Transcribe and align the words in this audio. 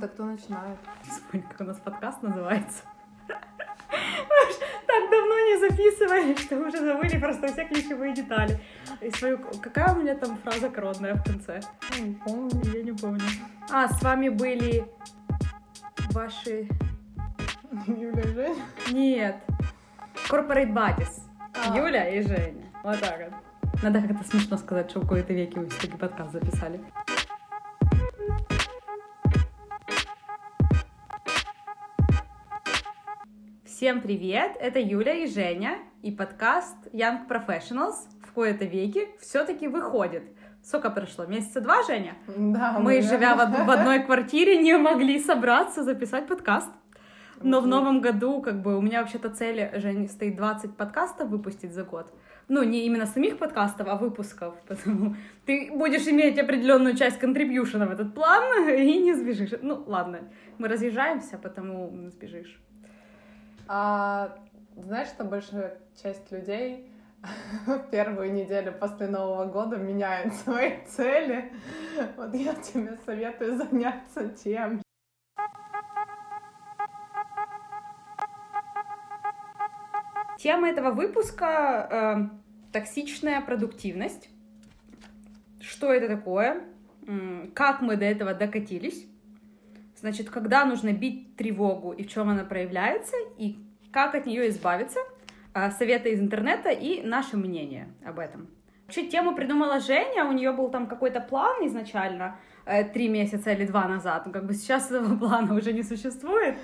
так 0.00 0.14
кто 0.14 0.24
начинает? 0.24 0.78
Вспомни, 1.02 1.44
как 1.46 1.60
у 1.60 1.64
нас 1.64 1.78
подкаст 1.78 2.22
называется. 2.22 2.82
Так 4.86 5.10
давно 5.10 5.38
не 5.46 5.68
записывали, 5.68 6.34
что 6.34 6.56
уже 6.56 6.78
забыли 6.78 7.18
просто 7.18 7.48
все 7.48 7.64
ключевые 7.66 8.14
детали. 8.14 8.60
И 9.00 9.10
свою... 9.10 9.38
Какая 9.60 9.94
у 9.94 9.98
меня 9.98 10.14
там 10.16 10.36
фраза 10.38 10.68
коронная 10.68 11.14
в 11.14 11.24
конце? 11.24 11.60
Я 11.96 12.04
не 12.04 12.14
помню. 12.14 12.60
Я 12.72 12.82
не 12.82 12.92
помню. 12.92 13.22
А, 13.70 13.88
с 13.88 14.02
вами 14.02 14.28
были 14.28 14.84
ваши... 16.10 16.68
Юля 17.86 18.22
и 18.22 18.32
Женя. 18.34 18.64
Нет. 18.90 19.36
Corporate 20.28 20.72
Buddies. 20.72 21.20
А. 21.54 21.76
Юля 21.76 22.08
и 22.08 22.22
Женя. 22.22 22.64
Вот 22.82 22.98
так 23.00 23.18
вот. 23.18 23.82
Надо 23.82 24.02
как-то 24.02 24.24
смешно 24.24 24.56
сказать, 24.56 24.90
что 24.90 25.00
в 25.00 25.02
какой-то 25.02 25.32
веке 25.32 25.60
вы 25.60 25.68
все-таки 25.68 25.96
подкаст 25.96 26.32
записали. 26.32 26.80
Всем 33.80 34.02
привет! 34.02 34.58
Это 34.60 34.78
Юля 34.78 35.14
и 35.14 35.26
Женя 35.26 35.78
и 36.02 36.12
подкаст 36.12 36.76
Young 36.92 37.26
Professionals 37.26 37.94
в 38.20 38.30
кои-то 38.32 38.66
веке 38.66 39.08
все-таки 39.20 39.68
выходит. 39.68 40.22
Сколько 40.62 40.90
прошло? 40.90 41.24
Месяца 41.24 41.62
два, 41.62 41.82
Женя? 41.84 42.12
Да, 42.26 42.72
Мы, 42.78 42.96
наверное. 42.96 43.08
живя 43.08 43.34
в, 43.36 43.66
в 43.66 43.70
одной 43.70 44.00
квартире, 44.00 44.58
не 44.58 44.76
могли 44.76 45.18
собраться, 45.18 45.82
записать 45.82 46.28
подкаст. 46.28 46.70
Но 47.40 47.62
в 47.62 47.66
новом 47.66 48.02
году, 48.02 48.42
как 48.42 48.60
бы, 48.60 48.76
у 48.76 48.82
меня 48.82 49.00
вообще-то 49.00 49.30
цель, 49.30 49.70
Жень, 49.80 50.10
стоит 50.10 50.36
20 50.36 50.76
подкастов 50.76 51.30
выпустить 51.30 51.72
за 51.72 51.82
год. 51.84 52.12
Ну, 52.48 52.62
не 52.62 52.84
именно 52.84 53.06
самих 53.06 53.38
подкастов, 53.38 53.88
а 53.88 53.96
выпусков. 53.96 54.56
Потому 54.68 55.16
ты 55.46 55.70
будешь 55.72 56.06
иметь 56.06 56.38
определенную 56.38 56.98
часть 56.98 57.18
контрибьюшена 57.18 57.86
в 57.86 57.92
этот 57.92 58.14
план 58.14 58.68
и 58.68 58.98
не 58.98 59.14
сбежишь. 59.14 59.58
Ну, 59.62 59.82
ладно, 59.86 60.28
мы 60.58 60.68
разъезжаемся, 60.68 61.38
потому 61.38 61.90
не 61.92 62.10
сбежишь. 62.10 62.60
А, 63.72 64.36
знаешь, 64.74 65.10
что 65.10 65.22
большая 65.22 65.78
часть 66.02 66.32
людей 66.32 66.92
в 67.66 67.88
первую 67.92 68.32
неделю 68.32 68.72
после 68.72 69.06
Нового 69.06 69.44
года 69.44 69.76
меняют 69.76 70.34
свои 70.34 70.84
цели? 70.88 71.52
Вот 72.16 72.34
я 72.34 72.52
тебе 72.54 72.98
советую 73.06 73.56
заняться 73.58 74.28
тем. 74.30 74.82
Тема 80.36 80.68
этого 80.68 80.90
выпуска 80.90 82.28
э, 82.28 82.72
токсичная 82.72 83.40
продуктивность. 83.40 84.30
Что 85.60 85.92
это 85.92 86.08
такое? 86.08 86.64
Как 87.54 87.82
мы 87.82 87.96
до 87.96 88.06
этого 88.06 88.34
докатились? 88.34 89.09
Значит, 90.00 90.30
когда 90.30 90.64
нужно 90.64 90.92
бить 90.92 91.36
тревогу 91.36 91.92
и 91.92 92.04
в 92.04 92.08
чем 92.08 92.30
она 92.30 92.44
проявляется, 92.44 93.16
и 93.36 93.58
как 93.92 94.14
от 94.14 94.24
нее 94.24 94.48
избавиться? 94.48 94.98
Э, 95.54 95.70
Советы 95.70 96.10
из 96.10 96.20
интернета 96.20 96.70
и 96.70 97.02
наше 97.02 97.36
мнение 97.36 97.88
об 98.04 98.18
этом. 98.18 98.48
Вообще 98.86 99.06
тему 99.06 99.34
придумала 99.34 99.78
Женя, 99.78 100.24
у 100.24 100.32
нее 100.32 100.52
был 100.52 100.68
там 100.70 100.86
какой-то 100.86 101.20
план 101.20 101.66
изначально, 101.66 102.36
э, 102.64 102.84
три 102.84 103.08
месяца 103.08 103.52
или 103.52 103.66
два 103.66 103.86
назад. 103.88 104.24
Ну, 104.26 104.32
Как 104.32 104.46
бы 104.46 104.54
сейчас 104.54 104.90
этого 104.90 105.16
плана 105.16 105.54
уже 105.54 105.72
не 105.72 105.82
существует. 105.82 106.56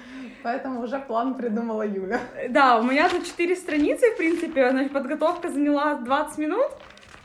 Поэтому 0.42 0.80
уже 0.80 0.98
план 0.98 1.34
придумала 1.34 1.86
Юля. 1.86 2.20
Да, 2.48 2.78
у 2.78 2.82
меня 2.84 3.08
тут 3.10 3.26
четыре 3.26 3.54
страницы, 3.54 4.10
в 4.12 4.16
принципе, 4.16 4.70
значит, 4.70 4.92
подготовка 4.92 5.50
заняла 5.50 5.94
20 5.96 6.38
минут. 6.38 6.70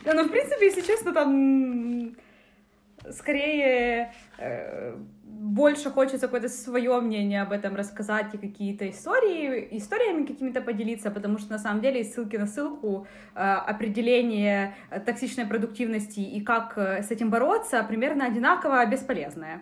Да, 0.03 0.13
но, 0.13 0.23
в 0.23 0.29
принципе, 0.29 0.65
если 0.65 0.81
честно, 0.81 1.13
там 1.13 1.80
скорее 3.09 4.13
э, 4.37 4.95
больше 5.23 5.89
хочется 5.89 6.27
какое-то 6.27 6.49
свое 6.49 6.99
мнение 7.01 7.41
об 7.41 7.51
этом 7.51 7.75
рассказать 7.75 8.33
и 8.33 8.37
какие-то 8.37 8.89
истории, 8.89 9.67
историями 9.77 10.25
какими-то 10.25 10.61
поделиться, 10.61 11.09
потому 11.11 11.39
что 11.39 11.51
на 11.51 11.59
самом 11.59 11.81
деле 11.81 12.01
из 12.01 12.13
ссылки 12.13 12.37
на 12.37 12.45
ссылку 12.47 13.07
э, 13.35 13.39
определение 13.39 14.75
э, 14.91 14.99
токсичной 14.99 15.45
продуктивности 15.45 16.19
и 16.19 16.41
как 16.41 16.77
э, 16.77 17.01
с 17.01 17.11
этим 17.11 17.29
бороться 17.29 17.83
примерно 17.83 18.25
одинаково 18.25 18.85
бесполезное. 18.85 19.61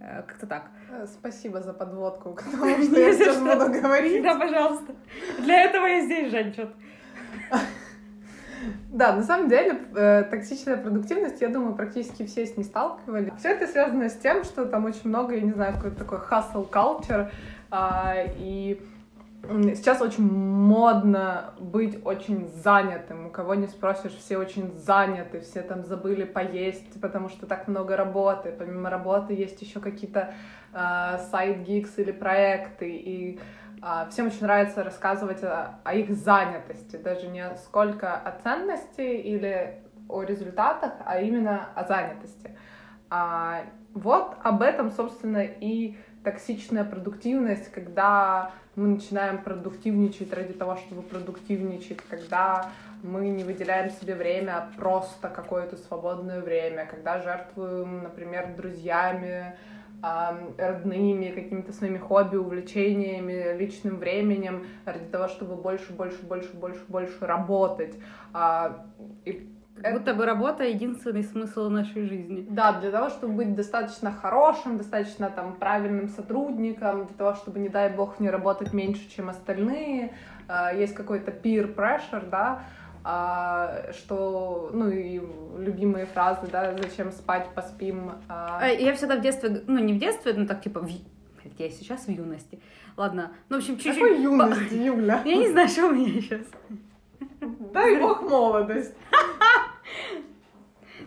Э, 0.00 0.22
Как-то 0.22 0.46
так. 0.46 0.70
Спасибо 1.06 1.60
за 1.60 1.74
подводку 1.74 2.32
к 2.34 2.42
тому, 2.50 2.82
что 2.82 3.00
я 3.00 3.12
сейчас 3.12 3.38
буду 3.38 3.80
говорить. 3.80 4.22
Да, 4.22 4.36
пожалуйста. 4.36 4.94
Для 5.40 5.64
этого 5.64 5.86
я 5.86 6.00
здесь, 6.00 6.30
Жень, 6.30 6.54
чё-то. 6.54 6.72
Да, 8.90 9.14
на 9.14 9.22
самом 9.22 9.48
деле, 9.48 9.80
э, 9.94 10.24
токсичная 10.30 10.76
продуктивность, 10.76 11.40
я 11.40 11.48
думаю, 11.48 11.74
практически 11.74 12.26
все 12.26 12.46
с 12.46 12.56
ней 12.56 12.64
сталкивались. 12.64 13.32
Все 13.38 13.50
это 13.50 13.66
связано 13.66 14.08
с 14.08 14.16
тем, 14.16 14.44
что 14.44 14.66
там 14.66 14.84
очень 14.84 15.08
много, 15.08 15.34
я 15.34 15.40
не 15.40 15.52
знаю, 15.52 15.74
какой-то 15.74 15.96
такой 15.96 16.18
hustle 16.18 16.68
culture, 16.70 17.30
а, 17.70 18.14
и 18.38 18.80
сейчас 19.74 20.00
очень 20.00 20.24
модно 20.24 21.54
быть 21.60 22.04
очень 22.04 22.48
занятым. 22.48 23.26
У 23.26 23.30
кого 23.30 23.54
не 23.54 23.68
спросишь, 23.68 24.12
все 24.12 24.36
очень 24.36 24.72
заняты, 24.72 25.40
все 25.40 25.62
там 25.62 25.84
забыли 25.84 26.24
поесть, 26.24 27.00
потому 27.00 27.28
что 27.28 27.46
так 27.46 27.68
много 27.68 27.96
работы. 27.96 28.52
Помимо 28.58 28.90
работы 28.90 29.34
есть 29.34 29.62
еще 29.62 29.80
какие-то 29.80 30.34
сайт-гикс 31.30 31.98
или 31.98 32.10
проекты, 32.10 32.90
и 32.90 33.40
Всем 34.10 34.26
очень 34.26 34.42
нравится 34.42 34.82
рассказывать 34.82 35.42
о, 35.44 35.78
о 35.84 35.94
их 35.94 36.10
занятости, 36.10 36.96
даже 36.96 37.28
не 37.28 37.48
сколько 37.56 38.14
о 38.14 38.32
ценности 38.42 39.00
или 39.00 39.82
о 40.08 40.22
результатах, 40.22 40.94
а 41.04 41.20
именно 41.20 41.68
о 41.74 41.84
занятости. 41.84 42.56
А, 43.10 43.62
вот 43.94 44.36
об 44.42 44.62
этом, 44.62 44.90
собственно, 44.90 45.44
и 45.44 45.96
токсичная 46.24 46.84
продуктивность, 46.84 47.70
когда 47.70 48.50
мы 48.74 48.88
начинаем 48.88 49.38
продуктивничать 49.42 50.32
ради 50.32 50.52
того, 50.52 50.76
чтобы 50.76 51.02
продуктивничать, 51.02 51.98
когда 52.08 52.70
мы 53.02 53.28
не 53.28 53.44
выделяем 53.44 53.90
себе 53.90 54.14
время, 54.14 54.56
а 54.56 54.70
просто 54.76 55.28
какое-то 55.28 55.76
свободное 55.76 56.40
время, 56.40 56.86
когда 56.86 57.20
жертвуем, 57.20 58.02
например, 58.02 58.54
друзьями, 58.56 59.40
а, 59.40 59.77
родными, 60.02 61.32
какими-то 61.34 61.72
своими 61.72 61.98
хобби, 61.98 62.36
увлечениями, 62.36 63.56
личным 63.58 63.96
временем 63.96 64.66
ради 64.84 65.04
того, 65.06 65.28
чтобы 65.28 65.56
больше, 65.56 65.92
больше, 65.92 66.22
больше, 66.22 66.50
больше, 66.54 66.80
больше 66.88 67.26
работать. 67.26 67.94
А, 68.32 68.86
и 69.24 69.48
Как 69.82 69.94
будто 69.98 70.14
бы 70.14 70.26
работа— 70.26 70.64
единственный 70.64 71.22
смысл 71.22 71.68
нашей 71.68 72.02
жизни. 72.06 72.46
да, 72.50 72.80
для 72.80 72.90
того, 72.90 73.08
чтобы 73.10 73.34
быть 73.34 73.54
достаточно 73.54 74.10
хорошим, 74.12 74.76
достаточно 74.76 75.30
там 75.30 75.54
правильным 75.56 76.08
сотрудником, 76.08 77.06
для 77.06 77.16
того, 77.16 77.34
чтобы, 77.34 77.58
не 77.58 77.68
дай 77.68 77.88
бог, 77.90 78.20
не 78.20 78.30
работать 78.30 78.72
меньше, 78.72 79.08
чем 79.10 79.28
остальные, 79.28 80.12
а, 80.48 80.72
есть 80.72 80.94
какой-то 80.94 81.30
peer 81.30 81.74
pressure, 81.74 82.28
да, 82.28 82.62
а, 83.10 83.90
что, 83.92 84.68
ну 84.74 84.90
и 84.90 85.18
любимые 85.58 86.04
фразы, 86.04 86.46
да, 86.52 86.76
зачем 86.76 87.10
спать, 87.10 87.48
поспим. 87.54 88.12
а, 88.28 88.58
А, 88.60 88.68
Я 88.68 88.92
всегда 88.94 89.16
в 89.16 89.22
детстве, 89.22 89.62
ну 89.66 89.78
не 89.78 89.94
в 89.94 89.98
детстве, 89.98 90.34
но 90.34 90.46
так 90.46 90.60
типа, 90.60 90.80
в... 90.80 90.88
я 91.58 91.70
сейчас 91.70 92.04
в 92.06 92.10
юности. 92.10 92.60
Ладно, 92.98 93.32
ну 93.48 93.56
в 93.56 93.60
общем, 93.60 93.76
чуть-чуть... 93.76 93.94
Какой 93.94 94.20
юности, 94.20 94.74
Юля? 94.74 95.22
Я 95.24 95.36
не 95.36 95.48
знаю, 95.48 95.68
что 95.68 95.86
у 95.86 95.92
меня 95.92 96.20
сейчас. 96.20 96.46
Дай 97.72 97.98
бог 97.98 98.22
молодость. 98.22 98.94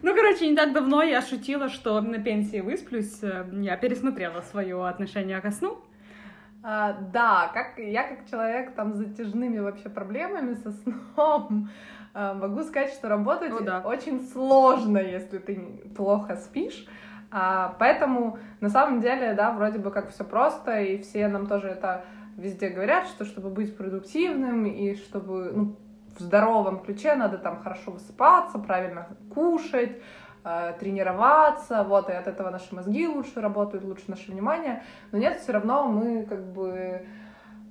Ну, 0.03 0.16
короче, 0.16 0.50
не 0.50 0.56
так 0.56 0.73
давно 0.73 1.03
я 1.03 1.22
шутила, 1.22 1.69
что 1.69 2.01
на 2.01 2.18
пенсии 2.18 2.59
высплюсь. 2.62 3.19
Э, 3.22 3.45
Я 3.62 3.78
пересмотрела 3.78 4.41
свое 4.41 4.88
отношение 4.88 5.39
ко 5.41 5.51
сну. 5.51 5.78
А, 6.64 6.94
да, 7.12 7.50
как 7.54 7.80
я 7.80 8.04
как 8.04 8.30
человек 8.30 8.76
там 8.76 8.94
с 8.94 8.98
затяжными 8.98 9.60
вообще 9.60 9.90
проблемами 9.90 10.54
со 10.54 10.72
сном 10.72 11.70
а, 12.14 12.34
могу 12.36 12.62
сказать, 12.64 12.92
что 12.92 13.10
работать 13.10 13.52
О, 13.52 13.64
да. 13.64 13.82
очень 13.84 14.28
сложно, 14.28 15.00
если 15.00 15.40
ты 15.40 15.56
плохо 15.96 16.36
спишь. 16.36 16.86
А, 17.32 17.76
поэтому 17.80 18.38
на 18.60 18.70
самом 18.70 19.02
деле, 19.02 19.34
да, 19.34 19.52
вроде 19.52 19.80
бы 19.80 19.90
как 19.90 20.10
все 20.12 20.24
просто, 20.24 20.81
и 20.81 21.02
все 21.02 21.28
нам 21.28 21.48
тоже 21.48 21.69
это 21.69 22.06
везде 22.38 22.69
говорят, 22.69 23.07
что 23.07 23.25
чтобы 23.25 23.50
быть 23.50 23.75
продуктивным 23.75 24.66
и 24.66 24.96
чтобы 24.96 25.52
ну, 25.54 25.75
в 26.18 26.22
здоровом 26.22 26.80
ключе 26.80 27.16
надо 27.16 27.38
там 27.38 27.62
хорошо 27.62 27.92
высыпаться, 27.92 28.60
правильно 28.60 29.07
кушать, 29.34 29.98
э, 30.44 30.74
тренироваться, 30.80 31.84
вот, 31.84 32.10
и 32.10 32.14
от 32.14 32.28
этого 32.28 32.50
наши 32.50 32.74
мозги 32.74 33.08
лучше 33.08 33.42
работают, 33.42 33.84
лучше 33.84 34.06
наше 34.08 34.32
внимание. 34.32 34.84
Но 35.12 35.18
нет, 35.18 35.40
все 35.40 35.52
равно 35.52 35.88
мы 35.88 36.24
как 36.24 36.44
бы 36.54 37.06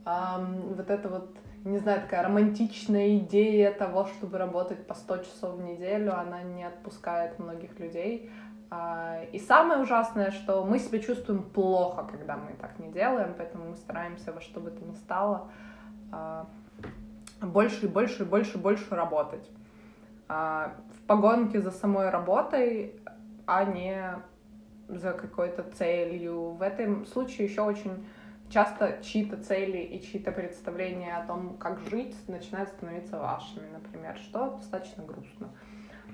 ам, 0.05 0.61
вот 0.77 0.91
это 0.91 1.09
вот, 1.09 1.37
не 1.65 1.79
знаю, 1.79 2.03
такая 2.03 2.23
романтичная 2.23 3.19
идея 3.19 3.73
того, 3.73 4.07
чтобы 4.07 4.39
работать 4.39 4.87
по 4.87 4.95
100 4.95 5.19
часов 5.19 5.55
в 5.57 5.63
неделю, 5.63 6.19
она 6.19 6.43
не 6.43 6.65
отпускает 6.65 7.39
многих 7.39 7.79
людей. 7.79 8.31
А, 8.71 9.25
И 9.33 9.39
самое 9.39 9.83
ужасное, 9.83 10.31
что 10.31 10.65
мы 10.65 10.79
себя 10.79 11.01
чувствуем 11.01 11.43
плохо, 11.43 12.07
когда 12.11 12.37
мы 12.37 12.53
так 12.61 12.79
не 12.79 12.89
делаем, 12.89 13.35
поэтому 13.37 13.71
мы 13.71 13.77
стараемся 13.77 14.33
во 14.33 14.41
что 14.41 14.61
бы 14.61 14.71
то 14.71 14.85
ни 14.85 14.95
стало 14.95 15.51
а, 16.13 16.47
больше 17.41 17.87
и 17.87 17.89
больше 17.89 18.23
и 18.23 18.27
больше 18.27 18.59
и 18.59 18.61
больше 18.61 18.95
работать. 18.95 19.49
А, 20.33 20.77
В 20.95 21.07
погонке 21.09 21.61
за 21.61 21.73
самой 21.73 22.09
работой, 22.09 22.95
а 23.47 23.65
не 23.65 24.01
за 24.87 25.13
какой-то 25.13 25.65
целью. 25.73 26.51
В 26.51 26.63
этом 26.63 27.05
случае 27.05 27.49
еще 27.49 27.63
очень 27.63 28.07
часто 28.49 28.99
чьи-то 29.03 29.39
цели 29.39 29.79
и 29.79 30.01
чьи-то 30.01 30.31
представления 30.31 31.17
о 31.17 31.27
том, 31.27 31.57
как 31.59 31.81
жить, 31.81 32.15
начинают 32.29 32.69
становиться 32.69 33.19
вашими, 33.19 33.67
например, 33.73 34.17
что 34.19 34.51
достаточно 34.51 35.03
грустно. 35.03 35.49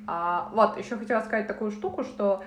А, 0.06 0.48
вот, 0.54 0.78
еще 0.78 0.96
хотела 0.96 1.20
сказать 1.20 1.46
такую 1.46 1.70
штуку, 1.70 2.02
что 2.02 2.42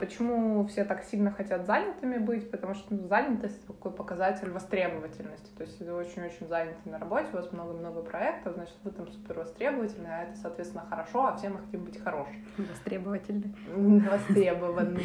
почему 0.00 0.66
все 0.66 0.84
так 0.84 1.04
сильно 1.04 1.30
хотят 1.30 1.66
занятыми 1.66 2.18
быть, 2.18 2.50
потому 2.50 2.74
что 2.74 2.94
ну, 2.94 3.08
занятость 3.08 3.66
такой 3.66 3.92
показатель 3.92 4.50
востребовательности. 4.50 5.50
То 5.56 5.64
есть, 5.64 5.78
если 5.78 5.90
вы 5.90 5.98
очень-очень 5.98 6.46
заняты 6.48 6.78
на 6.88 6.98
работе, 6.98 7.28
у 7.32 7.36
вас 7.36 7.52
много-много 7.52 8.02
проектов, 8.02 8.54
значит, 8.54 8.76
вы 8.84 8.90
там 8.90 9.08
супер 9.08 9.38
востребовательны, 9.38 10.06
а 10.06 10.22
это, 10.24 10.36
соответственно, 10.36 10.84
хорошо, 10.88 11.26
а 11.26 11.36
все 11.36 11.48
мы 11.48 11.58
хотим 11.58 11.84
быть 11.84 12.02
хорошими. 12.02 12.44
Востребовательны. 12.56 13.54
Востребованы. 13.74 15.02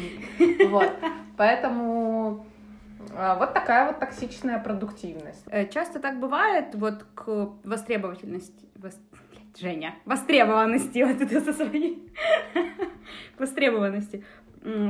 Вот. 0.68 0.90
Поэтому 1.36 2.44
а, 3.12 3.36
вот 3.36 3.54
такая 3.54 3.86
вот 3.86 3.98
токсичная 3.98 4.58
продуктивность. 4.58 5.44
Э, 5.46 5.68
часто 5.68 6.00
так 6.00 6.18
бывает, 6.18 6.74
вот 6.74 7.04
к 7.14 7.50
востребовательности, 7.64 8.68
вос... 8.76 8.98
Женя, 9.56 9.94
востребованности, 10.04 11.04
вот 11.04 11.20
это 11.20 11.40
со 11.40 11.52
своей 11.52 12.12
востребованности, 13.38 14.24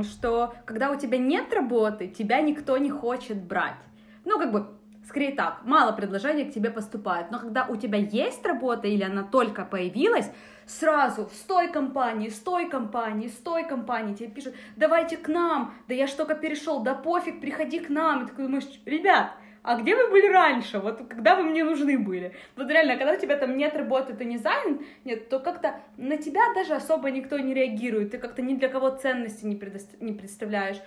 что 0.03 0.53
когда 0.65 0.91
у 0.91 0.95
тебя 0.95 1.17
нет 1.17 1.53
работы, 1.53 2.07
тебя 2.07 2.41
никто 2.41 2.77
не 2.77 2.89
хочет 2.89 3.41
брать. 3.43 3.75
Ну, 4.23 4.39
как 4.39 4.51
бы, 4.51 4.67
скорее 5.07 5.33
так, 5.33 5.61
мало 5.65 5.91
предложений 5.91 6.45
к 6.45 6.53
тебе 6.53 6.71
поступает, 6.71 7.29
но 7.31 7.39
когда 7.39 7.65
у 7.65 7.75
тебя 7.75 7.97
есть 7.97 8.45
работа 8.45 8.87
или 8.87 9.03
она 9.03 9.23
только 9.23 9.65
появилась, 9.65 10.31
сразу 10.65 11.29
с 11.31 11.41
той 11.41 11.71
компании, 11.71 12.29
с 12.29 12.39
той 12.39 12.69
компании, 12.69 13.27
с 13.27 13.35
той 13.35 13.67
компании 13.67 14.15
тебе 14.15 14.29
пишут, 14.29 14.55
давайте 14.75 15.17
к 15.17 15.27
нам, 15.27 15.75
да 15.87 15.93
я 15.93 16.07
ж 16.07 16.11
только 16.11 16.35
перешел, 16.35 16.81
да 16.81 16.95
пофиг, 16.95 17.39
приходи 17.39 17.79
к 17.79 17.89
нам. 17.89 18.23
И 18.23 18.27
ты 18.27 18.35
думаешь, 18.35 18.65
ребят, 18.85 19.31
а 19.65 19.81
где 19.81 19.95
вы 19.95 20.09
были 20.11 20.27
раньше, 20.31 20.79
вот 20.79 21.07
когда 21.09 21.35
вы 21.35 21.43
мне 21.43 21.63
нужны 21.63 21.97
были? 21.97 22.35
Вот 22.55 22.69
реально, 22.69 22.97
когда 22.97 23.13
у 23.13 23.19
тебя 23.19 23.35
там 23.35 23.57
нет 23.57 23.75
работы, 23.75 24.13
ты 24.13 24.23
не 24.23 24.37
занят, 24.37 24.79
нет, 25.03 25.27
то 25.29 25.39
как-то 25.39 25.81
на 25.97 26.17
тебя 26.17 26.53
даже 26.53 26.75
особо 26.75 27.09
никто 27.09 27.39
не 27.39 27.53
реагирует, 27.53 28.11
ты 28.11 28.19
как-то 28.19 28.43
ни 28.43 28.53
для 28.53 28.69
кого 28.69 28.91
ценности 28.91 29.43
не, 29.43 29.55
предо- 29.55 29.97
не 29.99 30.13
представляешь. 30.13 30.79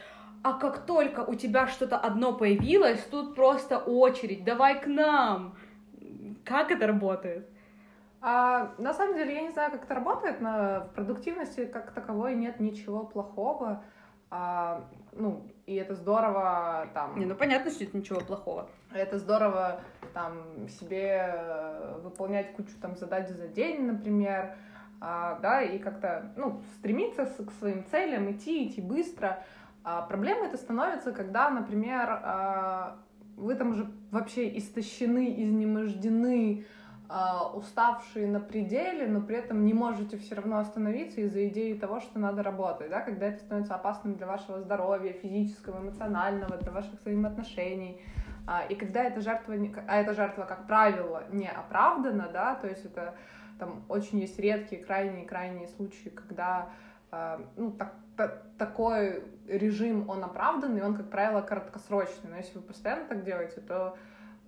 А 0.45 0.53
как 0.53 0.87
только 0.87 1.21
у 1.21 1.35
тебя 1.35 1.67
что-то 1.67 1.99
одно 1.99 2.33
появилось, 2.33 3.01
тут 3.11 3.35
просто 3.35 3.79
очередь, 3.79 4.45
давай 4.45 4.81
к 4.81 4.87
нам. 4.87 5.57
Как 6.45 6.71
это 6.71 6.87
работает? 6.87 7.49
А, 8.21 8.75
на 8.79 8.95
самом 8.95 9.17
деле, 9.17 9.35
я 9.35 9.43
не 9.43 9.51
знаю, 9.51 9.73
как 9.73 9.85
это 9.85 9.95
работает, 9.95 10.41
но 10.41 10.87
в 10.89 10.95
продуктивности 10.95 11.67
как 11.67 11.91
таковой 11.93 12.37
нет 12.37 12.61
ничего 12.61 13.05
плохого. 13.05 13.83
А, 14.31 14.85
ну, 15.13 15.51
и 15.69 15.75
это 15.75 15.95
здорово 15.95 16.89
там... 16.95 17.19
Не, 17.19 17.27
ну 17.27 17.35
понятно, 17.35 17.71
что 17.71 17.85
это 17.85 17.95
ничего 17.95 18.21
плохого. 18.21 18.71
Это 18.91 19.19
здорово 19.19 19.83
там 20.15 20.67
себе 20.81 21.31
э, 21.31 22.01
выполнять 22.03 22.55
кучу 22.55 22.71
там 22.81 22.97
задач 22.97 23.29
за 23.29 23.49
день, 23.49 23.85
например, 23.85 24.55
а, 24.99 25.39
да, 25.41 25.61
и 25.61 25.79
как-то, 25.79 26.33
ну, 26.37 26.63
стремиться 26.79 27.27
к 27.27 27.53
своим 27.59 27.85
целям, 27.91 28.33
идти, 28.33 28.67
идти 28.67 28.81
быстро. 28.81 29.45
А 29.85 30.01
проблема 30.01 30.47
это 30.47 30.57
становится, 30.57 31.13
когда, 31.13 31.51
например, 31.51 32.09
а, 32.09 32.97
вы 33.37 33.55
там 33.55 33.73
уже 33.73 33.87
вообще 34.11 34.57
истощены, 34.57 35.43
изнемождены, 35.45 36.65
уставшие 37.55 38.27
на 38.27 38.39
пределе, 38.39 39.07
но 39.07 39.23
при 39.23 39.37
этом 39.37 39.65
не 39.65 39.73
можете 39.73 40.19
все 40.19 40.35
равно 40.35 40.59
остановиться 40.59 41.23
из-за 41.23 41.49
идеи 41.49 41.73
того, 41.73 42.01
что 42.01 42.19
надо 42.19 42.43
работать, 42.43 42.91
да, 42.91 43.01
когда 43.01 43.29
это 43.29 43.41
становится 43.41 43.75
опасным 43.75 44.17
для 44.17 44.27
вашего 44.27 44.61
здоровья, 44.61 45.15
физического, 45.15 45.81
эмоционального, 45.81 46.59
для 46.59 46.71
ваших 46.71 47.01
взаимоотношений, 47.01 48.03
а, 48.47 48.65
и 48.69 48.75
когда 48.75 49.05
эта 49.05 49.21
жертва, 49.21 49.55
а 49.87 49.97
эта 49.97 50.15
жертва, 50.15 50.45
как 50.45 50.67
правило, 50.67 51.25
не 51.31 51.49
оправдана, 51.49 52.29
да, 52.33 52.55
то 52.55 52.67
есть 52.67 52.85
это 52.85 53.15
там 53.59 53.85
очень 53.89 54.21
есть 54.21 54.39
редкие, 54.39 54.83
крайние-крайние 54.83 55.69
случаи, 55.69 56.11
когда 56.11 56.69
а, 57.11 57.41
ну, 57.57 57.73
так, 57.73 57.95
та, 58.17 58.43
такой 58.59 59.23
режим, 59.47 60.09
он 60.09 60.25
оправданный, 60.25 60.83
он, 60.83 60.95
как 60.95 61.11
правило, 61.11 61.41
краткосрочный, 61.41 62.31
но 62.31 62.37
если 62.37 62.59
вы 62.59 62.65
постоянно 62.65 63.07
так 63.07 63.25
делаете, 63.25 63.61
то 63.61 63.87
а, 63.87 63.97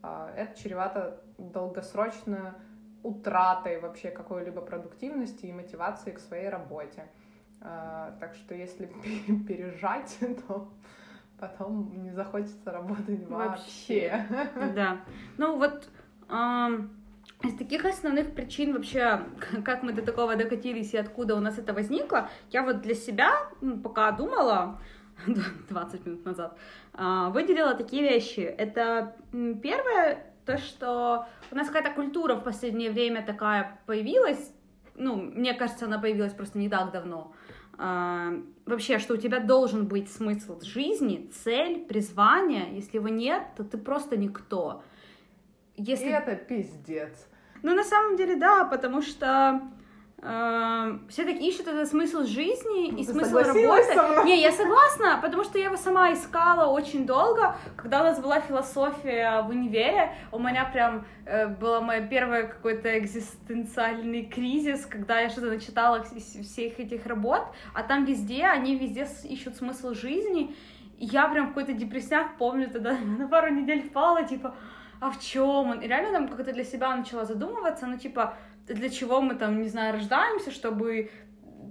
это 0.02 0.58
чревато 0.58 1.22
долгосрочной 1.38 2.52
утратой 3.02 3.80
вообще 3.80 4.10
какой-либо 4.10 4.60
продуктивности 4.60 5.46
и 5.46 5.52
мотивации 5.52 6.12
к 6.12 6.18
своей 6.18 6.48
работе. 6.48 7.08
А, 7.62 8.16
так 8.20 8.34
что 8.34 8.54
если 8.54 8.86
пережать, 9.48 10.18
то 10.46 10.68
потом 11.38 12.02
не 12.02 12.10
захочется 12.10 12.70
работать 12.70 13.26
вообще. 13.28 14.26
Да. 14.74 15.00
Ну 15.38 15.56
вот 15.56 15.88
из 17.42 17.56
таких 17.56 17.84
основных 17.84 18.34
причин 18.34 18.74
вообще, 18.74 19.22
как 19.64 19.82
мы 19.82 19.92
до 19.92 20.02
такого 20.02 20.36
докатились 20.36 20.94
и 20.94 20.98
откуда 20.98 21.34
у 21.36 21.40
нас 21.40 21.58
это 21.58 21.72
возникло, 21.72 22.28
я 22.50 22.62
вот 22.62 22.82
для 22.82 22.94
себя 22.94 23.32
пока 23.82 24.10
думала, 24.12 24.78
20 25.68 26.06
минут 26.06 26.24
назад, 26.24 26.58
а, 26.92 27.30
выделила 27.30 27.74
такие 27.74 28.02
вещи. 28.02 28.40
Это 28.40 29.16
первое, 29.32 30.26
то, 30.44 30.58
что 30.58 31.26
у 31.50 31.54
нас 31.54 31.68
какая-то 31.68 31.94
культура 31.94 32.34
в 32.34 32.44
последнее 32.44 32.90
время 32.90 33.24
такая 33.24 33.80
появилась, 33.86 34.52
ну, 34.94 35.16
мне 35.16 35.54
кажется, 35.54 35.86
она 35.86 35.98
появилась 35.98 36.32
просто 36.32 36.58
не 36.58 36.68
так 36.68 36.92
давно, 36.92 37.32
а, 37.82 38.32
вообще, 38.66 38.98
что 38.98 39.14
у 39.14 39.16
тебя 39.16 39.40
должен 39.40 39.86
быть 39.86 40.10
смысл 40.12 40.60
жизни, 40.60 41.30
цель, 41.32 41.86
призвание. 41.86 42.74
Если 42.74 42.98
его 42.98 43.08
нет, 43.08 43.42
то 43.56 43.64
ты 43.64 43.78
просто 43.78 44.18
никто. 44.18 44.82
Если... 45.76 46.08
И 46.08 46.10
это 46.10 46.36
пиздец. 46.36 47.26
Ну, 47.62 47.74
на 47.74 47.84
самом 47.84 48.16
деле, 48.16 48.36
да, 48.36 48.64
потому 48.64 49.00
что 49.00 49.62
все 50.22 51.24
таки 51.24 51.48
ищут 51.48 51.66
этот 51.66 51.88
смысл 51.88 52.24
жизни 52.24 52.88
и 52.88 53.06
Ты 53.06 53.12
смысл 53.12 53.38
работы. 53.38 54.26
Не, 54.26 54.42
я 54.42 54.52
согласна, 54.52 55.18
потому 55.22 55.44
что 55.44 55.58
я 55.58 55.66
его 55.66 55.76
сама 55.76 56.12
искала 56.12 56.70
очень 56.70 57.06
долго. 57.06 57.56
Когда 57.76 58.02
у 58.02 58.04
нас 58.04 58.20
была 58.20 58.40
философия 58.40 59.40
в 59.40 59.48
универе, 59.48 60.14
у 60.30 60.38
меня 60.38 60.66
прям 60.66 61.06
э, 61.24 61.46
была 61.46 61.80
моя 61.80 62.06
первая 62.06 62.48
какой-то 62.48 62.98
экзистенциальный 62.98 64.26
кризис, 64.26 64.84
когда 64.84 65.20
я 65.20 65.30
что-то 65.30 65.46
начитала 65.46 66.04
всех 66.04 66.78
этих 66.78 67.06
работ, 67.06 67.46
а 67.72 67.82
там 67.82 68.04
везде, 68.04 68.44
они 68.44 68.76
везде 68.76 69.08
ищут 69.24 69.56
смысл 69.56 69.94
жизни. 69.94 70.54
И 70.98 71.06
я 71.06 71.28
прям 71.28 71.48
какой-то 71.48 71.72
депрессняк, 71.72 72.36
помню, 72.36 72.68
тогда 72.68 72.94
на 73.18 73.26
пару 73.26 73.48
недель 73.54 73.88
впала, 73.88 74.22
типа, 74.24 74.54
а 75.00 75.10
в 75.10 75.18
чем 75.18 75.70
он? 75.70 75.80
И 75.80 75.88
реально 75.88 76.12
там 76.12 76.28
как-то 76.28 76.52
для 76.52 76.62
себя 76.62 76.94
начала 76.94 77.24
задумываться, 77.24 77.86
ну, 77.86 77.96
типа, 77.96 78.34
для 78.74 78.88
чего 78.88 79.20
мы 79.20 79.34
там, 79.34 79.62
не 79.62 79.68
знаю, 79.68 79.94
рождаемся, 79.94 80.50
чтобы 80.50 81.10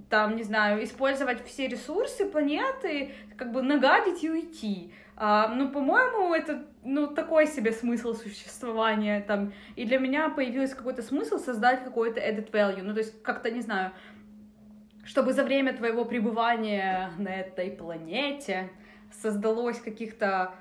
там, 0.08 0.36
не 0.36 0.42
знаю, 0.42 0.82
использовать 0.84 1.44
все 1.46 1.68
ресурсы 1.68 2.26
планеты, 2.26 3.12
как 3.36 3.52
бы 3.52 3.62
нагадить 3.62 4.24
и 4.24 4.30
уйти. 4.30 4.92
А, 5.16 5.48
ну, 5.48 5.70
по-моему, 5.70 6.34
это, 6.34 6.66
ну, 6.82 7.06
такой 7.06 7.46
себе 7.46 7.72
смысл 7.72 8.14
существования 8.14 9.20
там. 9.20 9.52
И 9.76 9.84
для 9.84 9.98
меня 9.98 10.28
появился 10.30 10.76
какой-то 10.76 11.02
смысл 11.02 11.38
создать 11.38 11.84
какой-то 11.84 12.20
added 12.20 12.50
value. 12.50 12.82
Ну, 12.82 12.92
то 12.92 13.00
есть, 13.00 13.22
как-то, 13.22 13.50
не 13.50 13.60
знаю, 13.60 13.92
чтобы 15.04 15.32
за 15.32 15.44
время 15.44 15.76
твоего 15.76 16.04
пребывания 16.04 17.10
на 17.18 17.28
этой 17.28 17.70
планете 17.70 18.70
создалось 19.12 19.78
каких-то 19.80 20.54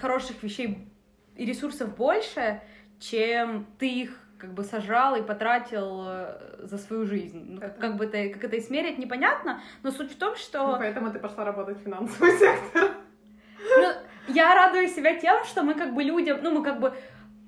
хороших 0.00 0.42
вещей 0.42 0.88
и 1.36 1.44
ресурсов 1.44 1.96
больше, 1.96 2.62
чем 3.02 3.66
ты 3.78 3.88
их 3.88 4.18
как 4.38 4.54
бы 4.54 4.64
сажал 4.64 5.14
и 5.16 5.22
потратил 5.22 6.04
э, 6.06 6.66
за 6.66 6.78
свою 6.78 7.06
жизнь. 7.06 7.54
Ну, 7.54 7.60
это... 7.60 7.80
как 7.80 7.96
бы 7.96 8.06
это, 8.06 8.32
как 8.34 8.44
это 8.44 8.58
измерить, 8.58 8.98
непонятно, 8.98 9.60
но 9.82 9.90
суть 9.90 10.12
в 10.12 10.16
том, 10.16 10.34
что... 10.36 10.66
Ну, 10.66 10.78
поэтому 10.78 11.12
ты 11.12 11.18
пошла 11.18 11.44
работать 11.44 11.78
в 11.78 11.82
финансовый 11.82 12.32
сектор. 12.38 12.90
Ну, 13.76 13.92
я 14.28 14.54
радую 14.54 14.88
себя 14.88 15.14
тем, 15.14 15.44
что 15.44 15.62
мы 15.62 15.74
как 15.74 15.94
бы 15.94 16.02
людям, 16.02 16.40
ну, 16.42 16.50
мы 16.50 16.64
как 16.64 16.80
бы 16.80 16.92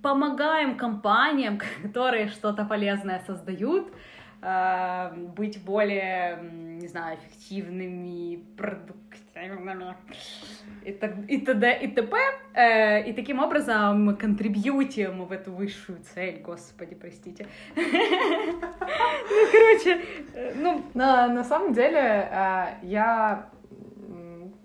помогаем 0.02 0.76
компаниям, 0.76 1.58
которые 1.82 2.28
что-то 2.28 2.64
полезное 2.64 3.22
создают, 3.26 3.92
быть 5.36 5.64
более, 5.64 6.38
не 6.80 6.86
знаю, 6.86 7.18
эффективными, 7.18 8.42
продуктивными 8.56 9.04
и, 10.84 10.90
и 11.28 11.40
т.д. 11.40 11.78
и 11.82 11.88
т.п. 11.88 12.16
Э, 12.54 13.02
и 13.08 13.12
таким 13.12 13.40
образом 13.40 14.04
мы 14.04 14.14
контрибьютим 14.14 15.24
в 15.24 15.32
эту 15.32 15.52
высшую 15.52 15.98
цель, 16.14 16.40
господи, 16.40 16.94
простите. 16.94 17.46
Ну, 17.76 19.46
короче, 19.50 20.00
э, 20.34 20.52
ну... 20.56 20.82
На 20.94 21.44
самом 21.44 21.72
деле, 21.72 21.98
э, 21.98 22.66
я 22.82 23.48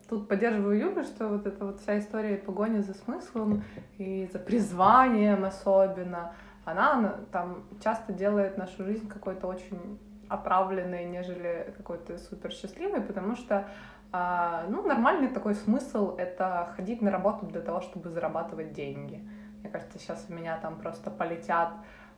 тут 0.10 0.28
поддерживаю 0.28 0.78
Юлю, 0.78 1.04
что 1.04 1.28
вот 1.30 1.48
эта 1.48 1.66
вот 1.66 1.80
вся 1.80 1.98
история 2.00 2.36
погони 2.36 2.80
за 2.80 2.94
смыслом 2.94 3.64
и 3.98 4.28
за 4.32 4.40
призванием 4.40 5.46
особенно, 5.46 6.34
она 6.72 7.16
там 7.32 7.64
часто 7.84 8.14
делает 8.14 8.58
нашу 8.58 8.84
жизнь 8.84 9.08
какой-то 9.08 9.48
очень 9.48 10.00
отравленной, 10.28 11.06
нежели 11.06 11.74
какой-то 11.78 12.18
супер 12.18 12.52
счастливой, 12.52 13.02
потому 13.02 13.36
что 13.36 13.68
а, 14.12 14.66
ну, 14.70 14.86
нормальный 14.86 15.28
такой 15.28 15.56
смысл— 15.56 16.16
это 16.18 16.72
ходить 16.76 17.02
на 17.02 17.12
работу 17.12 17.46
для 17.46 17.62
того, 17.62 17.82
чтобы 17.82 18.10
зарабатывать 18.10 18.74
деньги. 18.74 19.28
Мне 19.60 19.70
кажется, 19.70 20.00
сейчас 20.00 20.26
у 20.30 20.34
меня 20.34 20.58
там 20.58 20.80
просто 20.80 21.12
полетят 21.12 21.74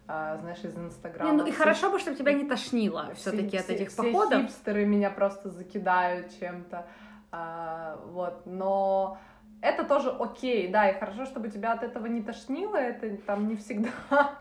а, 0.08 0.38
знаешь, 0.38 0.63
из 0.63 0.77
Инстаграма. 0.77 1.31
Не, 1.31 1.38
ну 1.38 1.46
и 1.46 1.51
все, 1.51 1.60
хорошо 1.60 1.91
бы, 1.91 2.00
чтобы 2.00 2.17
тебя 2.17 2.34
не 2.34 2.46
тошнило 2.46 3.13
все-таки 3.15 3.58
от 3.58 3.70
этих 3.70 3.89
все 3.89 4.03
походов. 4.03 4.39
Все 4.39 4.41
хипстеры 4.48 4.86
меня 4.86 5.10
просто 5.10 5.50
закидают 5.50 6.38
чем-то, 6.39 6.86
а, 7.31 7.98
вот, 8.08 8.46
но 8.46 9.17
это 9.62 9.84
тоже 9.86 10.10
окей, 10.10 10.67
да, 10.70 10.89
и 10.89 11.00
хорошо, 11.00 11.25
чтобы 11.25 11.50
тебя 11.50 11.74
от 11.74 11.84
этого 11.84 12.08
не 12.08 12.22
тошнило, 12.22 12.75
это 12.75 13.15
там 13.17 13.48
не 13.48 13.55
всегда, 13.55 13.89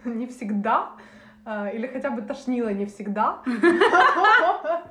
не 0.04 0.26
всегда, 0.26 0.90
а, 1.44 1.68
или 1.68 1.86
хотя 1.86 2.10
бы 2.10 2.22
тошнило 2.22 2.68
не 2.68 2.86
всегда, 2.86 3.42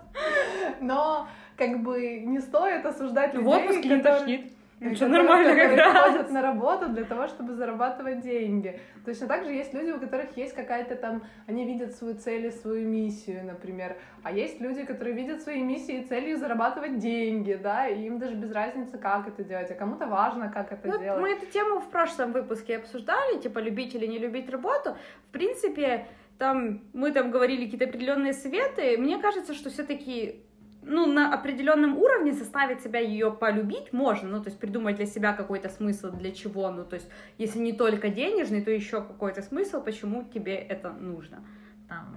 но 0.82 1.28
как 1.56 1.82
бы 1.82 2.20
не 2.20 2.40
стоит 2.40 2.86
осуждать 2.86 3.34
людей, 3.34 3.46
В 3.46 3.50
отпуске 3.50 3.90
не 3.90 4.02
тошнит. 4.02 4.54
Ничего 4.80 5.08
нормально 5.08 5.56
как 5.56 5.76
раз. 5.76 6.12
ходят 6.12 6.32
на 6.32 6.42
работу 6.44 6.90
для 6.90 7.04
того, 7.04 7.28
чтобы 7.28 7.56
зарабатывать 7.56 8.22
деньги. 8.22 8.80
Точно 9.06 9.28
так 9.28 9.44
же 9.44 9.52
есть 9.52 9.74
люди, 9.74 9.90
у 9.90 10.00
которых 10.00 10.38
есть 10.38 10.54
какая-то 10.54 10.96
там, 10.96 11.24
они 11.48 11.66
видят 11.66 11.96
свою 11.96 12.16
цель 12.16 12.46
и 12.46 12.52
свою 12.52 12.88
миссию, 12.88 13.44
например. 13.44 13.98
А 14.24 14.32
есть 14.32 14.62
люди, 14.62 14.84
которые 14.84 15.16
видят 15.16 15.42
свои 15.42 15.64
миссии 15.64 16.02
и 16.02 16.06
целью 16.06 16.38
зарабатывать 16.38 17.00
деньги, 17.00 17.54
да, 17.54 17.88
и 17.88 18.06
им 18.06 18.20
даже 18.20 18.36
без 18.36 18.52
разницы, 18.52 18.98
как 19.00 19.28
это 19.28 19.44
делать, 19.44 19.72
а 19.72 19.74
кому-то 19.74 20.06
важно, 20.06 20.50
как 20.50 20.72
это 20.72 20.88
ну, 20.88 21.00
делать. 21.00 21.22
Мы 21.22 21.32
эту 21.32 21.48
тему 21.48 21.80
в 21.80 21.90
прошлом 21.90 22.32
выпуске 22.32 22.78
обсуждали, 22.78 23.40
типа 23.40 23.58
любить 23.60 23.96
или 23.96 24.06
не 24.06 24.20
любить 24.20 24.50
работу. 24.50 24.96
В 25.30 25.32
принципе, 25.32 26.06
там 26.38 26.82
мы 26.94 27.12
там 27.12 27.32
говорили 27.32 27.66
какие-то 27.66 27.86
определенные 27.86 28.34
советы. 28.34 28.98
Мне 28.98 29.18
кажется, 29.18 29.56
что 29.56 29.72
все-таки 29.72 30.44
ну, 30.88 31.06
на 31.06 31.34
определенном 31.34 31.98
уровне 31.98 32.34
заставить 32.34 32.82
себя 32.82 33.00
ее 33.00 33.32
полюбить 33.32 33.94
можно, 33.94 34.30
ну, 34.30 34.44
то 34.44 34.50
есть 34.50 34.60
придумать 34.60 34.96
для 34.96 35.06
себя 35.06 35.34
какой-то 35.34 35.70
смысл, 35.70 36.12
для 36.12 36.32
чего, 36.32 36.72
ну, 36.72 36.84
то 36.84 36.96
есть 36.96 37.10
если 37.38 37.60
не 37.60 37.74
только 37.74 38.10
денежный, 38.10 38.62
то 38.62 38.72
еще 38.72 39.02
какой-то 39.02 39.42
смысл, 39.42 39.82
почему 39.84 40.24
тебе 40.34 40.56
это 40.56 40.92
нужно. 40.92 41.44
Там, 41.90 42.16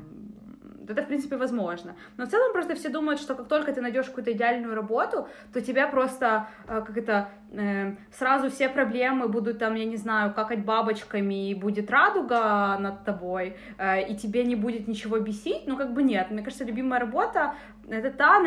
это, 0.91 1.03
в 1.03 1.07
принципе, 1.07 1.37
возможно. 1.37 1.95
Но 2.17 2.27
в 2.27 2.29
целом 2.29 2.53
просто 2.53 2.75
все 2.75 2.89
думают, 2.89 3.21
что 3.21 3.35
как 3.35 3.49
только 3.49 3.73
ты 3.73 3.81
найдешь 3.81 4.07
какую-то 4.07 4.33
идеальную 4.33 4.75
работу, 4.75 5.29
то 5.53 5.61
тебя 5.61 5.87
просто, 5.87 6.49
э, 6.67 6.83
как 6.87 6.97
это, 6.97 7.29
э, 7.53 7.95
сразу 8.12 8.50
все 8.50 8.69
проблемы 8.69 9.29
будут 9.29 9.59
там, 9.59 9.77
я 9.77 9.85
не 9.85 9.97
знаю, 9.97 10.35
какать 10.35 10.65
бабочками, 10.65 11.50
и 11.50 11.55
будет 11.55 11.91
радуга 11.91 12.77
над 12.81 13.05
тобой, 13.05 13.57
э, 13.79 14.09
и 14.09 14.17
тебе 14.17 14.45
не 14.45 14.57
будет 14.57 14.89
ничего 14.89 15.19
бесить. 15.19 15.67
Ну, 15.67 15.77
как 15.77 15.93
бы 15.93 16.03
нет. 16.03 16.31
Мне 16.31 16.43
кажется, 16.43 16.65
любимая 16.65 17.00
работа— 17.00 17.55
это 17.90 18.11
та, 18.11 18.40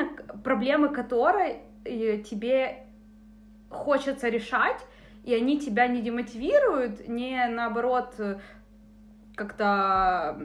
проблемы 0.44 0.90
которой 0.90 1.60
тебе 1.84 2.86
хочется 3.70 4.30
решать, 4.30 4.86
и 5.24 5.34
они 5.34 5.60
тебя 5.60 5.88
не 5.88 6.02
демотивируют, 6.02 7.08
не 7.08 7.48
наоборот 7.48 8.16
как-то 9.36 10.38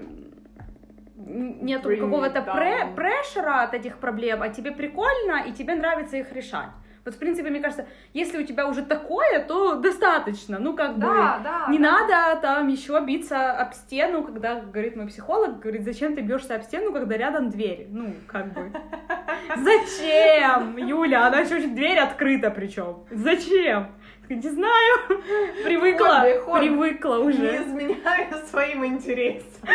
нету 1.16 1.96
какого-то 1.96 2.42
пре 2.42 2.86
прешера 2.94 3.62
от 3.62 3.74
этих 3.74 3.98
проблем, 3.98 4.42
а 4.42 4.48
тебе 4.48 4.72
прикольно, 4.72 5.42
и 5.46 5.52
тебе 5.52 5.74
нравится 5.74 6.16
их 6.16 6.32
решать. 6.32 6.70
Вот, 7.08 7.14
в 7.14 7.18
принципе, 7.18 7.48
мне 7.48 7.60
кажется, 7.60 7.86
если 8.12 8.36
у 8.36 8.44
тебя 8.44 8.68
уже 8.68 8.84
такое, 8.84 9.42
то 9.42 9.76
достаточно. 9.76 10.58
Ну, 10.58 10.76
как 10.76 10.98
да, 10.98 11.08
бы, 11.08 11.14
да, 11.42 11.66
не 11.70 11.78
да. 11.78 11.92
надо 11.92 12.40
там 12.42 12.68
еще 12.68 13.00
биться 13.00 13.52
об 13.52 13.72
стену, 13.72 14.22
когда, 14.22 14.60
говорит 14.60 14.94
мой 14.94 15.06
психолог, 15.06 15.58
говорит, 15.58 15.84
зачем 15.84 16.14
ты 16.14 16.20
бьешься 16.20 16.56
об 16.56 16.64
стену, 16.64 16.92
когда 16.92 17.16
рядом 17.16 17.48
дверь? 17.48 17.86
Ну, 17.88 18.12
как 18.26 18.52
бы. 18.52 18.70
Зачем, 19.56 20.76
Юля? 20.76 21.28
Она 21.28 21.40
еще 21.40 21.66
дверь 21.66 21.98
открыта 21.98 22.50
причем. 22.50 23.06
Зачем? 23.10 23.88
Не 24.28 24.50
знаю. 24.50 24.98
Привыкла. 25.64 26.08
Ходы, 26.08 26.40
ходы. 26.40 26.58
Привыкла 26.60 27.16
уже. 27.20 27.40
Не 27.40 27.56
изменяю 27.56 28.46
своим 28.50 28.84
интересам. 28.84 29.48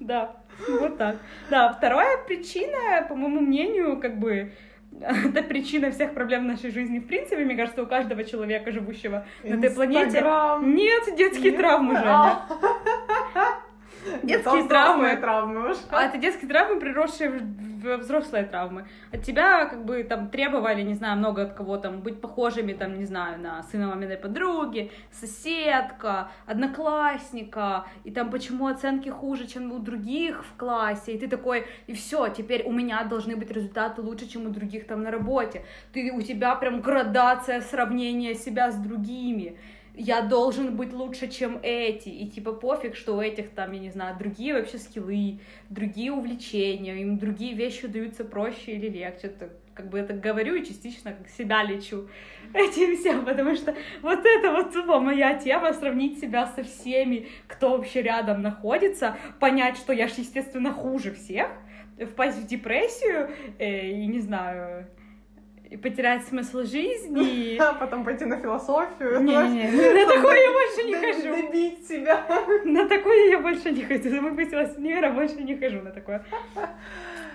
Да, 0.00 0.34
вот 0.68 0.98
так. 0.98 1.18
Да, 1.48 1.72
вторая 1.72 2.24
причина, 2.26 3.06
по 3.08 3.14
моему 3.14 3.40
мнению, 3.40 4.00
как 4.00 4.18
бы 4.18 4.50
это 5.00 5.42
причина 5.42 5.90
всех 5.90 6.14
проблем 6.14 6.44
в 6.44 6.46
нашей 6.46 6.70
жизни. 6.70 6.98
В 6.98 7.06
принципе, 7.06 7.44
мне 7.44 7.56
кажется, 7.56 7.82
у 7.82 7.86
каждого 7.86 8.24
человека, 8.24 8.72
живущего 8.72 9.26
на 9.42 9.54
этой 9.54 9.70
планете, 9.70 10.24
нет 10.62 11.16
детские 11.16 11.52
Нет? 11.52 11.60
травмы, 11.60 11.96
Женя. 11.96 12.40
Детские 14.22 14.64
травмы. 14.64 15.16
травмы 15.16 15.70
уже. 15.70 15.80
А 15.90 16.04
это 16.04 16.18
детские 16.18 16.48
травмы, 16.48 16.80
приросшие 16.80 17.30
в 17.30 17.61
взрослые 17.82 18.44
травмы. 18.44 18.86
От 19.12 19.22
тебя 19.22 19.66
как 19.66 19.84
бы 19.84 20.02
там 20.04 20.28
требовали, 20.28 20.82
не 20.82 20.94
знаю, 20.94 21.18
много 21.18 21.42
от 21.42 21.54
кого 21.54 21.76
там 21.76 22.00
быть 22.00 22.20
похожими, 22.20 22.72
там, 22.72 22.98
не 22.98 23.04
знаю, 23.04 23.40
на 23.40 23.62
сына 23.62 23.88
маминой 23.88 24.16
подруги, 24.16 24.90
соседка, 25.10 26.30
одноклассника, 26.46 27.86
и 28.04 28.10
там 28.10 28.30
почему 28.30 28.66
оценки 28.66 29.08
хуже, 29.08 29.46
чем 29.46 29.72
у 29.72 29.78
других 29.78 30.44
в 30.44 30.56
классе, 30.56 31.12
и 31.12 31.18
ты 31.18 31.28
такой, 31.28 31.66
и 31.86 31.92
все, 31.92 32.28
теперь 32.28 32.62
у 32.64 32.72
меня 32.72 33.04
должны 33.04 33.36
быть 33.36 33.50
результаты 33.50 34.02
лучше, 34.02 34.28
чем 34.28 34.46
у 34.46 34.50
других 34.50 34.86
там 34.86 35.02
на 35.02 35.10
работе. 35.10 35.64
Ты, 35.92 36.12
у 36.12 36.22
тебя 36.22 36.54
прям 36.54 36.80
градация 36.80 37.60
сравнения 37.60 38.34
себя 38.34 38.70
с 38.70 38.76
другими 38.76 39.58
я 39.94 40.22
должен 40.22 40.76
быть 40.76 40.92
лучше, 40.92 41.28
чем 41.28 41.58
эти, 41.62 42.08
и 42.08 42.26
типа 42.26 42.52
пофиг, 42.52 42.96
что 42.96 43.16
у 43.16 43.20
этих 43.20 43.50
там, 43.50 43.72
я 43.72 43.78
не 43.78 43.90
знаю, 43.90 44.16
другие 44.18 44.54
вообще 44.54 44.78
скиллы, 44.78 45.40
другие 45.68 46.12
увлечения, 46.12 47.02
им 47.02 47.18
другие 47.18 47.54
вещи 47.54 47.86
даются 47.86 48.24
проще 48.24 48.72
или 48.72 48.88
легче, 48.88 49.26
это, 49.26 49.50
как 49.74 49.90
бы 49.90 49.98
это 49.98 50.14
говорю 50.14 50.54
и 50.54 50.64
частично 50.64 51.12
как 51.12 51.28
себя 51.28 51.62
лечу 51.62 52.08
этим 52.54 52.96
всем, 52.96 53.24
потому 53.24 53.54
что 53.54 53.74
вот 54.00 54.20
это 54.24 54.52
вот 54.52 54.74
моя 55.02 55.34
тема, 55.34 55.74
сравнить 55.74 56.18
себя 56.18 56.46
со 56.46 56.62
всеми, 56.62 57.28
кто 57.46 57.76
вообще 57.76 58.00
рядом 58.00 58.40
находится, 58.40 59.18
понять, 59.40 59.76
что 59.76 59.92
я 59.92 60.08
же, 60.08 60.14
естественно, 60.18 60.72
хуже 60.72 61.12
всех, 61.12 61.50
впасть 61.98 62.38
в 62.38 62.46
депрессию, 62.46 63.30
э, 63.58 63.90
и 63.90 64.06
не 64.06 64.20
знаю, 64.20 64.86
и 65.72 65.76
потерять 65.78 66.26
смысл 66.26 66.62
жизни. 66.62 67.56
А 67.62 67.74
потом 67.74 68.04
пойти 68.04 68.24
на 68.24 68.36
философию. 68.36 69.20
Не-не-не, 69.20 69.70
на 70.04 70.14
такое 70.14 70.36
я 70.36 70.52
больше 70.52 70.82
не 70.82 70.94
хожу. 70.94 71.42
Добить 71.42 71.88
себя. 71.88 72.24
На 72.64 72.88
такое 72.88 73.30
я 73.30 73.38
больше 73.38 73.70
не 73.70 73.82
хожу. 73.82 74.20
Выпустилась 74.20 74.74
с 74.74 74.76
универа, 74.76 75.10
больше 75.10 75.42
не 75.42 75.56
хожу 75.56 75.80
на 75.80 75.90
такое. 75.90 76.24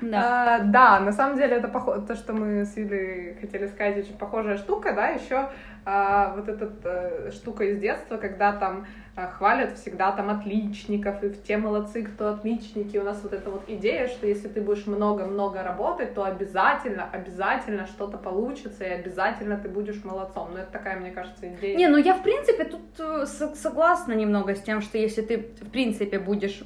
Да. 0.02 0.56
А, 0.56 0.60
да, 0.60 1.00
на 1.00 1.12
самом 1.12 1.38
деле 1.38 1.56
это 1.56 1.68
похоже, 1.68 2.02
то, 2.02 2.16
что 2.16 2.34
мы 2.34 2.66
с 2.66 2.78
Юлей 2.78 3.36
хотели 3.42 3.66
сказать, 3.68 3.98
очень 3.98 4.18
похожая 4.18 4.58
штука, 4.58 4.94
да, 4.94 5.08
еще 5.08 5.50
а, 5.86 6.36
вот 6.36 6.48
эта 6.48 6.72
а, 6.84 7.32
штука 7.32 7.64
из 7.64 7.80
детства, 7.80 8.18
когда 8.18 8.54
там 8.54 8.86
хвалят 9.26 9.78
всегда 9.80 10.12
там 10.12 10.30
отличников, 10.30 11.24
и 11.24 11.32
те 11.32 11.58
молодцы, 11.58 12.04
кто 12.04 12.30
отличники. 12.30 12.98
У 12.98 13.04
нас 13.04 13.20
вот 13.24 13.34
эта 13.34 13.50
вот 13.50 13.64
идея, 13.68 14.08
что 14.08 14.28
если 14.28 14.48
ты 14.48 14.62
будешь 14.62 14.86
много-много 14.86 15.64
работать, 15.64 16.14
то 16.14 16.24
обязательно, 16.24 17.10
обязательно 17.12 17.88
что-то 17.88 18.20
получится, 18.20 18.84
и 18.84 18.90
обязательно 18.90 19.58
ты 19.58 19.70
будешь 19.70 20.04
молодцом. 20.04 20.50
Ну, 20.54 20.60
это 20.60 20.72
такая, 20.72 21.00
мне 21.00 21.10
кажется, 21.10 21.52
идея. 21.52 21.76
Не, 21.76 21.88
ну 21.88 21.98
я, 21.98 22.14
в 22.14 22.22
принципе, 22.22 22.66
тут 22.66 22.82
э, 23.00 23.26
согласна 23.26 24.14
немного 24.14 24.54
с 24.54 24.62
тем, 24.62 24.82
что 24.82 25.00
если 25.00 25.24
ты, 25.24 25.38
в 25.62 25.72
принципе, 25.72 26.20
будешь 26.20 26.62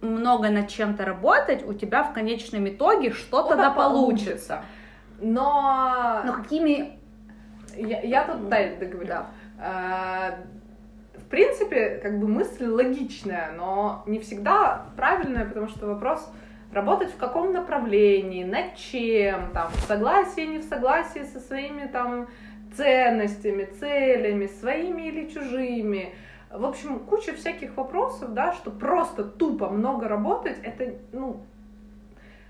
много 0.00 0.48
над 0.48 0.68
чем-то 0.68 1.04
работать, 1.04 1.62
у 1.66 1.74
тебя 1.74 2.04
в 2.04 2.14
конечном 2.14 2.66
итоге 2.68 3.10
что-то 3.10 3.54
да 3.56 3.70
получится. 3.70 4.62
Но... 5.20 6.22
Но 6.24 6.32
какими... 6.32 6.98
Я, 7.76 8.00
я 8.00 8.24
тут, 8.24 8.48
дай 8.48 8.76
договорю. 8.76 9.08
Да. 9.08 9.26
В 11.18 11.28
принципе, 11.28 11.98
как 12.02 12.18
бы 12.18 12.28
мысль 12.28 12.66
логичная, 12.66 13.52
но 13.56 14.02
не 14.06 14.18
всегда 14.18 14.86
правильная, 14.96 15.44
потому 15.44 15.68
что 15.68 15.86
вопрос 15.86 16.30
работать 16.72 17.10
в 17.10 17.16
каком 17.16 17.52
направлении, 17.52 18.44
над 18.44 18.76
чем, 18.76 19.50
там, 19.52 19.70
в 19.70 19.80
согласии, 19.80 20.42
не 20.42 20.58
в 20.58 20.64
согласии 20.64 21.24
со 21.24 21.40
своими 21.40 21.86
там 21.86 22.28
ценностями, 22.76 23.64
целями, 23.80 24.46
своими 24.46 25.02
или 25.02 25.28
чужими. 25.28 26.14
В 26.50 26.64
общем, 26.64 27.00
куча 27.00 27.32
всяких 27.34 27.76
вопросов, 27.76 28.34
да, 28.34 28.52
что 28.52 28.70
просто 28.70 29.24
тупо 29.24 29.68
много 29.68 30.08
работать, 30.08 30.58
это, 30.62 30.94
ну, 31.12 31.40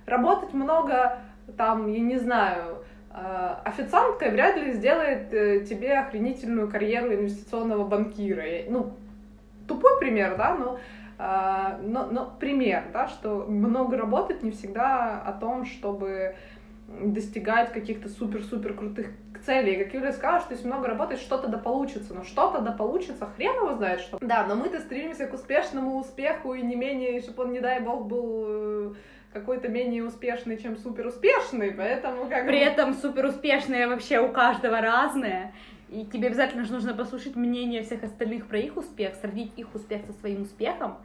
работать 0.05 0.53
много, 0.53 1.19
там, 1.57 1.89
я 1.89 2.01
не 2.01 2.19
знаю, 2.19 2.85
Э, 3.17 3.55
официанткой 3.65 4.31
вряд 4.31 4.57
ли 4.59 4.73
сделает 4.75 5.33
э, 5.33 5.65
тебе 5.65 5.99
охренительную 5.99 6.71
карьеру 6.71 7.15
инвестиционного 7.15 7.87
банкира. 7.87 8.45
Ну, 8.69 8.93
тупой 9.67 9.99
пример, 9.99 10.37
да, 10.37 10.55
но, 10.55 10.79
э, 11.19 11.79
но, 11.83 12.07
но 12.07 12.37
пример, 12.39 12.85
да, 12.93 13.09
что 13.09 13.47
много 13.49 13.97
работать 13.97 14.43
не 14.43 14.51
всегда 14.51 15.23
о 15.23 15.33
том, 15.33 15.65
чтобы 15.65 16.37
достигать 16.89 17.73
каких-то 17.73 18.11
супер-супер 18.11 18.75
крутых 18.75 19.09
целей. 19.47 19.83
Как 19.83 19.95
Юля 19.95 20.13
сказала, 20.13 20.41
что 20.41 20.53
если 20.53 20.67
много 20.67 20.87
работать, 20.87 21.19
что-то 21.19 21.49
да 21.49 21.57
получится. 21.57 22.13
Но 22.13 22.23
что-то 22.23 22.61
да 22.61 22.73
получится, 22.73 23.27
хрен 23.35 23.57
его 23.57 23.73
знает 23.73 24.01
что. 24.01 24.19
Да, 24.21 24.45
но 24.47 24.57
мы-то 24.57 24.79
стремимся 24.81 25.27
к 25.27 25.33
успешному 25.33 25.99
успеху 25.99 26.53
и 26.53 26.61
не 26.61 26.77
менее, 26.77 27.21
чтобы 27.23 27.45
он, 27.45 27.53
не 27.53 27.61
дай 27.61 27.81
бог, 27.81 28.07
был 28.07 28.95
какой-то 29.41 29.69
менее 29.69 30.05
успешный, 30.05 30.57
чем 30.57 30.77
супер 30.77 31.07
успешный, 31.07 31.73
поэтому 31.73 32.29
как 32.29 32.47
При 32.47 32.59
этом 32.59 32.95
супер 32.95 33.27
успешные 33.27 33.87
вообще 33.87 34.19
у 34.21 34.31
каждого 34.33 34.81
разные. 34.81 35.53
И 35.89 36.05
тебе 36.05 36.29
обязательно 36.29 36.65
же 36.65 36.73
нужно 36.73 36.95
послушать 36.95 37.37
мнение 37.37 37.83
всех 37.83 38.03
остальных 38.03 38.47
про 38.47 38.59
их 38.59 38.77
успех, 38.77 39.15
сравнить 39.15 39.53
их 39.57 39.75
успех 39.75 40.05
со 40.07 40.13
своим 40.15 40.43
успехом. 40.43 40.97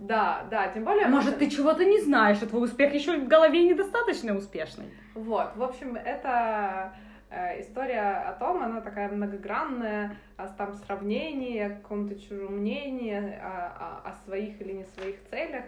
Да, 0.00 0.44
да, 0.50 0.68
тем 0.68 0.84
более... 0.84 1.06
Может, 1.06 1.38
ты 1.38 1.48
чего-то 1.48 1.84
не 1.84 2.00
знаешь, 2.00 2.38
а 2.42 2.46
твой 2.46 2.64
успех 2.64 2.92
еще 2.92 3.16
в 3.16 3.28
голове 3.28 3.62
недостаточно 3.62 4.36
успешный. 4.36 4.86
Вот, 5.14 5.56
в 5.56 5.62
общем, 5.62 5.96
это 5.96 6.92
э, 7.30 7.62
история 7.62 8.28
о 8.28 8.32
том, 8.32 8.62
она 8.62 8.80
такая 8.80 9.08
многогранная, 9.08 10.16
о 10.36 10.48
там 10.48 10.74
сравнении, 10.74 11.60
о 11.60 11.70
каком-то 11.70 12.20
чужом 12.20 12.58
мнении, 12.58 13.14
о, 13.14 14.02
о, 14.04 14.10
о 14.10 14.14
своих 14.26 14.60
или 14.60 14.72
не 14.72 14.84
своих 14.84 15.16
целях, 15.30 15.64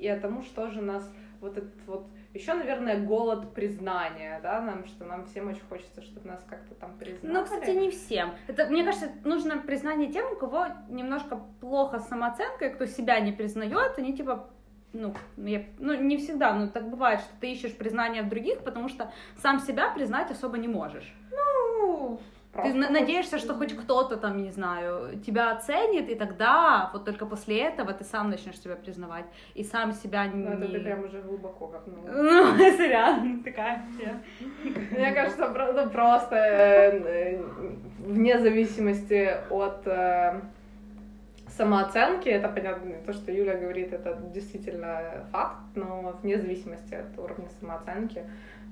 и 0.00 0.08
о 0.08 0.18
тому, 0.18 0.42
что 0.42 0.70
же 0.70 0.80
нас 0.80 1.10
вот 1.40 1.56
этот 1.58 1.86
вот 1.86 2.06
еще, 2.32 2.54
наверное, 2.54 2.96
голод 2.96 3.54
признания, 3.54 4.38
да, 4.42 4.60
нам, 4.60 4.86
что 4.86 5.04
нам 5.04 5.26
всем 5.26 5.48
очень 5.48 5.64
хочется, 5.68 6.00
чтобы 6.00 6.28
нас 6.28 6.44
как-то 6.48 6.74
там 6.74 6.96
признали. 6.96 7.32
Ну, 7.32 7.42
кстати, 7.42 7.70
не 7.70 7.90
всем. 7.90 8.32
Это, 8.46 8.66
мне 8.66 8.84
кажется, 8.84 9.10
нужно 9.24 9.58
признание 9.58 10.12
тем, 10.12 10.32
у 10.32 10.36
кого 10.36 10.66
немножко 10.88 11.40
плохо 11.60 11.98
с 11.98 12.08
самооценкой, 12.08 12.70
кто 12.70 12.86
себя 12.86 13.18
не 13.18 13.32
признает, 13.32 13.98
они 13.98 14.16
типа 14.16 14.48
ну, 14.92 15.14
я, 15.36 15.64
ну, 15.78 15.94
не 15.94 16.16
всегда, 16.16 16.52
но 16.52 16.68
так 16.68 16.88
бывает, 16.88 17.20
что 17.20 17.30
ты 17.40 17.52
ищешь 17.52 17.76
признание 17.76 18.22
в 18.22 18.28
других, 18.28 18.64
потому 18.64 18.88
что 18.88 19.12
сам 19.36 19.60
себя 19.60 19.90
признать 19.90 20.30
особо 20.30 20.58
не 20.58 20.68
можешь. 20.68 21.14
Ну, 21.30 22.20
ты 22.62 22.74
надеешься, 22.74 23.38
что 23.38 23.54
хоть 23.54 23.76
кто-то 23.76 24.16
там, 24.16 24.42
не 24.42 24.50
знаю, 24.50 25.18
тебя 25.26 25.52
оценит, 25.52 26.08
и 26.08 26.14
тогда, 26.14 26.90
вот 26.92 27.04
только 27.04 27.26
после 27.26 27.60
этого 27.60 27.92
ты 27.92 28.04
сам 28.04 28.30
начнешь 28.30 28.58
себя 28.60 28.76
признавать, 28.76 29.26
и 29.54 29.64
сам 29.64 29.92
себя 29.92 30.26
не... 30.26 30.44
Ну, 30.44 30.50
это 30.50 30.68
ты 30.68 30.80
прям 30.80 31.04
уже 31.04 31.20
глубоко 31.20 31.66
копнула. 31.66 32.08
Ну, 32.10 32.56
это 32.56 33.44
такая... 33.44 33.84
Мне 34.90 35.12
кажется, 35.12 35.48
ну, 35.48 35.90
просто 35.90 36.36
э, 36.36 37.42
вне 37.98 38.38
зависимости 38.38 39.30
от 39.50 39.86
э, 39.86 40.40
самооценки, 41.48 42.28
это 42.28 42.48
понятно, 42.48 42.92
то, 43.06 43.12
что 43.12 43.32
Юля 43.32 43.56
говорит, 43.56 43.92
это 43.92 44.18
действительно 44.32 45.26
факт, 45.32 45.60
но 45.74 46.18
вне 46.22 46.38
зависимости 46.38 46.94
от 46.94 47.18
уровня 47.18 47.48
самооценки 47.60 48.24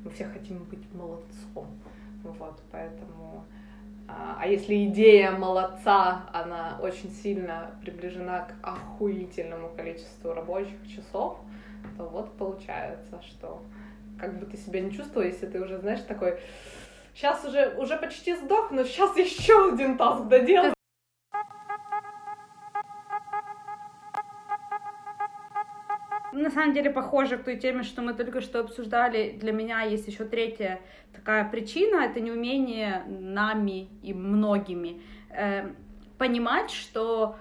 мы 0.05 0.11
все 0.11 0.25
хотим 0.25 0.65
быть 0.65 0.93
молодцом. 0.95 1.67
Вот, 2.23 2.61
поэтому 2.71 3.45
а, 4.09 4.39
а 4.41 4.47
если 4.47 4.87
идея 4.87 5.33
молодца, 5.33 6.29
она 6.33 6.79
очень 6.83 7.11
сильно 7.11 7.71
приближена 7.83 8.47
к 8.47 8.55
охуительному 8.67 9.69
количеству 9.77 10.33
рабочих 10.33 10.79
часов, 10.89 11.39
то 11.97 12.05
вот 12.05 12.37
получается, 12.39 13.21
что 13.23 13.63
как 14.19 14.39
бы 14.39 14.47
ты 14.47 14.57
себя 14.57 14.81
не 14.81 14.91
чувствовал, 14.91 15.27
если 15.27 15.47
ты 15.47 15.61
уже, 15.61 15.79
знаешь, 15.79 16.01
такой, 16.01 16.41
сейчас 17.15 17.45
уже, 17.45 17.75
уже 17.77 17.97
почти 17.97 18.35
сдох, 18.35 18.71
но 18.71 18.85
сейчас 18.85 19.17
еще 19.17 19.73
один 19.73 19.99
таск 19.99 20.27
доделаю. 20.27 20.78
На 26.43 26.51
самом 26.51 26.75
деле 26.75 26.91
похоже 26.91 27.37
к 27.37 27.45
той 27.45 27.57
теме, 27.57 27.83
что 27.83 28.03
мы 28.03 28.15
только 28.15 28.41
что 28.41 28.61
обсуждали. 28.61 29.37
Для 29.41 29.53
меня 29.53 29.83
есть 29.83 30.07
еще 30.09 30.25
третья 30.25 30.81
такая 31.13 31.49
причина, 31.49 32.05
это 32.05 32.21
неумение 32.21 33.05
нами 33.07 33.89
и 34.03 34.15
многими 34.15 35.03
э, 35.31 35.71
понимать, 36.19 36.71
что 36.71 37.37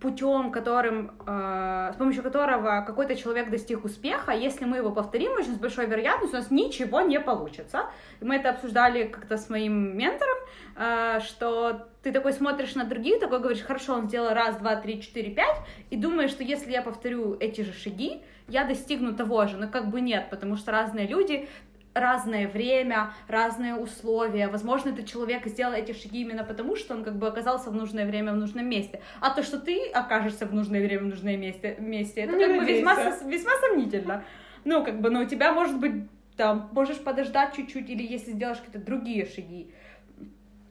путем, 0.00 0.50
которым, 0.50 1.12
э, 1.26 1.90
с 1.92 1.96
помощью 1.96 2.22
которого 2.22 2.82
какой-то 2.86 3.14
человек 3.16 3.50
достиг 3.50 3.84
успеха, 3.84 4.32
если 4.32 4.64
мы 4.64 4.78
его 4.78 4.90
повторим, 4.90 5.32
очень 5.32 5.54
с 5.54 5.58
большой 5.58 5.86
вероятностью 5.86 6.38
у 6.38 6.42
нас 6.42 6.50
ничего 6.50 7.02
не 7.02 7.20
получится. 7.20 7.84
Мы 8.20 8.36
это 8.36 8.50
обсуждали 8.50 9.04
как-то 9.04 9.36
с 9.36 9.50
моим 9.50 9.96
ментором, 9.96 10.38
э, 10.76 11.20
что 11.20 11.88
ты 12.02 12.12
такой 12.12 12.32
смотришь 12.32 12.74
на 12.74 12.84
других, 12.84 13.20
такой 13.20 13.40
говоришь, 13.40 13.62
хорошо, 13.62 13.94
он 13.94 14.04
сделал 14.04 14.30
раз, 14.30 14.56
два, 14.56 14.76
три, 14.76 15.02
четыре, 15.02 15.30
пять, 15.32 15.56
и 15.90 15.96
думаешь, 15.96 16.30
что 16.30 16.42
если 16.42 16.72
я 16.72 16.80
повторю 16.80 17.36
эти 17.38 17.60
же 17.60 17.74
шаги, 17.74 18.22
я 18.50 18.64
достигну 18.64 19.14
того 19.14 19.46
же, 19.46 19.56
но 19.56 19.68
как 19.68 19.90
бы 19.90 20.00
нет, 20.00 20.28
потому 20.30 20.56
что 20.56 20.72
разные 20.72 21.06
люди 21.06 21.48
разное 21.94 22.48
время, 22.48 23.12
разные 23.28 23.74
условия. 23.74 24.48
Возможно, 24.48 24.90
этот 24.90 25.06
человек 25.06 25.46
сделал 25.46 25.72
эти 25.72 25.92
шаги 25.92 26.20
именно 26.20 26.44
потому, 26.44 26.76
что 26.76 26.94
он 26.94 27.04
как 27.04 27.16
бы 27.16 27.26
оказался 27.26 27.70
в 27.70 27.74
нужное 27.74 28.06
время 28.06 28.32
в 28.32 28.36
нужном 28.36 28.68
месте. 28.68 29.00
А 29.20 29.30
то, 29.30 29.42
что 29.42 29.58
ты 29.58 29.88
окажешься 29.88 30.46
в 30.46 30.54
нужное 30.54 30.80
время 30.80 31.02
в 31.02 31.06
нужное 31.06 31.36
месте, 31.36 31.76
месте 31.78 32.22
это 32.22 32.36
Не 32.36 32.46
как 32.46 32.58
бы 32.58 32.64
весьма, 32.64 32.94
весьма 33.24 33.52
сомнительно. 33.60 34.24
Ну, 34.64 34.84
как 34.84 35.00
бы, 35.00 35.10
но 35.10 35.22
у 35.22 35.24
тебя 35.24 35.52
может 35.52 35.78
быть 35.78 36.08
там, 36.36 36.70
можешь 36.72 36.98
подождать 36.98 37.54
чуть-чуть, 37.54 37.90
или 37.90 38.02
если 38.02 38.32
сделаешь 38.32 38.58
какие-то 38.58 38.84
другие 38.84 39.26
шаги, 39.26 39.72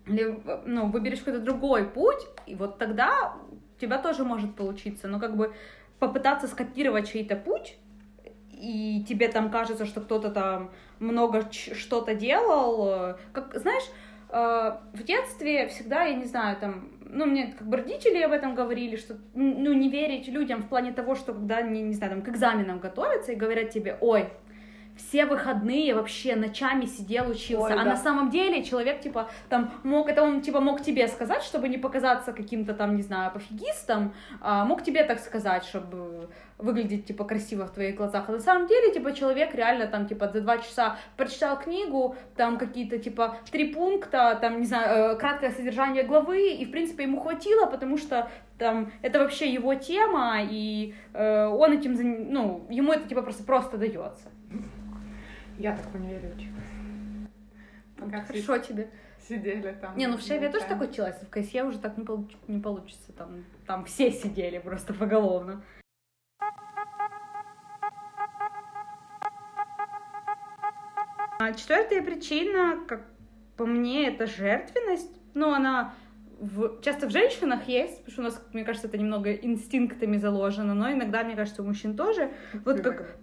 или, 0.07 0.41
ну, 0.65 0.87
выберешь 0.87 1.19
какой-то 1.19 1.39
другой 1.39 1.85
путь, 1.85 2.25
и 2.47 2.55
вот 2.55 2.77
тогда 2.77 3.33
у 3.51 3.79
тебя 3.79 3.97
тоже 3.99 4.23
может 4.23 4.55
получиться. 4.55 5.07
Но 5.07 5.19
как 5.19 5.35
бы 5.35 5.53
попытаться 5.99 6.47
скопировать 6.47 7.11
чей-то 7.11 7.35
путь, 7.35 7.77
и 8.51 9.05
тебе 9.07 9.27
там 9.29 9.51
кажется, 9.51 9.85
что 9.85 10.01
кто-то 10.01 10.29
там 10.29 10.71
много 10.99 11.49
что-то 11.51 12.15
делал. 12.15 12.89
э, 12.89 13.15
Как, 13.31 13.55
знаешь, 13.55 13.83
э, 14.29 14.77
в 14.93 15.03
детстве 15.03 15.67
всегда, 15.67 16.03
я 16.03 16.15
не 16.15 16.25
знаю, 16.25 16.57
там, 16.57 16.89
ну, 17.01 17.25
мне 17.25 17.53
как 17.57 17.67
бы 17.67 17.77
родители 17.77 18.21
об 18.21 18.31
этом 18.31 18.55
говорили, 18.55 18.97
что, 18.97 19.17
ну, 19.33 19.73
не 19.73 19.89
верить 19.89 20.27
людям 20.27 20.61
в 20.61 20.67
плане 20.67 20.91
того, 20.91 21.15
что 21.15 21.33
когда 21.33 21.57
они, 21.57 21.81
не 21.81 21.93
знаю, 21.93 22.13
там, 22.13 22.21
к 22.21 22.29
экзаменам 22.29 22.79
готовятся 22.79 23.31
и 23.31 23.35
говорят 23.35 23.69
тебе, 23.69 23.97
ой, 24.01 24.29
все 24.99 25.25
выходные 25.25 25.95
вообще 25.95 26.35
ночами 26.35 26.85
сидел, 26.85 27.29
учился. 27.29 27.73
Ой, 27.73 27.73
а 27.73 27.83
да. 27.83 27.91
на 27.91 27.97
самом 27.97 28.29
деле 28.29 28.63
человек, 28.63 29.01
типа, 29.01 29.29
там, 29.49 29.73
мог, 29.83 30.09
это 30.09 30.21
он, 30.21 30.41
типа, 30.41 30.59
мог 30.59 30.81
тебе 30.81 31.07
сказать, 31.07 31.41
чтобы 31.41 31.69
не 31.69 31.77
показаться 31.77 32.33
каким-то 32.33 32.73
там, 32.73 32.95
не 32.95 33.01
знаю, 33.01 33.31
пофигистом, 33.31 34.13
а 34.41 34.65
мог 34.65 34.83
тебе 34.83 35.03
так 35.03 35.19
сказать, 35.19 35.63
чтобы 35.63 36.29
выглядеть, 36.57 37.05
типа, 37.05 37.23
красиво 37.23 37.65
в 37.65 37.71
твоих 37.71 37.95
глазах. 37.95 38.25
А 38.27 38.33
на 38.33 38.39
самом 38.39 38.67
деле, 38.67 38.93
типа, 38.93 39.13
человек 39.13 39.55
реально 39.55 39.87
там, 39.87 40.05
типа, 40.07 40.27
за 40.27 40.41
два 40.41 40.57
часа 40.57 40.97
прочитал 41.15 41.57
книгу, 41.57 42.15
там 42.35 42.57
какие-то, 42.57 42.99
типа, 42.99 43.37
три 43.49 43.73
пункта, 43.73 44.37
там, 44.41 44.59
не 44.59 44.65
знаю, 44.65 45.13
э, 45.13 45.15
краткое 45.15 45.51
содержание 45.51 46.03
главы, 46.03 46.51
и, 46.51 46.65
в 46.65 46.71
принципе, 46.71 47.03
ему 47.03 47.19
хватило, 47.19 47.65
потому 47.65 47.97
что 47.97 48.29
там, 48.57 48.91
это 49.01 49.19
вообще 49.19 49.49
его 49.49 49.73
тема, 49.75 50.39
и 50.43 50.93
э, 51.13 51.45
он 51.45 51.71
этим, 51.71 51.95
ну, 52.31 52.65
ему 52.69 52.91
это, 52.91 53.07
типа, 53.07 53.21
просто, 53.21 53.43
просто 53.43 53.77
дается. 53.77 54.29
Я 55.59 55.75
так 55.75 55.85
в 55.91 55.95
универе 55.95 56.29
училась. 56.35 56.63
Пока 57.97 58.21
Хорошо 58.23 58.57
тебе. 58.59 58.89
сидели 59.27 59.73
там. 59.81 59.97
Не, 59.97 60.07
ну 60.07 60.17
в 60.17 60.21
шефе 60.21 60.45
я 60.45 60.51
тоже 60.51 60.65
молчали. 60.65 60.79
так 60.79 60.89
училась, 60.89 61.15
в 61.21 61.29
КСЕ 61.29 61.63
уже 61.63 61.79
так 61.79 61.97
не, 61.97 62.05
получ- 62.05 62.37
не 62.47 62.61
получится, 62.61 63.11
там, 63.11 63.43
там 63.67 63.83
все 63.85 64.09
сидели 64.11 64.57
просто 64.59 64.93
поголовно. 64.93 65.61
А 71.39 71.53
четвертая 71.53 72.01
причина, 72.01 72.79
как 72.87 73.01
по 73.55 73.65
мне, 73.65 74.07
это 74.07 74.25
жертвенность. 74.27 75.11
Ну, 75.33 75.53
она 75.53 75.93
в- 76.39 76.81
часто 76.81 77.07
в 77.07 77.11
женщинах 77.11 77.67
есть, 77.67 77.99
потому 78.05 78.11
что 78.11 78.21
у 78.21 78.25
нас, 78.25 78.41
мне 78.53 78.63
кажется, 78.65 78.87
это 78.87 78.97
немного 78.97 79.33
инстинктами 79.33 80.17
заложено, 80.17 80.73
но 80.73 80.91
иногда, 80.91 81.23
мне 81.23 81.35
кажется, 81.35 81.61
у 81.61 81.65
мужчин 81.65 81.95
тоже. 81.95 82.31
Вот 82.65 82.81
как, 82.81 83.15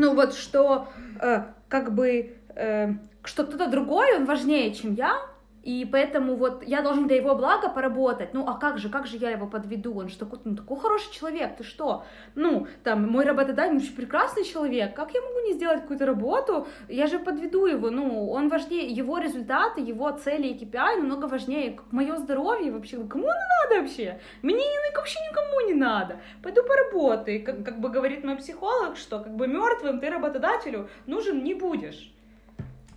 ну 0.00 0.14
вот 0.14 0.34
что 0.34 0.88
э, 1.20 1.44
как 1.68 1.94
бы 1.94 2.36
э, 2.56 2.94
что 3.22 3.44
кто-то 3.44 3.68
другой, 3.68 4.16
он 4.16 4.24
важнее, 4.24 4.74
чем 4.74 4.94
я, 4.94 5.14
и 5.62 5.84
поэтому 5.84 6.36
вот 6.36 6.62
я 6.66 6.80
должен 6.82 7.06
для 7.06 7.16
его 7.16 7.34
блага 7.34 7.68
поработать. 7.68 8.32
Ну 8.32 8.46
а 8.48 8.54
как 8.54 8.78
же, 8.78 8.88
как 8.88 9.06
же 9.06 9.16
я 9.16 9.30
его 9.30 9.46
подведу? 9.46 9.98
Он 9.98 10.08
же 10.08 10.16
такой, 10.16 10.38
ну, 10.44 10.56
такой 10.56 10.78
хороший 10.78 11.12
человек, 11.12 11.56
ты 11.56 11.64
что? 11.64 12.04
Ну, 12.34 12.66
там, 12.82 13.08
мой 13.08 13.24
работодатель, 13.24 13.74
ну, 13.74 13.80
прекрасный 13.96 14.44
человек, 14.44 14.94
как 14.94 15.12
я 15.12 15.20
могу 15.20 15.40
не 15.40 15.52
сделать 15.52 15.82
какую-то 15.82 16.06
работу? 16.06 16.66
Я 16.88 17.06
же 17.06 17.18
подведу 17.18 17.66
его, 17.66 17.90
ну, 17.90 18.30
он 18.30 18.48
важнее, 18.48 18.86
его 18.88 19.18
результаты, 19.18 19.80
его 19.80 20.10
цели 20.12 20.48
и 20.48 20.64
KPI 20.64 20.96
намного 20.96 21.26
важнее, 21.26 21.72
как 21.72 21.92
мое 21.92 22.16
здоровье 22.16 22.72
вообще. 22.72 22.96
Кому 23.04 23.24
оно 23.24 23.40
надо 23.62 23.82
вообще? 23.82 24.18
Мне 24.42 24.54
ни- 24.54 24.80
вообще 24.96 25.18
никому 25.30 25.60
не 25.66 25.74
надо. 25.74 26.20
Пойду 26.42 26.62
поработай. 26.62 27.40
Как, 27.40 27.64
как 27.64 27.80
бы 27.80 27.88
говорит 27.88 28.24
мой 28.24 28.36
психолог, 28.36 28.96
что 28.96 29.18
как 29.18 29.34
бы 29.34 29.46
мертвым 29.46 30.00
ты 30.00 30.10
работодателю 30.10 30.88
нужен 31.06 31.42
не 31.44 31.54
будешь. 31.54 32.12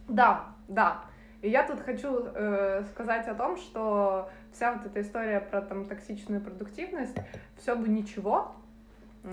Да, 0.08 0.46
да. 0.68 1.06
И 1.44 1.50
я 1.50 1.68
тут 1.68 1.82
хочу 1.82 2.26
э, 2.34 2.86
сказать 2.92 3.28
о 3.28 3.36
том, 3.36 3.58
что 3.58 4.30
вся 4.54 4.72
вот 4.72 4.86
эта 4.86 5.02
история 5.02 5.42
про 5.42 5.62
там 5.62 5.86
токсичную 5.86 6.40
продуктивность, 6.40 7.18
все 7.58 7.76
бы 7.76 7.90
ничего, 7.90 8.56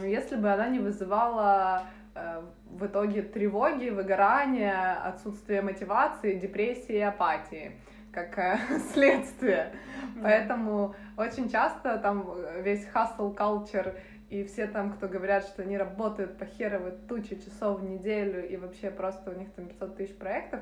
если 0.03 0.35
бы 0.35 0.51
она 0.51 0.66
не 0.66 0.81
вызывала 0.81 1.85
э, 2.16 2.42
в 2.68 2.85
итоге 2.85 3.23
тревоги, 3.23 3.90
выгорания, 3.90 5.01
отсутствие 5.05 5.62
мотивации, 5.62 6.35
депрессии 6.35 6.96
и 6.96 7.01
апатии 7.01 7.73
как 8.12 8.37
э, 8.38 8.59
следствие. 8.92 9.73
Mm-hmm. 9.73 10.23
Поэтому 10.25 10.96
очень 11.16 11.49
часто 11.49 11.96
там 11.99 12.29
весь 12.61 12.88
hustle 12.92 13.37
culture 13.37 13.96
и 14.31 14.42
все 14.42 14.66
там, 14.66 14.94
кто 14.94 15.07
говорят, 15.07 15.44
что 15.44 15.62
они 15.62 15.79
работают 15.79 16.38
по 16.38 16.44
херовой 16.44 16.90
туче 17.09 17.37
часов 17.37 17.79
в 17.79 17.85
неделю, 17.85 18.49
и 18.49 18.57
вообще 18.57 18.90
просто 18.90 19.31
у 19.31 19.35
них 19.35 19.53
там 19.53 19.66
500 19.66 19.96
тысяч 19.96 20.16
проектов, 20.16 20.59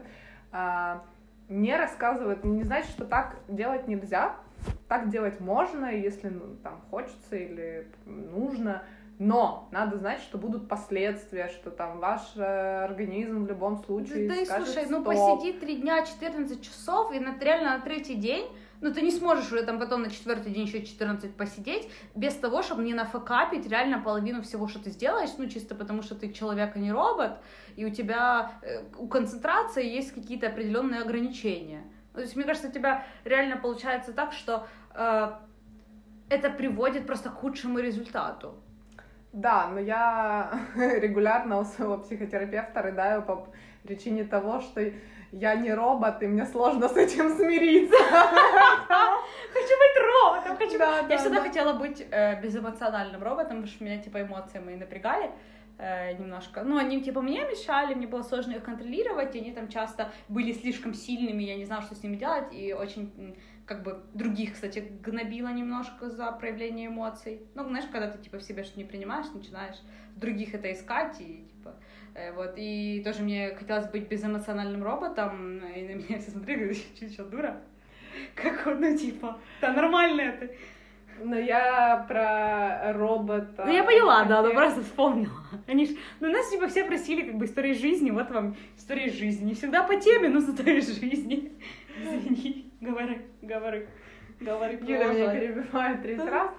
а, 0.52 1.04
не 1.48 1.76
рассказывают, 1.76 2.44
не 2.44 2.62
значит, 2.62 2.90
что 2.90 3.04
так 3.04 3.37
делать 3.48 3.88
нельзя, 3.88 4.37
так 4.88 5.08
делать 5.08 5.40
можно, 5.40 5.87
если 5.87 6.28
ну, 6.28 6.56
там 6.62 6.80
хочется 6.90 7.37
или 7.37 7.87
нужно, 8.04 8.82
но 9.18 9.68
надо 9.72 9.98
знать, 9.98 10.20
что 10.20 10.38
будут 10.38 10.68
последствия, 10.68 11.48
что 11.48 11.70
там 11.70 11.98
ваш 11.98 12.22
э, 12.37 12.84
организм 12.84 13.44
в 13.44 13.48
любом 13.48 13.82
случае 13.82 14.28
Да, 14.28 14.34
да 14.34 14.40
и 14.40 14.46
слушай, 14.46 14.84
стоп. 14.84 14.90
ну 14.90 15.04
посиди 15.04 15.52
три 15.54 15.76
дня 15.76 16.04
14 16.04 16.62
часов, 16.62 17.12
и 17.12 17.18
на, 17.18 17.37
реально 17.38 17.78
на 17.78 17.80
третий 17.80 18.14
день 18.14 18.46
ну, 18.80 18.92
ты 18.92 19.02
не 19.02 19.10
сможешь 19.10 19.50
уже 19.52 19.62
там 19.62 19.78
потом 19.78 20.02
на 20.02 20.10
четвертый 20.10 20.52
день 20.52 20.66
еще 20.66 20.84
14 20.84 21.34
посидеть, 21.34 21.88
без 22.14 22.34
того, 22.34 22.62
чтобы 22.62 22.84
не 22.84 22.94
нафакапить 22.94 23.68
реально 23.68 24.00
половину 24.00 24.42
всего, 24.42 24.68
что 24.68 24.78
ты 24.78 24.90
сделаешь, 24.90 25.30
ну, 25.38 25.48
чисто 25.48 25.74
потому, 25.74 26.02
что 26.02 26.14
ты 26.14 26.32
человек, 26.32 26.76
а 26.76 26.78
не 26.78 26.92
робот, 26.92 27.38
и 27.76 27.84
у 27.84 27.90
тебя, 27.90 28.52
э, 28.62 28.84
у 28.96 29.08
концентрации 29.08 29.86
есть 29.86 30.12
какие-то 30.12 30.48
определенные 30.48 31.00
ограничения. 31.00 31.82
То 32.14 32.20
есть, 32.20 32.36
мне 32.36 32.44
кажется, 32.44 32.68
у 32.68 32.72
тебя 32.72 33.06
реально 33.24 33.56
получается 33.56 34.12
так, 34.12 34.32
что 34.32 34.66
э, 34.94 35.32
это 36.28 36.50
приводит 36.50 37.06
просто 37.06 37.30
к 37.30 37.34
худшему 37.34 37.78
результату. 37.78 38.54
Да, 39.32 39.68
но 39.68 39.80
я 39.80 40.60
регулярно 40.76 41.58
у 41.60 41.64
своего 41.64 41.98
психотерапевта 41.98 42.82
рыдаю 42.82 43.22
по 43.22 43.48
причине 43.82 44.24
того, 44.24 44.60
что 44.60 44.80
я 45.32 45.54
не 45.54 45.72
робот, 45.72 46.22
и 46.22 46.26
мне 46.26 46.46
сложно 46.46 46.88
с 46.88 46.96
этим 46.96 47.30
смириться. 47.36 47.96
Хочу 49.52 49.74
быть 49.78 49.96
роботом, 50.14 50.56
хочу 50.56 50.78
да, 50.78 51.00
Я 51.00 51.08
да, 51.08 51.16
всегда 51.18 51.36
да. 51.36 51.42
хотела 51.42 51.72
быть 51.74 52.06
э, 52.10 52.40
безэмоциональным 52.40 53.22
роботом, 53.22 53.58
потому 53.58 53.66
что 53.66 53.84
меня, 53.84 53.98
типа, 53.98 54.22
эмоции 54.22 54.58
мои 54.58 54.76
напрягали 54.76 55.30
э, 55.78 56.12
немножко. 56.14 56.62
Ну, 56.62 56.76
они, 56.76 57.02
типа, 57.02 57.20
мне 57.20 57.44
мешали, 57.44 57.94
мне 57.94 58.06
было 58.06 58.22
сложно 58.22 58.52
их 58.52 58.64
контролировать, 58.64 59.34
и 59.34 59.38
они 59.38 59.52
там 59.52 59.68
часто 59.68 60.10
были 60.28 60.52
слишком 60.52 60.94
сильными, 60.94 61.42
я 61.42 61.56
не 61.56 61.64
знала, 61.64 61.82
что 61.82 61.94
с 61.94 62.02
ними 62.02 62.16
делать, 62.16 62.52
и 62.52 62.72
очень 62.72 63.36
как 63.66 63.82
бы 63.82 64.02
других, 64.14 64.54
кстати, 64.54 64.90
гнобила 65.02 65.48
немножко 65.48 66.08
за 66.08 66.32
проявление 66.32 66.88
эмоций. 66.88 67.42
Ну, 67.54 67.64
знаешь, 67.64 67.84
когда 67.92 68.08
ты, 68.08 68.18
типа, 68.18 68.38
в 68.38 68.42
себе 68.42 68.64
что 68.64 68.78
не 68.78 68.84
принимаешь, 68.84 69.26
начинаешь 69.34 69.76
других 70.16 70.54
это 70.54 70.72
искать, 70.72 71.20
и, 71.20 71.46
типа, 71.72 71.88
Э, 72.18 72.33
вот, 72.33 72.54
и 72.57 73.00
тоже 73.04 73.22
мне 73.22 73.54
хотелось 73.54 73.87
быть 73.87 74.09
безэмоциональным 74.09 74.83
роботом, 74.83 75.59
и 75.59 75.83
на 75.83 75.92
меня 75.92 76.18
все 76.18 76.33
смотрели, 76.33 76.59
говорят, 76.64 77.12
что, 77.12 77.24
дура? 77.24 77.61
Как 78.35 78.66
он, 78.66 78.81
ну, 78.81 78.96
типа, 78.96 79.38
да 79.61 79.72
нормально 79.72 80.22
это. 80.22 80.52
Но 81.20 81.37
я 81.37 82.04
про 82.09 82.92
робота... 82.92 83.64
Ну, 83.66 83.72
я 83.72 83.83
поняла, 83.83 84.24
да, 84.24 84.42
но 84.42 84.50
просто 84.50 84.83
вспомнила. 84.83 85.33
Они 85.66 85.87
ж... 85.87 85.90
Ну, 86.20 86.31
нас, 86.31 86.48
типа, 86.50 86.68
все 86.68 86.85
просили, 86.85 87.22
как 87.22 87.37
бы, 87.37 87.44
истории 87.44 87.72
жизни, 87.72 88.11
вот 88.11 88.31
вам 88.31 88.57
история 88.76 89.11
жизни. 89.11 89.46
Не 89.46 89.54
всегда 89.54 89.83
по 89.83 89.96
теме, 89.96 90.28
но 90.28 90.38
история 90.38 90.81
жизни. 90.81 91.52
Извини, 92.02 92.72
говори, 92.81 93.20
говори. 93.42 93.87
Говори, 94.40 94.78
Юля 94.83 95.09
меня 95.09 95.35
перебивает 95.35 96.02
третий 96.02 96.28
раз, 96.31 96.50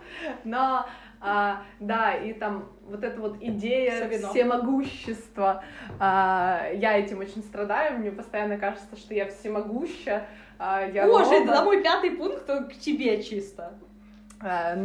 но 0.43 0.85
а, 1.21 1.63
да, 1.79 2.13
и 2.15 2.33
там 2.33 2.69
вот 2.87 3.03
эта 3.03 3.19
вот 3.19 3.37
идея 3.41 3.99
Савино. 3.99 4.29
всемогущества. 4.29 5.63
А, 5.99 6.67
я 6.73 6.97
этим 6.97 7.19
очень 7.19 7.43
страдаю, 7.43 7.99
мне 7.99 8.11
постоянно 8.11 8.57
кажется, 8.57 8.95
что 8.95 9.13
я 9.13 9.27
всемогуща. 9.27 10.25
А, 10.57 10.85
я 10.85 11.05
Боже, 11.07 11.31
робот. 11.39 11.49
это 11.49 11.63
мой 11.63 11.83
пятый 11.83 12.11
пункт 12.11 12.45
к 12.45 12.73
тебе 12.79 13.21
чисто. 13.23 13.73
А, 14.41 14.77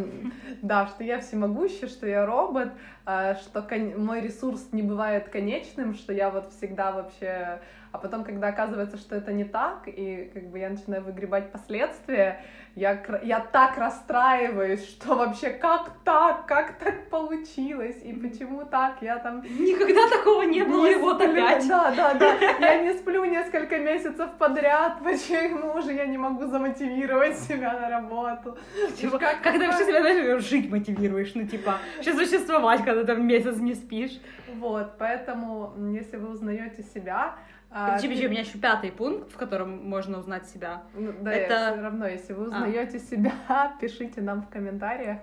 да, 0.62 0.86
что 0.88 1.04
я 1.04 1.20
всемогуща, 1.20 1.86
что 1.86 2.06
я 2.06 2.26
робот, 2.26 2.70
а, 3.06 3.36
что 3.36 3.62
кон- 3.62 4.04
мой 4.04 4.20
ресурс 4.20 4.68
не 4.72 4.82
бывает 4.82 5.28
конечным, 5.28 5.94
что 5.94 6.12
я 6.12 6.30
вот 6.30 6.52
всегда 6.52 6.90
вообще... 6.92 7.60
А 7.92 7.98
потом, 7.98 8.24
когда 8.24 8.48
оказывается, 8.48 8.96
что 8.96 9.14
это 9.14 9.32
не 9.32 9.44
так, 9.44 9.82
и 9.86 10.28
как 10.34 10.48
бы 10.48 10.58
я 10.58 10.68
начинаю 10.70 11.04
выгребать 11.04 11.52
последствия, 11.52 12.40
я, 12.76 13.00
я 13.22 13.40
так 13.40 13.78
расстраиваюсь, 13.78 14.84
что 14.84 15.14
вообще 15.14 15.50
как 15.50 15.90
так, 16.04 16.46
как 16.46 16.78
так 16.78 17.08
получилось, 17.08 17.96
и 18.02 18.12
почему 18.12 18.64
так, 18.64 18.96
я 19.00 19.18
там... 19.18 19.42
Никогда 19.42 20.08
такого 20.08 20.42
не 20.42 20.64
было, 20.64 20.88
не 20.88 20.96
вот 20.96 21.22
сплю, 21.22 21.30
опять. 21.30 21.68
Да, 21.68 21.92
да, 21.94 22.14
да, 22.14 22.34
я 22.60 22.82
не 22.82 22.92
сплю 22.94 23.24
несколько 23.24 23.78
месяцев 23.78 24.30
подряд, 24.38 24.98
почему 25.04 25.80
же 25.82 25.92
я 25.92 26.06
не 26.06 26.18
могу 26.18 26.46
замотивировать 26.46 27.38
себя 27.38 27.74
на 27.74 27.88
работу? 27.88 28.58
Типа, 28.96 29.18
как, 29.18 29.40
как 29.40 29.52
ты 29.52 29.66
вообще 29.66 29.87
себя, 29.87 30.00
знаешь, 30.00 30.42
жить 30.42 30.68
мотивируешь, 30.68 31.32
ну, 31.34 31.46
типа, 31.46 31.78
сейчас 32.00 32.16
существовать, 32.16 32.84
когда 32.84 33.04
там 33.04 33.24
месяц 33.24 33.56
не 33.58 33.74
спишь. 33.74 34.20
Вот, 34.58 34.98
поэтому, 34.98 35.74
если 35.92 36.16
вы 36.16 36.30
узнаете 36.30 36.82
себя, 36.82 37.37
а, 37.76 37.96
подожди, 37.96 38.24
у 38.24 38.30
меня 38.30 38.42
еще 38.42 38.56
пятый 38.56 38.92
пункт, 38.92 39.32
в 39.32 39.37
котором 39.37 39.84
можно 39.88 40.18
узнать 40.18 40.46
себя. 40.46 40.84
Ну, 40.94 41.12
да, 41.22 41.32
это... 41.32 41.72
все 41.72 41.82
равно, 41.82 42.06
если 42.06 42.32
вы 42.32 42.44
а. 42.44 42.46
узнаете 42.46 42.98
а. 42.98 43.00
себя, 43.00 43.32
пишите 43.80 44.20
нам 44.20 44.42
в 44.42 44.48
комментариях 44.48 45.18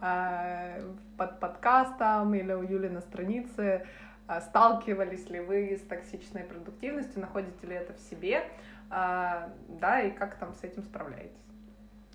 а, 0.00 0.78
под 1.16 1.40
подкастом 1.40 2.32
или 2.36 2.52
у 2.52 2.62
Юли 2.62 2.88
на 2.88 3.00
странице, 3.00 3.84
а, 4.28 4.40
сталкивались 4.40 5.28
ли 5.28 5.40
вы 5.40 5.76
с 5.76 5.80
токсичной 5.88 6.44
продуктивностью, 6.44 7.20
находите 7.20 7.66
ли 7.66 7.74
это 7.74 7.92
в 7.94 7.98
себе, 7.98 8.44
а, 8.90 9.50
да, 9.68 10.00
и 10.00 10.12
как 10.12 10.36
там 10.36 10.54
с 10.54 10.62
этим 10.62 10.84
справляетесь. 10.84 11.32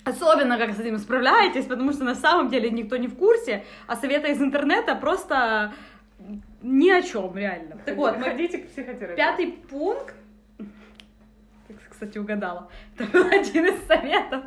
Особенно, 0.05 0.57
как 0.57 0.71
с 0.71 0.79
этим 0.79 0.97
справляетесь, 0.97 1.65
потому 1.65 1.91
что 1.91 2.05
на 2.05 2.15
самом 2.15 2.47
деле 2.47 2.71
никто 2.71 2.95
не 2.95 3.09
в 3.09 3.17
курсе, 3.17 3.65
а 3.87 3.97
советы 3.97 4.31
из 4.31 4.41
интернета 4.41 4.95
просто 4.95 5.73
ни 6.63 6.89
о 6.89 7.01
чем, 7.01 7.37
реально. 7.37 7.77
Так 7.85 7.95
вот, 7.95 8.17
ходите 8.17 8.57
к 8.59 8.69
психотерапевту. 8.69 9.15
Пятый 9.15 9.51
пункт 9.51 10.15
кстати, 12.03 12.17
угадала. 12.17 12.69
Это 12.97 13.09
был 13.11 13.27
один 13.27 13.65
из 13.65 13.85
советов, 13.85 14.43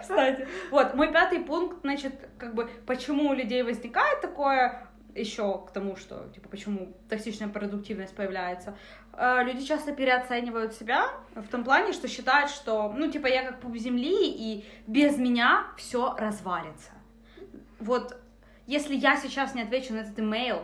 кстати. 0.00 0.48
Вот, 0.70 0.94
мой 0.94 1.12
пятый 1.12 1.40
пункт, 1.40 1.78
значит, 1.82 2.14
как 2.38 2.54
бы, 2.54 2.68
почему 2.86 3.30
у 3.30 3.34
людей 3.34 3.62
возникает 3.62 4.20
такое, 4.20 4.86
еще 5.14 5.64
к 5.66 5.72
тому, 5.72 5.96
что, 5.96 6.28
типа, 6.34 6.48
почему 6.48 6.94
токсичная 7.08 7.48
продуктивность 7.48 8.14
появляется. 8.14 8.76
Э, 9.12 9.42
люди 9.42 9.64
часто 9.64 9.92
переоценивают 9.92 10.72
себя 10.72 11.08
в 11.34 11.48
том 11.48 11.64
плане, 11.64 11.92
что 11.92 12.08
считают, 12.08 12.50
что, 12.50 12.92
ну, 12.96 13.10
типа, 13.10 13.26
я 13.26 13.42
как 13.42 13.60
пуп 13.60 13.76
земли, 13.76 14.28
и 14.30 14.64
без 14.86 15.18
меня 15.18 15.66
все 15.76 16.14
развалится. 16.16 16.92
Вот, 17.80 18.16
если 18.66 18.94
я 18.94 19.16
сейчас 19.16 19.54
не 19.54 19.62
отвечу 19.62 19.94
на 19.94 20.00
этот 20.00 20.18
имейл, 20.20 20.62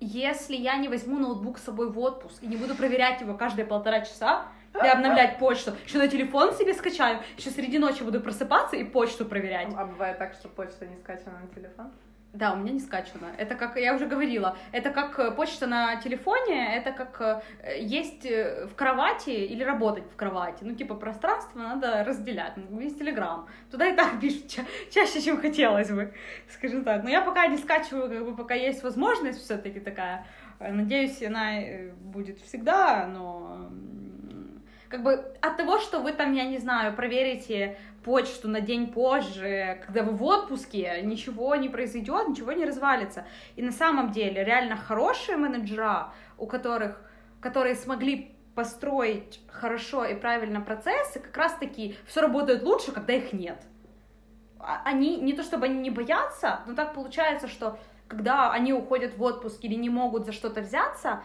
если 0.00 0.56
я 0.56 0.76
не 0.76 0.88
возьму 0.88 1.18
ноутбук 1.18 1.58
с 1.58 1.64
собой 1.64 1.90
в 1.90 1.98
отпуск 1.98 2.42
и 2.42 2.46
не 2.46 2.56
буду 2.56 2.74
проверять 2.74 3.20
его 3.20 3.34
каждые 3.34 3.66
полтора 3.66 4.00
часа, 4.00 4.46
и 4.74 4.86
обновлять 4.86 5.38
почту, 5.38 5.72
еще 5.84 5.98
на 5.98 6.08
телефон 6.08 6.54
себе 6.54 6.74
скачаю, 6.74 7.20
еще 7.36 7.50
среди 7.50 7.78
ночи 7.78 8.02
буду 8.02 8.20
просыпаться 8.20 8.76
и 8.76 8.84
почту 8.84 9.24
проверять. 9.24 9.68
А 9.76 9.84
бывает 9.84 10.18
так, 10.18 10.34
что 10.34 10.48
почта 10.48 10.86
не 10.86 10.96
скачана 10.96 11.40
на 11.40 11.48
телефон? 11.54 11.90
Да, 12.32 12.52
у 12.52 12.56
меня 12.56 12.72
не 12.72 12.80
скачано. 12.80 13.26
Это 13.38 13.56
как, 13.56 13.76
я 13.76 13.92
уже 13.92 14.06
говорила, 14.06 14.56
это 14.70 14.90
как 14.90 15.18
э, 15.18 15.32
почта 15.32 15.66
на 15.66 15.96
телефоне, 15.96 16.76
это 16.76 16.92
как 16.92 17.42
э, 17.64 17.80
есть 17.80 18.24
э, 18.24 18.66
в 18.66 18.76
кровати 18.76 19.30
или 19.30 19.64
работать 19.64 20.04
в 20.12 20.14
кровати. 20.14 20.62
Ну, 20.62 20.76
типа, 20.76 20.94
пространство 20.94 21.58
надо 21.58 22.04
разделять. 22.04 22.52
Ну, 22.56 22.80
есть 22.80 23.00
Телеграм. 23.00 23.48
Туда 23.68 23.88
и 23.88 23.96
так 23.96 24.20
пишут 24.20 24.48
ча- 24.48 24.64
чаще, 24.90 25.20
чем 25.20 25.40
хотелось 25.40 25.90
бы, 25.90 26.14
скажем 26.48 26.84
так. 26.84 27.02
Но 27.02 27.10
я 27.10 27.20
пока 27.22 27.48
не 27.48 27.58
скачиваю, 27.58 28.08
как 28.08 28.24
бы, 28.24 28.36
пока 28.36 28.54
есть 28.54 28.84
возможность 28.84 29.42
все 29.42 29.56
таки 29.56 29.80
такая. 29.80 30.24
Надеюсь, 30.60 31.20
она 31.22 31.54
будет 32.00 32.38
всегда, 32.42 33.06
но 33.06 33.70
как 34.90 35.04
бы 35.04 35.12
от 35.40 35.56
того, 35.56 35.78
что 35.78 36.00
вы 36.00 36.12
там, 36.12 36.32
я 36.32 36.44
не 36.44 36.58
знаю, 36.58 36.94
проверите 36.94 37.78
почту 38.02 38.48
на 38.48 38.60
день 38.60 38.92
позже, 38.92 39.82
когда 39.84 40.02
вы 40.02 40.12
в 40.12 40.22
отпуске, 40.22 41.00
ничего 41.02 41.54
не 41.56 41.68
произойдет, 41.68 42.28
ничего 42.28 42.52
не 42.52 42.64
развалится. 42.64 43.26
И 43.56 43.62
на 43.62 43.72
самом 43.72 44.10
деле 44.10 44.44
реально 44.44 44.76
хорошие 44.76 45.36
менеджера, 45.36 46.12
у 46.38 46.46
которых, 46.46 47.00
которые 47.40 47.74
смогли 47.74 48.34
построить 48.54 49.40
хорошо 49.48 50.04
и 50.04 50.14
правильно 50.14 50.60
процессы, 50.60 51.20
как 51.20 51.36
раз 51.36 51.54
таки 51.54 51.96
все 52.06 52.20
работает 52.20 52.62
лучше, 52.62 52.92
когда 52.92 53.12
их 53.12 53.32
нет. 53.32 53.62
А, 54.58 54.82
они, 54.84 55.16
не 55.16 55.32
то 55.32 55.42
чтобы 55.42 55.66
они 55.66 55.80
не 55.80 55.90
боятся, 55.90 56.60
но 56.66 56.74
так 56.74 56.94
получается, 56.94 57.48
что 57.48 57.78
когда 58.08 58.50
они 58.50 58.72
уходят 58.72 59.16
в 59.16 59.22
отпуск 59.22 59.62
или 59.62 59.74
не 59.74 59.88
могут 59.88 60.26
за 60.26 60.32
что-то 60.32 60.62
взяться, 60.62 61.22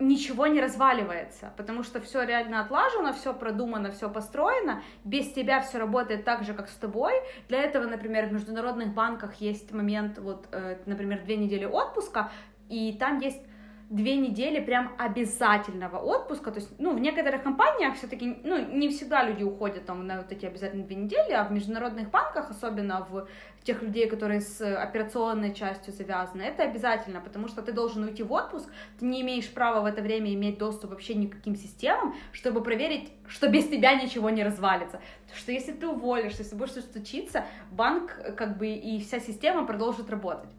ничего 0.00 0.46
не 0.46 0.60
разваливается, 0.60 1.52
потому 1.56 1.82
что 1.82 2.00
все 2.00 2.22
реально 2.22 2.62
отлажено, 2.62 3.12
все 3.12 3.34
продумано, 3.34 3.90
все 3.90 4.08
построено, 4.10 4.82
без 5.04 5.32
тебя 5.32 5.60
все 5.60 5.78
работает 5.78 6.24
так 6.24 6.42
же, 6.44 6.54
как 6.54 6.68
с 6.68 6.74
тобой. 6.74 7.12
Для 7.48 7.62
этого, 7.62 7.84
например, 7.84 8.26
в 8.26 8.32
международных 8.32 8.94
банках 8.94 9.34
есть 9.34 9.72
момент, 9.72 10.18
вот, 10.18 10.48
э, 10.52 10.78
например, 10.86 11.22
две 11.24 11.36
недели 11.36 11.66
отпуска, 11.66 12.30
и 12.68 12.96
там 12.98 13.18
есть 13.18 13.42
две 13.90 14.16
недели 14.16 14.60
прям 14.60 14.92
обязательного 14.98 15.98
отпуска. 15.98 16.52
То 16.52 16.60
есть, 16.60 16.70
ну, 16.78 16.94
в 16.94 17.00
некоторых 17.00 17.42
компаниях 17.42 17.96
все-таки, 17.96 18.38
ну, 18.44 18.64
не 18.64 18.88
всегда 18.88 19.24
люди 19.24 19.42
уходят 19.42 19.84
там 19.84 20.06
на 20.06 20.18
вот 20.18 20.30
эти 20.30 20.46
обязательные 20.46 20.86
две 20.86 20.96
недели, 20.96 21.32
а 21.32 21.44
в 21.44 21.50
международных 21.50 22.08
банках, 22.08 22.50
особенно 22.50 23.04
в 23.04 23.26
тех 23.64 23.82
людей, 23.82 24.08
которые 24.08 24.40
с 24.40 24.60
операционной 24.62 25.52
частью 25.54 25.92
завязаны, 25.92 26.42
это 26.42 26.62
обязательно, 26.62 27.20
потому 27.20 27.48
что 27.48 27.62
ты 27.62 27.72
должен 27.72 28.04
уйти 28.04 28.22
в 28.22 28.32
отпуск, 28.32 28.70
ты 29.00 29.04
не 29.04 29.22
имеешь 29.22 29.50
права 29.52 29.80
в 29.82 29.86
это 29.86 30.02
время 30.02 30.32
иметь 30.34 30.56
доступ 30.56 30.90
вообще 30.90 31.14
ни 31.14 31.26
к 31.26 31.36
каким 31.36 31.56
системам, 31.56 32.14
чтобы 32.30 32.62
проверить, 32.62 33.12
что 33.26 33.48
без 33.48 33.66
тебя 33.66 34.00
ничего 34.00 34.30
не 34.30 34.44
развалится. 34.44 35.00
Что 35.34 35.50
если 35.50 35.72
ты 35.72 35.88
уволишься, 35.88 36.42
если 36.42 36.54
будешь 36.54 36.70
что-то 36.70 36.92
случиться, 36.92 37.44
банк 37.72 38.16
как 38.36 38.56
бы 38.56 38.68
и 38.68 39.00
вся 39.00 39.18
система 39.18 39.66
продолжит 39.66 40.08
работать. 40.10 40.50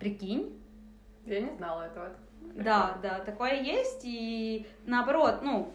Прикинь? 0.00 0.59
Я 1.26 1.40
не 1.40 1.50
знала 1.56 1.82
этого. 1.82 2.10
Да, 2.54 2.98
да, 3.02 3.20
такое 3.20 3.60
есть, 3.60 4.00
и 4.04 4.66
наоборот, 4.86 5.40
ну, 5.42 5.72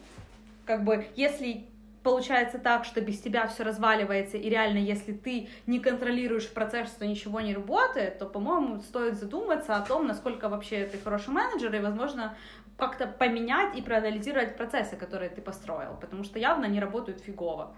как 0.66 0.84
бы, 0.84 1.06
если 1.16 1.66
получается 2.02 2.58
так, 2.58 2.84
что 2.84 3.00
без 3.00 3.20
тебя 3.20 3.48
все 3.48 3.64
разваливается, 3.64 4.36
и 4.36 4.48
реально, 4.48 4.78
если 4.78 5.12
ты 5.12 5.48
не 5.66 5.80
контролируешь 5.80 6.48
процесс, 6.48 6.88
что 6.90 7.06
ничего 7.06 7.40
не 7.40 7.54
работает, 7.54 8.18
то, 8.18 8.26
по-моему, 8.26 8.78
стоит 8.78 9.14
задуматься 9.14 9.76
о 9.76 9.80
том, 9.80 10.06
насколько 10.06 10.48
вообще 10.48 10.86
ты 10.86 10.98
хороший 10.98 11.30
менеджер, 11.30 11.74
и, 11.74 11.80
возможно, 11.80 12.36
как-то 12.76 13.06
поменять 13.06 13.76
и 13.76 13.82
проанализировать 13.82 14.56
процессы, 14.56 14.96
которые 14.96 15.30
ты 15.30 15.40
построил, 15.40 15.96
потому 16.00 16.22
что 16.22 16.38
явно 16.38 16.66
они 16.66 16.78
работают 16.78 17.22
фигово. 17.22 17.74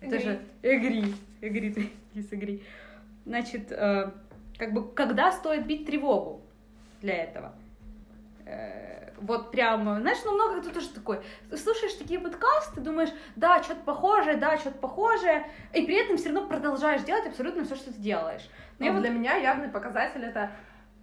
Это 0.00 0.18
же 0.18 0.40
игри, 0.62 1.14
игри, 1.40 1.92
игри. 2.12 2.62
Значит, 3.24 3.70
э, 3.70 4.10
как 4.58 4.72
бы, 4.72 4.92
когда 4.92 5.32
стоит 5.32 5.66
бить 5.66 5.86
тревогу 5.86 6.42
для 7.00 7.14
этого? 7.14 7.52
Э, 8.46 9.10
вот 9.20 9.50
прям, 9.50 9.82
знаешь, 10.00 10.18
ну 10.24 10.32
много 10.34 10.60
кто 10.60 10.70
тоже 10.70 10.88
такой, 10.88 11.20
слушаешь 11.56 11.94
такие 11.94 12.18
подкасты, 12.18 12.80
думаешь, 12.80 13.10
да, 13.36 13.62
что-то 13.62 13.80
похожее, 13.80 14.36
да, 14.36 14.58
что-то 14.58 14.78
похожее, 14.78 15.46
и 15.72 15.82
при 15.82 15.94
этом 15.94 16.16
все 16.16 16.30
равно 16.30 16.48
продолжаешь 16.48 17.02
делать 17.02 17.26
абсолютно 17.26 17.64
все, 17.64 17.76
что 17.76 17.92
ты 17.92 18.00
делаешь. 18.00 18.48
Но 18.78 18.86
ну, 18.86 18.92
вот... 18.94 19.02
для 19.02 19.10
меня 19.10 19.36
явный 19.36 19.68
показатель 19.68 20.24
это 20.24 20.50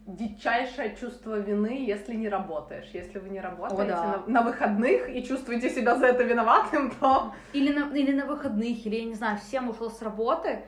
дичайшее 0.05 0.95
чувство 0.99 1.39
вины, 1.39 1.85
если 1.85 2.15
не 2.15 2.29
работаешь. 2.29 2.89
Если 2.93 3.19
вы 3.19 3.29
не 3.29 3.39
работаете 3.39 3.83
О, 3.83 3.85
да. 3.85 4.23
на, 4.25 4.41
на 4.41 4.41
выходных 4.41 5.07
и 5.09 5.23
чувствуете 5.23 5.69
себя 5.69 5.95
за 5.95 6.07
это 6.07 6.23
виноватым, 6.23 6.91
то... 6.99 7.33
Или 7.53 7.71
на, 7.71 7.95
или 7.95 8.11
на 8.11 8.25
выходных, 8.25 8.85
или, 8.85 8.95
я 8.95 9.05
не 9.05 9.13
знаю, 9.13 9.37
всем 9.37 9.69
ушел 9.69 9.91
с 9.91 10.01
работы, 10.01 10.63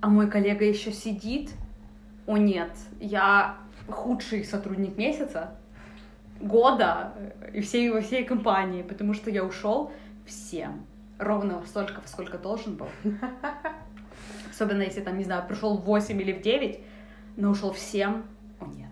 а 0.00 0.08
мой 0.08 0.30
коллега 0.30 0.64
еще 0.64 0.92
сидит 0.92 1.50
о 2.26 2.36
нет, 2.36 2.70
я 3.00 3.56
худший 3.88 4.44
сотрудник 4.44 4.96
месяца, 4.96 5.54
года 6.40 7.12
и 7.52 7.60
всей, 7.60 7.90
во 7.90 8.00
всей 8.00 8.24
компании, 8.24 8.82
потому 8.82 9.14
что 9.14 9.30
я 9.30 9.44
ушел 9.44 9.92
всем. 10.26 10.86
Ровно 11.18 11.62
столько, 11.66 12.00
сколько 12.06 12.36
должен 12.38 12.76
был. 12.76 12.88
Особенно 14.50 14.82
если 14.82 15.00
там, 15.00 15.16
не 15.16 15.24
знаю, 15.24 15.46
пришел 15.46 15.76
в 15.76 15.84
8 15.84 16.20
или 16.20 16.32
в 16.32 16.42
9, 16.42 16.80
но 17.36 17.50
ушел 17.50 17.72
всем. 17.72 18.24
О, 18.60 18.66
нет. 18.66 18.90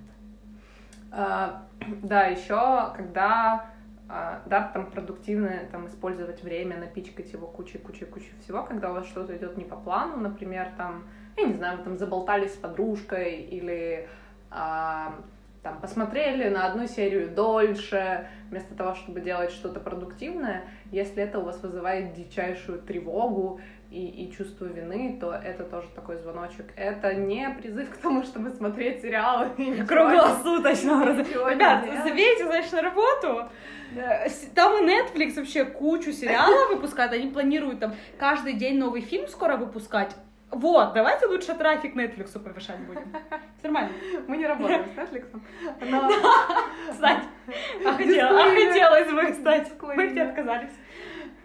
А, 1.10 1.66
да, 2.02 2.26
еще 2.26 2.92
когда 2.96 3.66
а, 4.08 4.42
да, 4.46 4.68
там 4.68 4.90
продуктивно 4.90 5.50
там 5.72 5.86
использовать 5.86 6.42
время, 6.42 6.78
напичкать 6.78 7.32
его 7.32 7.46
кучей-кучей-кучей 7.46 8.32
всего, 8.40 8.62
когда 8.62 8.90
у 8.90 8.94
вас 8.94 9.06
что-то 9.06 9.36
идет 9.36 9.56
не 9.56 9.64
по 9.64 9.76
плану, 9.76 10.18
например, 10.18 10.68
там 10.76 11.04
я 11.36 11.44
не 11.44 11.54
знаю, 11.54 11.78
вы 11.78 11.84
там 11.84 11.98
заболтались 11.98 12.54
с 12.54 12.56
подружкой 12.56 13.34
или 13.34 14.08
а, 14.50 15.14
там 15.64 15.80
посмотрели 15.80 16.48
на 16.50 16.66
одну 16.66 16.86
серию 16.86 17.30
дольше, 17.30 18.28
вместо 18.50 18.74
того, 18.74 18.94
чтобы 18.94 19.20
делать 19.20 19.50
что-то 19.50 19.80
продуктивное, 19.80 20.64
если 20.92 21.22
это 21.22 21.38
у 21.38 21.42
вас 21.42 21.60
вызывает 21.62 22.12
дичайшую 22.12 22.80
тревогу 22.82 23.60
и, 23.90 24.06
и 24.06 24.30
чувство 24.30 24.66
вины, 24.66 25.16
то 25.18 25.32
это 25.32 25.64
тоже 25.64 25.88
такой 25.94 26.16
звоночек. 26.18 26.66
Это 26.76 27.14
не 27.14 27.48
призыв 27.48 27.90
к 27.90 27.96
тому, 27.96 28.24
чтобы 28.24 28.50
смотреть 28.50 29.00
сериалы. 29.00 29.50
Круглосуточно. 29.88 31.16
Ребят, 31.50 31.86
забейте, 32.04 32.44
значит, 32.44 32.72
на 32.72 32.82
работу. 32.82 33.48
Там 34.54 34.84
и 34.84 34.90
Netflix 34.90 35.36
вообще 35.36 35.64
кучу 35.64 36.12
сериалов 36.12 36.70
выпускает, 36.74 37.12
они 37.12 37.30
планируют 37.30 37.80
там 37.80 37.94
каждый 38.18 38.52
день 38.52 38.78
новый 38.78 39.00
фильм 39.00 39.28
скоро 39.28 39.56
выпускать. 39.56 40.14
Вот, 40.54 40.92
давайте 40.92 41.26
лучше 41.26 41.52
трафик 41.54 41.96
Netflix 41.96 42.38
повышать 42.38 42.78
будем. 42.80 43.12
Нормально. 43.62 43.90
Мы 44.28 44.36
не 44.36 44.46
работаем 44.46 44.84
с 44.84 44.98
Netflix. 44.98 45.26
Но... 45.80 46.08
Кстати, 46.92 47.24
а, 47.84 47.90
а 47.90 47.94
хотелось 47.94 49.12
бы, 49.12 49.32
кстати. 49.32 49.72
Мы 49.82 50.08
все 50.10 50.22
отказались. 50.22 50.70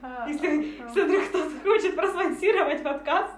А, 0.01 0.27
если 0.27 0.79
вдруг 1.05 1.23
кто-то 1.29 1.49
хочет 1.63 1.95
проспонсировать 1.95 2.83
подкаст, 2.83 3.33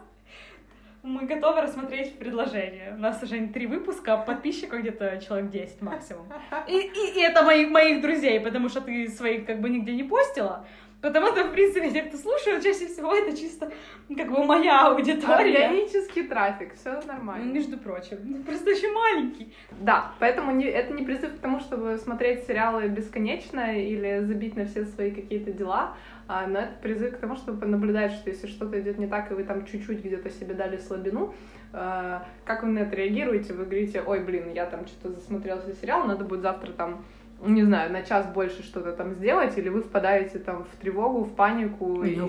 мы 1.04 1.26
готовы 1.26 1.62
рассмотреть 1.62 2.20
предложение. 2.20 2.94
У 2.96 3.00
нас 3.00 3.24
уже 3.24 3.48
три 3.48 3.66
выпуска, 3.66 4.16
а 4.16 4.18
подписчиков 4.18 4.82
где-то 4.82 5.20
человек 5.26 5.50
10 5.50 5.82
максимум. 5.82 6.28
И, 6.68 6.78
и, 6.78 7.20
и 7.20 7.22
это 7.22 7.44
моих, 7.44 7.70
моих 7.70 8.02
друзей, 8.02 8.40
потому 8.40 8.68
что 8.68 8.82
ты 8.82 9.08
своих 9.08 9.46
как 9.46 9.62
бы 9.62 9.70
нигде 9.70 9.94
не 9.94 10.04
постила. 10.04 10.66
Потому 11.02 11.28
что, 11.28 11.46
в 11.46 11.52
принципе, 11.52 11.90
те, 11.90 12.04
кто 12.04 12.18
слушают, 12.18 12.64
чаще 12.64 12.88
всего 12.88 13.14
это 13.14 13.36
чисто 13.36 13.72
как 14.16 14.32
бы 14.32 14.44
моя 14.44 14.88
аудитория. 14.88 15.66
Органический 15.66 16.28
трафик, 16.28 16.76
все 16.76 17.02
нормально. 17.08 17.46
Ну, 17.46 17.54
между 17.54 17.78
прочим, 17.78 18.20
ну, 18.24 18.44
просто 18.44 18.70
очень 18.70 18.94
маленький. 18.94 19.52
Да, 19.80 20.12
поэтому 20.20 20.52
не, 20.52 20.66
это 20.66 20.94
не 20.94 21.04
призыв 21.04 21.36
к 21.36 21.40
тому, 21.40 21.60
чтобы 21.60 21.98
смотреть 21.98 22.46
сериалы 22.46 22.88
бесконечно 22.88 23.76
или 23.76 24.20
забить 24.24 24.56
на 24.56 24.66
все 24.66 24.86
свои 24.86 25.12
какие-то 25.12 25.52
дела, 25.52 25.98
а, 26.28 26.46
но 26.46 26.60
это 26.60 26.74
призыв 26.82 27.18
к 27.18 27.20
тому, 27.20 27.36
чтобы 27.36 27.66
наблюдать, 27.66 28.12
что 28.12 28.30
если 28.30 28.48
что-то 28.48 28.80
идет 28.80 29.00
не 29.00 29.08
так, 29.08 29.32
и 29.32 29.34
вы 29.34 29.44
там 29.44 29.66
чуть-чуть 29.66 30.04
где-то 30.04 30.30
себе 30.30 30.54
дали 30.54 30.78
слабину, 30.78 31.34
э, 31.74 32.20
как 32.46 32.64
вы 32.64 32.70
на 32.70 32.80
это 32.80 32.96
реагируете? 32.96 33.54
Вы 33.54 33.66
говорите, 33.66 34.02
ой, 34.06 34.20
блин, 34.20 34.52
я 34.54 34.66
там 34.66 34.86
что-то 34.86 35.16
засмотрелся 35.16 35.74
сериал, 35.76 36.06
надо 36.06 36.24
будет 36.24 36.42
завтра 36.42 36.72
там 36.72 37.04
не 37.50 37.64
знаю, 37.64 37.92
на 37.92 38.04
час 38.04 38.28
больше 38.28 38.64
что-то 38.64 38.92
там 38.94 39.14
сделать, 39.14 39.58
или 39.58 39.70
вы 39.70 39.82
впадаете 39.82 40.40
там 40.40 40.66
в 40.66 40.76
тревогу, 40.82 41.24
в 41.24 41.36
панику 41.36 42.04
и, 42.04 42.20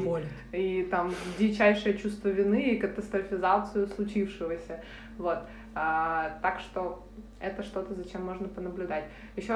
и 0.53 0.83
там 0.85 1.13
дичайшее 1.39 1.99
чувство 1.99 2.29
вины 2.29 2.71
и 2.71 2.79
катастрофизацию 2.79 3.89
случившегося. 3.89 4.81
Вот. 5.19 5.39
А, 5.75 6.39
так 6.43 6.61
что 6.61 7.03
это 7.41 7.63
что-то, 7.63 7.95
зачем 7.95 8.25
можно 8.25 8.49
понаблюдать. 8.49 9.05
Еще 9.37 9.53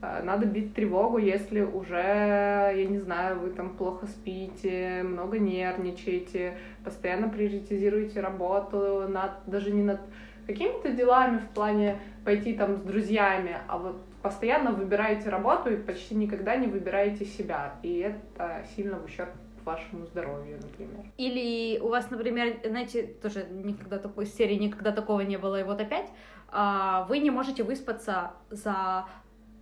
а, 0.00 0.22
надо 0.22 0.46
бить 0.46 0.74
тревогу, 0.74 1.18
если 1.18 1.62
уже, 1.62 1.96
я 1.96 2.86
не 2.86 2.98
знаю, 2.98 3.40
вы 3.40 3.50
там 3.50 3.70
плохо 3.70 4.06
спите, 4.06 5.02
много 5.02 5.38
нервничаете, 5.38 6.58
постоянно 6.84 7.28
приоритизируете 7.28 8.20
работу 8.20 9.08
над, 9.08 9.32
даже 9.46 9.72
не 9.72 9.82
над 9.82 10.00
какими-то 10.46 10.90
делами 10.90 11.38
в 11.38 11.48
плане 11.54 11.98
пойти 12.24 12.52
там 12.54 12.76
с 12.76 12.80
друзьями, 12.82 13.56
а 13.66 13.78
вот 13.78 13.96
постоянно 14.24 14.72
выбираете 14.72 15.28
работу 15.28 15.70
и 15.70 15.76
почти 15.76 16.14
никогда 16.14 16.56
не 16.56 16.66
выбираете 16.66 17.26
себя. 17.26 17.74
И 17.82 17.98
это 17.98 18.64
сильно 18.74 18.98
в 18.98 19.04
ущерб 19.04 19.28
вашему 19.64 20.06
здоровью, 20.06 20.58
например. 20.62 21.04
Или 21.18 21.78
у 21.78 21.88
вас, 21.88 22.10
например, 22.10 22.56
знаете, 22.64 23.02
тоже 23.22 23.46
никогда 23.50 23.98
такой 23.98 24.24
серии, 24.24 24.54
никогда 24.54 24.92
такого 24.92 25.20
не 25.20 25.36
было, 25.36 25.60
и 25.60 25.62
вот 25.62 25.78
опять, 25.78 26.08
а, 26.48 27.04
вы 27.06 27.18
не 27.18 27.30
можете 27.30 27.64
выспаться 27.64 28.30
за 28.48 29.04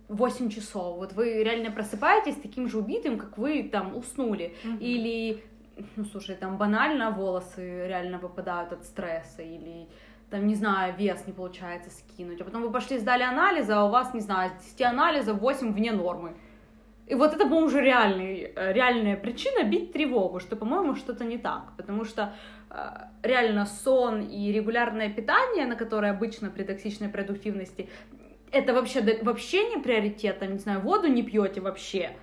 8 0.07 0.49
часов. 0.49 0.95
Вот 0.95 1.11
вы 1.11 1.43
реально 1.43 1.69
просыпаетесь 1.69 2.35
таким 2.35 2.69
же 2.69 2.77
убитым, 2.77 3.17
как 3.17 3.37
вы 3.37 3.63
там 3.63 3.97
уснули. 3.97 4.55
Mm-hmm. 4.63 4.79
Или, 4.79 5.43
ну, 5.97 6.05
слушай, 6.05 6.35
там 6.35 6.57
банально 6.57 7.11
волосы 7.11 7.85
реально 7.85 8.17
попадают 8.17 8.71
от 8.71 8.85
стресса, 8.85 9.41
или 9.41 9.89
там, 10.33 10.47
не 10.47 10.55
знаю, 10.55 10.95
вес 10.97 11.27
не 11.27 11.33
получается 11.33 11.91
скинуть, 11.91 12.41
а 12.41 12.43
потом 12.43 12.63
вы 12.63 12.71
пошли 12.71 12.97
сдали 12.97 13.21
анализы, 13.21 13.71
а 13.73 13.85
у 13.85 13.89
вас, 13.89 14.15
не 14.15 14.19
знаю, 14.19 14.51
10 14.59 14.81
анализов 14.81 15.39
8 15.39 15.71
вне 15.73 15.91
нормы. 15.91 16.33
И 17.05 17.13
вот 17.13 17.35
это, 17.35 17.43
по-моему, 17.43 17.67
уже 17.67 17.81
реальный, 17.81 18.51
э, 18.55 18.73
реальная 18.73 19.15
причина 19.15 19.63
бить 19.63 19.93
тревогу, 19.93 20.39
что, 20.39 20.55
по-моему, 20.55 20.95
что-то 20.95 21.23
не 21.23 21.37
так, 21.37 21.73
потому 21.77 22.03
что 22.03 22.33
э, 22.71 22.75
реально 23.21 23.67
сон 23.67 24.21
и 24.21 24.51
регулярное 24.51 25.09
питание, 25.09 25.67
на 25.67 25.75
которое 25.75 26.11
обычно 26.11 26.49
при 26.49 26.63
токсичной 26.63 27.09
продуктивности, 27.09 27.87
это 28.51 28.73
вообще, 28.73 29.19
вообще 29.21 29.69
не 29.69 29.77
приоритет, 29.77 30.39
там, 30.39 30.53
не 30.53 30.57
знаю, 30.57 30.79
воду 30.79 31.09
не 31.09 31.21
пьете 31.21 31.61
вообще, 31.61 32.17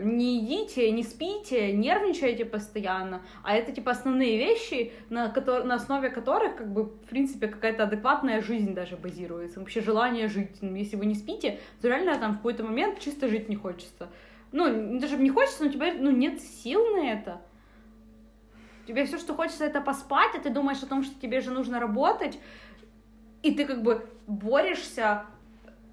не 0.00 0.38
едите, 0.38 0.90
не 0.90 1.02
спите, 1.02 1.72
нервничаете 1.72 2.44
постоянно, 2.44 3.22
а 3.42 3.54
это 3.54 3.72
типа 3.72 3.92
основные 3.92 4.38
вещи, 4.38 4.92
на, 5.08 5.32
котор- 5.32 5.64
на 5.64 5.74
основе 5.74 6.10
которых 6.10 6.56
как 6.56 6.72
бы 6.72 6.84
в 6.84 7.08
принципе 7.08 7.48
какая-то 7.48 7.84
адекватная 7.84 8.42
жизнь 8.42 8.74
даже 8.74 8.96
базируется, 8.96 9.60
вообще 9.60 9.80
желание 9.80 10.28
жить. 10.28 10.58
Ну, 10.60 10.74
если 10.74 10.96
вы 10.96 11.06
не 11.06 11.14
спите, 11.14 11.58
то 11.80 11.88
реально 11.88 12.18
там 12.18 12.34
в 12.34 12.36
какой-то 12.36 12.62
момент 12.64 13.00
чисто 13.00 13.28
жить 13.28 13.48
не 13.48 13.56
хочется. 13.56 14.08
Ну, 14.52 14.98
даже 14.98 15.16
не 15.16 15.30
хочется, 15.30 15.64
но 15.64 15.70
у 15.70 15.72
тебя 15.72 15.94
ну, 15.98 16.10
нет 16.10 16.40
сил 16.40 16.84
на 16.96 17.10
это. 17.10 17.40
Тебе 18.86 19.04
все, 19.04 19.18
что 19.18 19.34
хочется, 19.34 19.64
это 19.64 19.80
поспать, 19.80 20.34
а 20.34 20.40
ты 20.40 20.50
думаешь 20.50 20.82
о 20.82 20.86
том, 20.86 21.02
что 21.02 21.20
тебе 21.20 21.40
же 21.40 21.50
нужно 21.50 21.78
работать, 21.78 22.38
и 23.42 23.54
ты 23.54 23.64
как 23.64 23.82
бы 23.82 24.06
борешься 24.26 25.24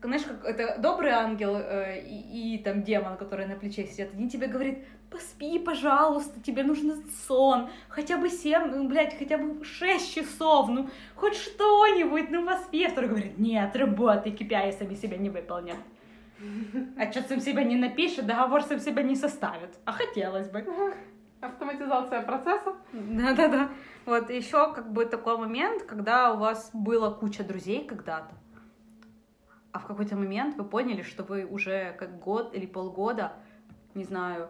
знаешь, 0.01 0.23
как 0.23 0.45
это 0.45 0.79
добрый 0.79 1.11
ангел 1.11 1.55
э, 1.55 2.01
и, 2.01 2.55
и 2.55 2.63
там 2.63 2.83
демон, 2.83 3.17
который 3.17 3.47
на 3.47 3.55
плече 3.55 3.85
сидит, 3.85 4.13
один 4.13 4.29
тебе 4.29 4.47
говорит, 4.47 4.85
поспи, 5.09 5.59
пожалуйста, 5.59 6.39
тебе 6.41 6.63
нужен 6.63 7.03
сон, 7.27 7.69
хотя 7.89 8.17
бы 8.17 8.29
7, 8.29 8.75
ну, 8.75 8.87
блядь, 8.87 9.17
хотя 9.17 9.37
бы 9.37 9.63
6 9.63 10.15
часов, 10.15 10.69
ну, 10.69 10.89
хоть 11.15 11.35
что-нибудь, 11.35 12.29
ну, 12.29 12.45
поспи. 12.45 12.85
А 12.85 12.89
второй 12.89 13.09
говорит, 13.09 13.37
нет, 13.39 13.75
работай, 13.75 14.31
KPI 14.31 14.73
сами 14.73 14.95
себя 14.95 15.17
не 15.17 15.29
выполнят. 15.29 15.77
А 16.97 17.11
что 17.11 17.23
сам 17.23 17.39
себя 17.39 17.63
не 17.63 17.75
напишет, 17.75 18.27
договор 18.27 18.61
сам 18.61 18.79
себя 18.79 19.01
не 19.01 19.15
составит. 19.15 19.79
А 19.85 19.91
хотелось 19.91 20.49
бы. 20.49 20.65
Автоматизация 21.41 22.21
процесса. 22.21 22.75
Да-да-да. 22.93 23.69
Вот 24.05 24.29
еще 24.29 24.73
как 24.73 24.91
бы 24.91 25.05
такой 25.05 25.37
момент, 25.37 25.83
когда 25.83 26.33
у 26.33 26.37
вас 26.37 26.69
была 26.73 27.11
куча 27.11 27.43
друзей 27.43 27.85
когда-то, 27.85 28.35
а 29.77 29.79
в 29.79 29.85
какой-то 29.85 30.15
момент 30.15 30.57
вы 30.57 30.63
поняли, 30.63 31.03
что 31.03 31.21
вы 31.21 31.45
уже 31.45 31.95
как 31.99 32.19
год 32.19 32.55
или 32.55 32.65
полгода, 32.65 33.33
не 33.93 34.03
знаю, 34.03 34.49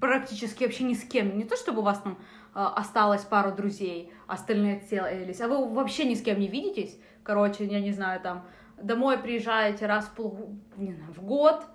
практически 0.00 0.64
вообще 0.64 0.84
ни 0.84 0.94
с 0.94 1.04
кем, 1.04 1.36
не 1.36 1.44
то 1.44 1.54
чтобы 1.54 1.80
у 1.80 1.84
вас 1.84 1.98
там 2.00 2.12
э, 2.12 2.16
осталось 2.54 3.24
пару 3.24 3.54
друзей, 3.54 4.10
остальные 4.26 4.78
отселились, 4.78 5.42
а 5.42 5.48
вы 5.48 5.68
вообще 5.68 6.06
ни 6.06 6.14
с 6.14 6.22
кем 6.22 6.40
не 6.40 6.48
видитесь, 6.48 6.98
короче, 7.22 7.66
я 7.66 7.78
не 7.78 7.92
знаю, 7.92 8.22
там, 8.22 8.46
домой 8.82 9.18
приезжаете 9.18 9.84
раз 9.84 10.06
в, 10.06 10.14
пол, 10.14 10.48
не 10.78 10.94
знаю, 10.94 11.12
в 11.12 11.22
год, 11.22 11.66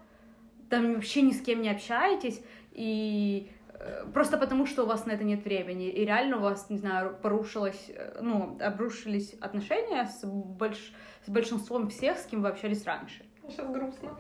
там 0.72 0.96
вообще 0.96 1.22
ни 1.22 1.32
с 1.32 1.42
кем 1.42 1.62
не 1.62 1.70
общаетесь, 1.70 2.44
и 2.72 3.52
э, 3.70 4.08
просто 4.12 4.40
потому, 4.40 4.66
что 4.66 4.82
у 4.82 4.88
вас 4.88 5.06
на 5.06 5.12
это 5.12 5.24
нет 5.24 5.46
времени, 5.46 5.90
и 5.90 6.04
реально 6.04 6.38
у 6.38 6.42
вас, 6.42 6.72
не 6.72 6.80
знаю, 6.80 7.16
порушилось, 7.22 7.86
э, 7.90 8.18
ну, 8.20 8.58
обрушились 8.60 9.36
отношения 9.42 10.08
с, 10.08 10.26
больш... 10.26 10.92
с 11.26 11.30
большинством 11.30 11.90
всех, 11.90 12.18
с 12.18 12.26
кем 12.26 12.42
вы 12.42 12.50
общались 12.50 12.86
раньше. 12.86 13.26
Сейчас 13.48 13.68
грустно. 13.70 14.18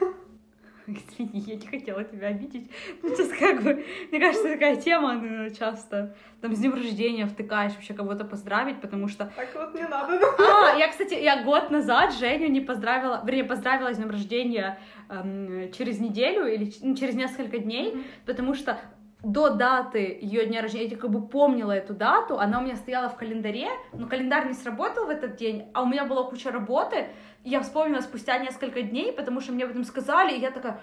Извини, 0.86 1.40
я 1.40 1.56
не 1.56 1.66
хотела 1.66 2.02
тебя 2.04 2.28
обидеть. 2.28 2.70
Ну, 3.02 3.14
сейчас 3.14 3.28
как 3.38 3.62
бы, 3.62 3.84
мне 4.10 4.20
кажется, 4.20 4.48
такая 4.48 4.76
тема 4.76 5.14
ну, 5.14 5.50
часто. 5.50 6.16
Там 6.40 6.54
с 6.54 6.58
днем 6.58 6.74
рождения 6.74 7.26
втыкаешь 7.26 7.74
вообще 7.74 7.94
кого-то 7.94 8.24
поздравить, 8.24 8.80
потому 8.80 9.08
что... 9.08 9.30
Так 9.36 9.48
вот 9.54 9.74
не 9.74 9.86
надо. 9.86 10.20
А, 10.38 10.76
я, 10.76 10.88
кстати, 10.88 11.14
я 11.14 11.42
год 11.42 11.70
назад 11.70 12.12
Женю 12.14 12.48
не 12.48 12.60
поздравила, 12.60 13.22
вернее, 13.24 13.44
поздравила 13.44 13.92
с 13.92 13.96
днем 13.96 14.10
рождения 14.10 14.78
эм, 15.08 15.70
через 15.72 16.00
неделю 16.00 16.46
или 16.46 16.72
ну, 16.82 16.94
через 16.96 17.14
несколько 17.14 17.58
дней, 17.58 17.92
mm-hmm. 17.92 18.04
потому 18.26 18.54
что 18.54 18.78
до 19.22 19.50
даты 19.50 20.18
ее 20.20 20.46
дня 20.46 20.62
рождения, 20.62 20.86
я 20.86 20.96
как 20.96 21.10
бы 21.10 21.26
помнила 21.26 21.72
эту 21.72 21.94
дату, 21.94 22.38
она 22.38 22.58
у 22.58 22.62
меня 22.62 22.76
стояла 22.76 23.08
в 23.08 23.16
календаре, 23.16 23.68
но 23.92 24.08
календарь 24.08 24.48
не 24.48 24.54
сработал 24.54 25.06
в 25.06 25.10
этот 25.10 25.36
день, 25.36 25.68
а 25.74 25.82
у 25.82 25.86
меня 25.86 26.04
была 26.04 26.24
куча 26.24 26.50
работы, 26.50 27.08
я 27.44 27.60
вспомнила 27.60 28.00
спустя 28.00 28.38
несколько 28.38 28.82
дней, 28.82 29.12
потому 29.12 29.40
что 29.40 29.52
мне 29.52 29.64
об 29.64 29.70
этом 29.70 29.84
сказали, 29.84 30.36
и 30.36 30.40
я 30.40 30.50
такая, 30.50 30.80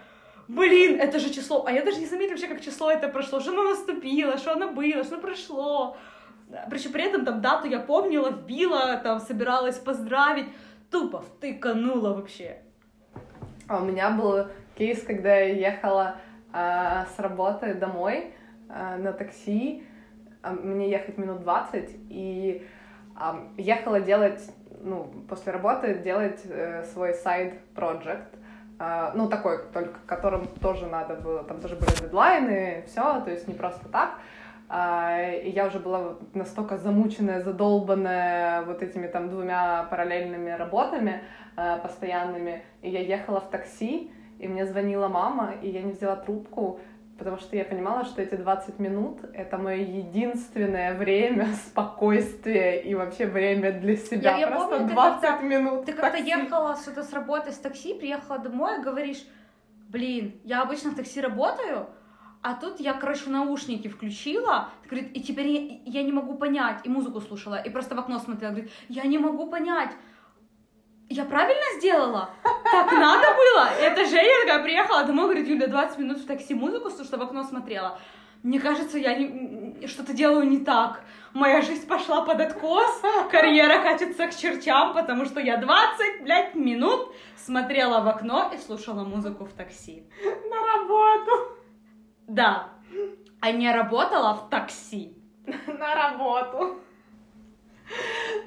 блин, 0.48 1.00
это 1.00 1.20
же 1.20 1.32
число, 1.32 1.66
а 1.66 1.72
я 1.72 1.84
даже 1.84 2.00
не 2.00 2.06
заметила 2.06 2.36
вообще, 2.36 2.48
как 2.48 2.62
число 2.62 2.92
это 2.92 3.08
прошло, 3.08 3.40
что 3.40 3.52
оно 3.52 3.64
наступило, 3.64 4.38
что 4.38 4.54
оно 4.54 4.72
было, 4.72 5.04
что 5.04 5.18
прошло. 5.18 5.98
Причем 6.70 6.94
при 6.94 7.04
этом 7.04 7.26
там 7.26 7.42
дату 7.42 7.68
я 7.68 7.80
помнила, 7.80 8.30
вбила, 8.30 8.98
там 9.04 9.20
собиралась 9.20 9.78
поздравить, 9.78 10.48
тупо 10.92 11.22
втыканула 11.22 12.14
вообще. 12.14 12.62
А 13.68 13.82
у 13.82 13.86
меня 13.86 14.12
был 14.12 14.46
кейс, 14.78 15.04
когда 15.04 15.36
я 15.36 15.72
ехала 15.72 16.16
э, 16.58 17.06
с 17.16 17.20
работы 17.20 17.74
домой 17.74 18.34
э, 18.70 18.98
на 18.98 19.14
такси, 19.14 19.84
э, 20.44 20.52
мне 20.52 20.90
ехать 20.90 21.18
минут 21.18 21.42
20, 21.42 21.90
и 22.10 22.68
э, 23.20 23.22
ехала 23.58 24.00
делать 24.00 24.42
ну, 24.82 25.12
после 25.28 25.52
работы 25.52 25.96
делать 25.96 26.42
э, 26.46 26.84
свой 26.84 27.14
сайд-проект, 27.14 28.36
э, 28.80 29.12
ну, 29.16 29.28
такой, 29.30 29.60
только 29.72 30.00
которым 30.06 30.48
тоже 30.48 30.88
надо 30.88 31.16
было, 31.16 31.44
там 31.44 31.60
тоже 31.62 31.76
были 31.76 31.90
дедлайны, 32.02 32.84
все, 32.88 33.22
то 33.22 33.32
есть 33.32 33.48
не 33.48 33.54
просто 33.54 33.88
так. 33.90 34.20
И 34.70 35.50
я 35.56 35.68
уже 35.68 35.80
была 35.80 36.18
настолько 36.34 36.78
замученная, 36.78 37.40
задолбанная 37.40 38.64
вот 38.64 38.84
этими 38.84 39.08
там 39.08 39.30
двумя 39.30 39.88
параллельными 39.90 40.50
работами 40.50 41.24
uh, 41.56 41.82
постоянными, 41.82 42.64
и 42.82 42.90
я 42.90 43.00
ехала 43.00 43.40
в 43.40 43.50
такси, 43.50 44.12
и 44.40 44.48
мне 44.48 44.66
звонила 44.66 45.08
мама, 45.08 45.54
и 45.62 45.70
я 45.70 45.82
не 45.82 45.92
взяла 45.92 46.16
трубку, 46.16 46.80
потому 47.18 47.38
что 47.38 47.56
я 47.56 47.66
понимала, 47.66 48.06
что 48.06 48.22
эти 48.22 48.36
20 48.36 48.80
минут— 48.80 49.20
это 49.34 49.58
мое 49.58 49.78
единственное 49.78 50.96
время 50.96 51.48
спокойствия 51.68 52.82
и 52.82 52.96
вообще 52.96 53.26
время 53.26 53.72
для 53.72 53.98
себя. 53.98 54.38
Я, 54.38 54.48
Просто 54.48 54.78
помню, 54.78 54.94
20 54.94 55.40
ты 55.40 55.46
минут. 55.46 55.86
Ты 55.86 55.94
как-то 55.94 56.18
ехала 56.18 56.76
с, 56.76 56.88
с 56.88 57.14
работы 57.14 57.52
с 57.52 57.58
такси, 57.58 57.94
приехала 57.94 58.40
домой 58.40 58.80
и 58.80 58.84
говоришь, 58.84 59.26
блин, 59.90 60.40
я 60.44 60.62
обычно 60.62 60.92
в 60.92 60.96
такси 60.96 61.22
работаю, 61.22 61.88
а 62.42 62.54
тут 62.54 62.80
я, 62.80 62.94
короче, 62.94 63.30
наушники 63.30 63.88
включила, 63.88 64.70
говорит, 64.86 65.16
и 65.16 65.22
теперь 65.22 65.48
я, 65.48 66.00
я 66.00 66.04
не 66.04 66.12
могу 66.12 66.36
понять, 66.36 66.82
и 66.84 66.90
музыку 66.90 67.20
слушала, 67.20 67.56
и 67.56 67.70
просто 67.70 67.96
в 67.96 68.00
окно 68.00 68.20
смотрела, 68.20 68.52
говорит, 68.52 68.72
я 68.90 69.04
не 69.04 69.18
могу 69.18 69.48
понять, 69.48 69.92
я 71.10 71.26
правильно 71.26 71.80
сделала? 71.80 72.30
Так 72.44 72.92
надо 72.92 73.28
было? 73.34 73.70
Это 73.80 74.06
Женя 74.06 74.46
такая 74.46 74.64
приехала 74.64 75.04
домой, 75.04 75.26
говорит, 75.26 75.48
Юля, 75.48 75.68
20 75.68 75.98
минут 76.00 76.18
в 76.18 76.28
такси 76.28 76.54
музыку, 76.54 76.90
что 76.90 77.18
в 77.18 77.22
окно 77.22 77.44
смотрела. 77.44 78.00
Мне 78.44 78.60
кажется, 78.60 78.98
я 78.98 79.16
не, 79.16 79.88
что-то 79.88 80.14
делаю 80.14 80.48
не 80.48 80.60
так. 80.60 81.02
Моя 81.34 81.62
жизнь 81.62 81.88
пошла 81.88 82.22
под 82.22 82.40
откос, 82.40 83.02
карьера 83.32 83.82
катится 83.82 84.28
к 84.28 84.36
чертям, 84.36 84.94
потому 84.94 85.26
что 85.26 85.40
я 85.40 85.58
20, 85.58 86.24
блядь, 86.24 86.56
минут 86.56 87.14
смотрела 87.36 88.02
в 88.02 88.08
окно 88.08 88.52
и 88.54 88.58
слушала 88.58 89.04
музыку 89.04 89.46
в 89.46 89.54
такси. 89.54 90.04
На 90.24 90.66
работу. 90.74 91.58
Да. 92.28 92.70
А 93.40 93.52
не 93.52 93.72
работала 93.72 94.34
в 94.34 94.50
такси. 94.50 95.16
На 95.68 95.96
работу. 95.96 96.82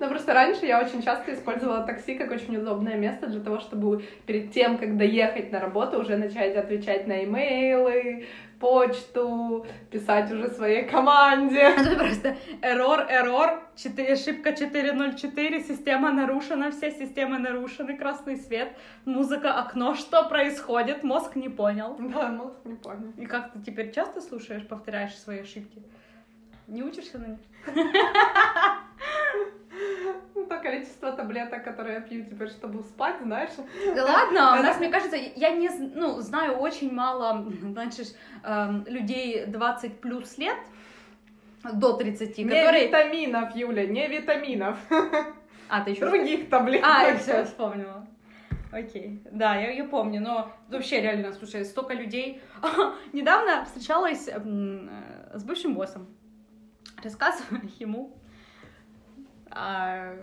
Но 0.01 0.09
просто 0.09 0.33
раньше 0.33 0.67
я 0.67 0.81
очень 0.81 1.03
часто 1.03 1.35
использовала 1.35 1.83
такси 1.85 2.15
как 2.15 2.31
очень 2.31 2.57
удобное 2.57 2.97
место 2.97 3.27
для 3.27 3.41
того, 3.41 3.61
чтобы 3.61 4.05
перед 4.27 4.53
тем, 4.53 4.79
как 4.79 4.97
доехать 4.97 5.53
на 5.53 5.61
работу, 5.61 6.01
уже 6.01 6.17
начать 6.17 6.57
отвечать 6.57 7.07
на 7.07 7.25
имейлы, 7.25 8.27
почту, 8.61 9.67
писать 9.91 10.31
уже 10.31 10.49
своей 10.51 10.85
команде. 10.85 11.59
Это 11.79 11.97
просто 11.97 12.37
error, 12.63 13.07
error, 13.11 13.61
4, 13.77 14.13
ошибка 14.13 14.53
404, 14.53 15.61
система 15.65 16.13
нарушена, 16.13 16.71
все 16.71 16.91
системы 16.91 17.39
нарушены, 17.39 17.97
красный 17.97 18.37
свет, 18.37 18.77
музыка, 19.05 19.55
окно, 19.55 19.95
что 19.95 20.29
происходит, 20.29 21.03
мозг 21.03 21.37
не 21.37 21.49
понял. 21.49 21.97
Да, 21.99 22.29
мозг 22.29 22.57
не 22.65 22.75
понял. 22.75 23.13
И 23.17 23.27
как 23.27 23.53
ты 23.53 23.61
теперь 23.61 23.93
часто 23.93 24.21
слушаешь, 24.21 24.67
повторяешь 24.67 25.17
свои 25.17 25.41
ошибки? 25.41 25.83
Не 26.69 26.83
учишься 26.85 27.19
на 27.19 27.27
них? 27.27 27.39
Количество 30.71 31.11
таблеток, 31.11 31.65
которые 31.65 31.97
я 31.97 32.01
пью 32.01 32.25
теперь, 32.25 32.49
чтобы 32.49 32.85
спать, 32.85 33.17
знаешь. 33.23 33.51
Да 33.97 34.05
ладно, 34.05 34.61
у 34.61 34.63
нас, 34.63 34.79
мне 34.79 34.89
кажется, 34.89 35.17
я 35.17 35.51
не 35.51 35.69
ну, 35.69 36.21
знаю 36.21 36.59
очень 36.59 36.93
мало, 36.93 37.45
значит, 37.61 38.17
эм, 38.45 38.85
людей 38.87 39.47
20 39.47 40.01
плюс 40.01 40.39
лет, 40.39 40.57
до 41.65 41.95
30, 41.95 42.39
не 42.39 42.45
которые... 42.45 42.87
витаминов, 42.87 43.57
Юля, 43.57 43.87
не 43.87 44.07
витаминов. 44.07 44.79
А, 45.69 45.81
ты 45.81 45.91
еще... 45.91 46.09
Других 46.09 46.49
таблеток. 46.49 46.89
А, 46.89 47.03
я 47.03 47.19
все 47.19 47.45
вспомнила. 47.45 48.07
Окей, 48.71 49.21
да, 49.33 49.57
я, 49.57 49.73
я 49.73 49.85
помню, 49.85 50.21
но 50.21 50.53
вообще 50.69 51.01
реально, 51.01 51.33
слушай, 51.33 51.65
столько 51.65 51.95
людей. 51.95 52.41
Недавно 53.13 53.65
встречалась 53.65 54.29
э, 54.29 54.39
с 55.35 55.43
бывшим 55.43 55.75
боссом, 55.75 56.07
рассказывала 57.03 57.61
ему 57.81 58.17
а, 59.51 60.15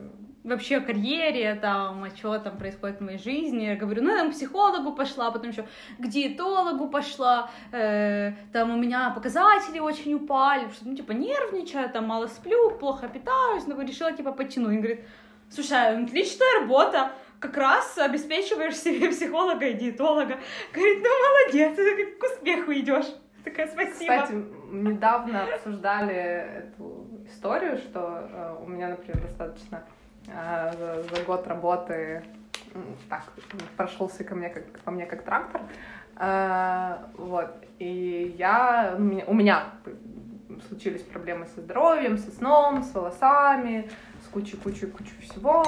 вообще 0.44 0.78
о 0.78 0.82
карьере, 0.82 1.56
там, 1.56 2.04
а 2.04 2.10
что 2.16 2.38
там 2.40 2.58
происходит 2.58 3.00
в 3.00 3.04
моей 3.04 3.18
жизни. 3.18 3.66
Я 3.66 3.76
говорю, 3.76 4.04
ну, 4.04 4.12
я 4.12 4.18
там 4.18 4.32
к 4.32 4.34
психологу 4.34 4.94
пошла, 4.94 5.32
потом 5.32 5.50
еще 5.50 5.66
к 5.98 6.08
диетологу 6.08 6.88
пошла, 6.88 7.50
э, 7.72 8.34
там 8.54 8.72
у 8.72 8.78
меня 8.78 9.10
показатели 9.10 9.80
очень 9.80 10.13
упали, 10.13 10.70
что, 10.70 10.88
ну, 10.88 10.96
типа, 10.96 11.12
нервничаю, 11.12 11.90
там, 11.90 12.06
мало 12.06 12.28
сплю, 12.28 12.72
плохо 12.72 13.08
питаюсь, 13.08 13.68
но 13.68 13.82
решила, 13.82 14.12
типа, 14.13 14.32
подтянуть. 14.32 14.76
Он 14.76 14.78
говорит, 14.78 15.06
слушай, 15.49 16.04
отличная 16.04 16.62
работа, 16.62 17.12
как 17.39 17.58
раз 17.58 17.97
обеспечиваешь 17.97 18.78
себе 18.78 19.10
психолога 19.10 19.68
и 19.68 19.74
диетолога. 19.74 20.39
Говорит, 20.74 21.04
ну, 21.04 21.10
молодец, 21.10 21.76
ты 21.76 22.06
к 22.06 22.24
успеху 22.24 22.72
идешь. 22.74 23.08
Такая, 23.50 23.68
спасибо. 23.68 23.93
Кстати, 23.93 24.34
недавно 24.72 25.43
обсуждали 25.45 26.16
эту 26.16 27.08
историю, 27.28 27.78
что 27.78 28.28
э, 28.30 28.56
у 28.62 28.68
меня, 28.68 28.89
например, 28.89 29.22
достаточно 29.22 29.84
э, 30.28 30.74
за, 30.78 31.04
за 31.04 31.24
год 31.24 31.48
работы 31.48 32.24
так 33.10 33.24
прошелся 33.78 34.26
ко 34.26 34.36
мне 34.36 34.50
как 34.50 34.80
по 34.80 34.91
мне 34.91 35.06
как 35.06 35.24
трактор, 35.24 35.62
э, 36.18 36.98
вот 37.18 37.56
и 37.80 38.36
я 38.38 38.95
у 38.98 39.02
меня, 39.02 39.24
у 39.28 39.34
меня 39.34 39.64
случились 40.68 41.04
проблемы 41.04 41.45
со 41.45 41.62
здоровьем, 41.62 42.18
со 42.18 42.32
сном, 42.32 42.84
с 42.84 42.93
волосами, 42.93 43.89
с 44.26 44.28
кучу-кучу-кучу 44.28 45.22
всего. 45.22 45.64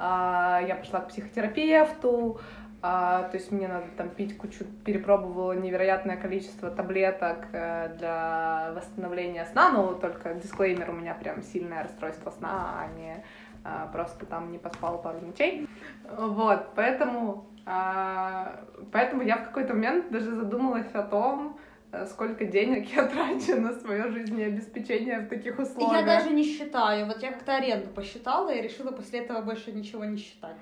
А, 0.00 0.62
я 0.66 0.76
пошла 0.76 1.00
к 1.00 1.08
психотерапевту, 1.08 2.40
а, 2.80 3.24
то 3.24 3.36
есть 3.36 3.50
мне 3.50 3.66
надо 3.66 3.86
там 3.96 4.08
пить 4.08 4.36
кучу, 4.38 4.64
перепробовала 4.84 5.52
невероятное 5.52 6.16
количество 6.16 6.70
таблеток 6.70 7.46
э, 7.52 7.96
для 7.98 8.72
восстановления 8.76 9.44
сна, 9.46 9.72
но 9.72 9.94
только 9.94 10.34
дисклеймер, 10.34 10.90
у 10.90 10.92
меня 10.92 11.14
прям 11.14 11.42
сильное 11.42 11.82
расстройство 11.82 12.30
сна, 12.30 12.76
а 12.80 12.86
не 12.96 13.24
а, 13.64 13.88
просто 13.88 14.26
там 14.26 14.52
не 14.52 14.58
поспала 14.58 14.96
пару 14.98 15.20
ночей. 15.20 15.68
Вот, 16.08 16.68
поэтому, 16.76 17.46
а, 17.66 18.60
поэтому 18.92 19.22
я 19.22 19.38
в 19.38 19.44
какой-то 19.44 19.74
момент 19.74 20.12
даже 20.12 20.30
задумалась 20.30 20.94
о 20.94 21.02
том, 21.02 21.58
э, 21.90 22.06
сколько 22.06 22.44
денег 22.44 22.94
я 22.94 23.06
трачу 23.06 23.60
на 23.60 23.72
свое 23.72 24.08
жизнеобеспечение 24.08 25.18
в 25.18 25.28
таких 25.28 25.58
условиях. 25.58 26.06
Я 26.06 26.06
даже 26.06 26.30
не 26.30 26.44
считаю. 26.44 27.06
Вот 27.06 27.20
я 27.24 27.32
как-то 27.32 27.56
аренду 27.56 27.88
посчитала 27.88 28.54
и 28.54 28.62
решила 28.62 28.92
после 28.92 29.18
этого 29.18 29.42
больше 29.42 29.72
ничего 29.72 30.04
не 30.04 30.16
считать. 30.16 30.56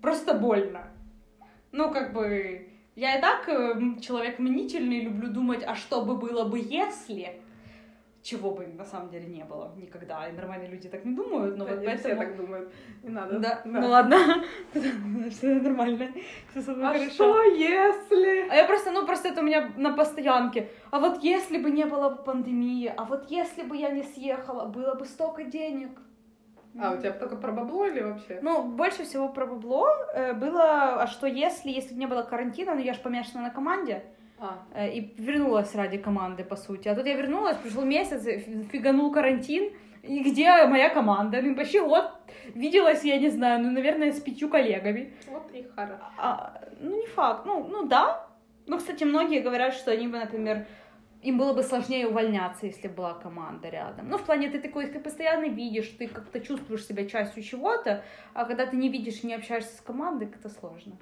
Просто 0.00 0.34
больно. 0.34 0.84
Ну, 1.72 1.90
как 1.90 2.12
бы, 2.12 2.68
я 2.96 3.18
и 3.18 3.20
так 3.20 3.48
э, 3.48 4.00
человек 4.00 4.38
мнительный, 4.38 5.00
люблю 5.00 5.28
думать, 5.28 5.62
а 5.66 5.74
что 5.74 6.04
бы 6.04 6.16
было 6.16 6.44
бы, 6.44 6.58
если 6.58 7.40
чего 8.22 8.50
бы 8.50 8.66
на 8.66 8.84
самом 8.84 9.08
деле 9.08 9.26
не 9.26 9.44
было 9.44 9.72
никогда. 9.76 10.28
И 10.28 10.32
нормальные 10.32 10.68
люди 10.68 10.88
так 10.88 11.04
не 11.04 11.14
думают, 11.14 11.56
но 11.56 11.64
да, 11.64 11.74
вот 11.74 11.84
поэтому... 11.84 12.14
все 12.14 12.16
так 12.16 12.36
думают. 12.36 12.72
Не 13.02 13.10
надо. 13.10 13.38
Да, 13.38 13.62
да. 13.64 13.80
ну 13.80 13.88
ладно. 13.88 14.44
Все 15.30 15.54
нормально. 15.54 16.08
Все 16.50 16.60
со 16.60 16.72
а 16.72 16.92
хорошо. 16.92 17.10
что 17.10 17.42
если? 17.42 18.48
А 18.50 18.54
я 18.54 18.66
просто, 18.66 18.90
ну 18.90 19.06
просто 19.06 19.28
это 19.28 19.40
у 19.40 19.44
меня 19.44 19.72
на 19.76 19.94
постоянке. 19.94 20.68
А 20.90 20.98
вот 20.98 21.22
если 21.22 21.58
бы 21.58 21.70
не 21.70 21.86
было 21.86 22.10
пандемии, 22.10 22.92
а 22.94 23.04
вот 23.04 23.30
если 23.30 23.62
бы 23.62 23.76
я 23.76 23.90
не 23.90 24.02
съехала, 24.02 24.66
было 24.66 24.94
бы 24.94 25.06
столько 25.06 25.44
денег. 25.44 25.90
А, 26.78 26.92
у 26.92 26.98
тебя 26.98 27.12
только 27.12 27.36
про 27.36 27.52
бабло 27.52 27.86
или 27.86 28.00
вообще? 28.00 28.38
Ну, 28.42 28.62
больше 28.62 29.04
всего 29.04 29.28
про 29.28 29.46
бабло 29.46 29.88
э, 30.14 30.32
было, 30.34 31.02
а 31.02 31.06
что 31.06 31.26
если, 31.26 31.70
если 31.70 31.94
не 31.94 32.06
было 32.06 32.22
карантина, 32.22 32.74
ну 32.74 32.80
я 32.80 32.92
же 32.92 33.00
помешана 33.00 33.42
на 33.42 33.50
команде, 33.50 34.04
а. 34.38 34.62
э, 34.74 34.90
и 34.90 35.14
вернулась 35.18 35.74
ради 35.74 35.98
команды, 35.98 36.44
по 36.44 36.56
сути. 36.56 36.88
А 36.88 36.94
тут 36.94 37.06
я 37.06 37.16
вернулась, 37.16 37.56
пришел 37.56 37.84
месяц, 37.84 38.22
фиганул 38.70 39.10
карантин, 39.12 39.72
и 40.02 40.22
где 40.22 40.64
моя 40.66 40.88
команда? 40.88 41.42
Ну, 41.42 41.54
почти 41.54 41.80
год 41.80 42.10
виделась, 42.54 43.04
я 43.04 43.18
не 43.18 43.28
знаю, 43.28 43.62
ну, 43.62 43.70
наверное, 43.70 44.12
с 44.12 44.20
пятью 44.20 44.48
коллегами. 44.48 45.12
Вот 45.28 45.50
и 45.52 45.62
хорошо. 45.74 46.04
А, 46.18 46.60
ну, 46.80 47.00
не 47.00 47.06
факт, 47.06 47.44
ну, 47.46 47.66
ну 47.68 47.86
да. 47.86 48.26
Ну, 48.66 48.78
кстати, 48.78 49.04
многие 49.04 49.40
говорят, 49.40 49.74
что 49.74 49.90
они 49.90 50.06
бы, 50.06 50.18
например, 50.18 50.66
им 51.22 51.38
было 51.38 51.52
бы 51.52 51.62
сложнее 51.62 52.08
увольняться, 52.08 52.66
если 52.66 52.88
была 52.88 53.14
команда 53.14 53.68
рядом. 53.68 54.08
Ну, 54.08 54.18
в 54.18 54.24
плане, 54.24 54.50
ты 54.50 54.60
такой, 54.60 54.86
ты 54.86 55.00
постоянно 55.00 55.46
видишь, 55.46 55.88
ты 55.98 56.08
как-то 56.08 56.40
чувствуешь 56.40 56.86
себя 56.86 57.06
частью 57.06 57.42
чего-то, 57.42 58.04
а 58.32 58.44
когда 58.44 58.66
ты 58.66 58.76
не 58.76 58.88
видишь 58.88 59.22
и 59.22 59.26
не 59.26 59.34
общаешься 59.34 59.76
с 59.76 59.80
командой, 59.80 60.28
это 60.28 60.48
сложно. 60.48 60.98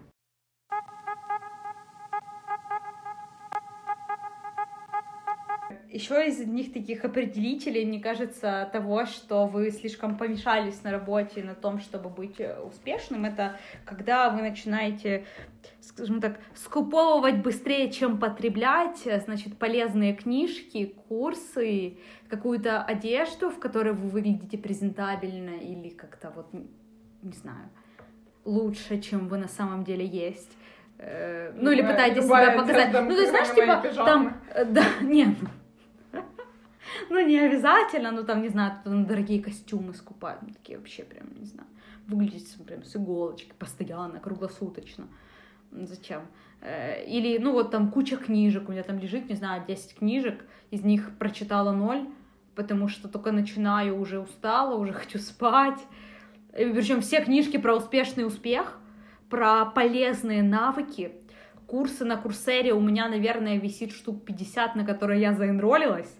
Еще 5.90 6.28
из 6.28 6.38
одних 6.38 6.74
таких 6.74 7.06
определителей, 7.06 7.86
мне 7.86 7.98
кажется, 7.98 8.68
того, 8.72 9.06
что 9.06 9.46
вы 9.46 9.70
слишком 9.70 10.18
помешались 10.18 10.82
на 10.82 10.90
работе, 10.90 11.42
на 11.42 11.54
том, 11.54 11.78
чтобы 11.80 12.10
быть 12.10 12.38
э, 12.40 12.60
успешным, 12.60 13.24
это 13.24 13.56
когда 13.86 14.28
вы 14.28 14.42
начинаете, 14.42 15.24
скажем 15.80 16.20
так, 16.20 16.40
скуповывать 16.54 17.42
быстрее, 17.42 17.90
чем 17.90 18.18
потреблять, 18.18 19.06
э, 19.06 19.18
значит, 19.20 19.56
полезные 19.56 20.14
книжки, 20.14 20.94
курсы, 21.08 21.96
какую-то 22.28 22.82
одежду, 22.82 23.48
в 23.48 23.58
которой 23.58 23.94
вы 23.94 24.10
выглядите 24.10 24.58
презентабельно 24.58 25.56
или 25.56 25.88
как-то 25.88 26.30
вот, 26.36 26.52
не 26.52 27.32
знаю, 27.32 27.70
лучше, 28.44 29.00
чем 29.00 29.28
вы 29.28 29.38
на 29.38 29.48
самом 29.48 29.84
деле 29.84 30.04
есть. 30.04 30.52
Э, 30.98 31.50
ну, 31.54 31.70
или 31.70 31.80
пытаетесь 31.80 32.24
себя 32.24 32.52
показать. 32.58 32.92
Ну, 32.92 33.16
ты 33.16 33.26
знаешь, 33.26 33.54
типа, 33.54 34.04
там, 34.04 34.36
да, 34.66 34.84
нет, 35.00 35.30
ну, 37.10 37.26
не 37.26 37.38
обязательно, 37.38 38.12
ну, 38.12 38.24
там, 38.24 38.42
не 38.42 38.48
знаю, 38.48 38.72
там 38.84 39.06
дорогие 39.06 39.42
костюмы 39.42 39.94
скупают, 39.94 40.42
ну, 40.42 40.48
такие 40.54 40.78
вообще 40.78 41.04
прям, 41.04 41.26
не 41.38 41.46
знаю, 41.46 41.68
выглядеть 42.06 42.56
прям 42.66 42.84
с 42.84 42.96
иголочки 42.96 43.52
постоянно, 43.58 44.20
круглосуточно. 44.20 45.06
Зачем? 45.70 46.22
Э, 46.60 47.04
или, 47.04 47.38
ну, 47.38 47.52
вот 47.52 47.70
там 47.70 47.90
куча 47.90 48.16
книжек, 48.16 48.68
у 48.68 48.72
меня 48.72 48.82
там 48.82 48.98
лежит, 48.98 49.28
не 49.28 49.36
знаю, 49.36 49.64
10 49.66 49.96
книжек, 49.96 50.44
из 50.70 50.82
них 50.82 51.10
прочитала 51.18 51.72
ноль, 51.72 52.08
потому 52.54 52.88
что 52.88 53.08
только 53.08 53.32
начинаю, 53.32 53.98
уже 53.98 54.18
устала, 54.18 54.74
уже 54.74 54.92
хочу 54.92 55.18
спать. 55.18 55.78
Причем 56.52 57.00
все 57.00 57.22
книжки 57.22 57.56
про 57.56 57.76
успешный 57.76 58.26
успех, 58.26 58.78
про 59.30 59.66
полезные 59.66 60.42
навыки, 60.42 61.12
курсы 61.66 62.04
на 62.04 62.16
Курсере 62.16 62.72
у 62.72 62.80
меня, 62.80 63.08
наверное, 63.08 63.58
висит 63.58 63.92
штук 63.92 64.24
50, 64.24 64.74
на 64.74 64.84
которые 64.84 65.20
я 65.20 65.34
заэнролилась. 65.34 66.12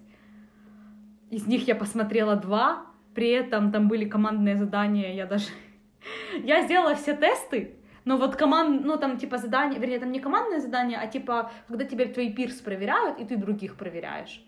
Из 1.30 1.46
них 1.46 1.66
я 1.68 1.74
посмотрела 1.74 2.36
два, 2.36 2.86
при 3.14 3.30
этом 3.30 3.72
там 3.72 3.88
были 3.88 4.04
командные 4.04 4.56
задания, 4.56 5.12
я 5.14 5.26
даже... 5.26 5.46
я 6.42 6.62
сделала 6.62 6.94
все 6.94 7.16
тесты, 7.16 7.76
но 8.04 8.16
вот 8.16 8.36
команд, 8.36 8.84
ну 8.84 8.96
там 8.96 9.18
типа 9.18 9.38
задание, 9.38 9.78
вернее, 9.78 9.98
там 9.98 10.12
не 10.12 10.20
командные 10.20 10.60
задания, 10.60 10.98
а 10.98 11.06
типа, 11.06 11.50
когда 11.66 11.84
тебя 11.84 12.06
твои 12.06 12.32
пирс 12.32 12.56
проверяют, 12.56 13.18
и 13.20 13.24
ты 13.24 13.36
других 13.36 13.76
проверяешь. 13.76 14.42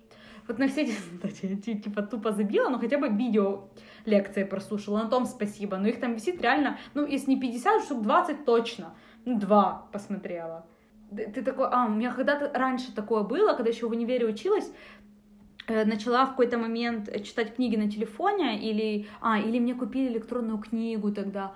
Вот 0.48 0.58
на 0.58 0.66
все 0.66 0.82
эти, 0.82 1.74
типа, 1.84 2.02
тупо 2.02 2.32
забила, 2.32 2.68
но 2.70 2.78
хотя 2.78 2.98
бы 2.98 3.08
видео 3.08 3.68
лекции 4.04 4.44
прослушала, 4.44 5.02
на 5.02 5.08
том 5.08 5.24
спасибо. 5.26 5.76
Но 5.76 5.88
их 5.88 6.00
там 6.00 6.14
висит 6.14 6.40
реально, 6.40 6.78
ну, 6.94 7.06
если 7.06 7.30
не 7.30 7.40
50, 7.40 7.84
штук 7.84 8.02
20 8.02 8.44
точно. 8.44 8.94
Ну, 9.24 9.38
два 9.38 9.88
посмотрела. 9.92 10.66
Ты 11.10 11.42
такой, 11.42 11.66
а, 11.70 11.86
у 11.86 11.90
меня 11.90 12.12
когда-то 12.12 12.50
раньше 12.52 12.94
такое 12.94 13.22
было, 13.22 13.54
когда 13.54 13.70
еще 13.70 13.86
в 13.86 13.90
универе 13.90 14.26
училась, 14.26 14.72
начала 15.70 16.26
в 16.26 16.30
какой-то 16.30 16.58
момент 16.58 17.10
читать 17.24 17.56
книги 17.56 17.76
на 17.76 17.90
телефоне, 17.90 18.60
или, 18.60 19.06
а, 19.20 19.38
или 19.38 19.58
мне 19.58 19.74
купили 19.74 20.08
электронную 20.12 20.58
книгу 20.58 21.12
тогда, 21.12 21.52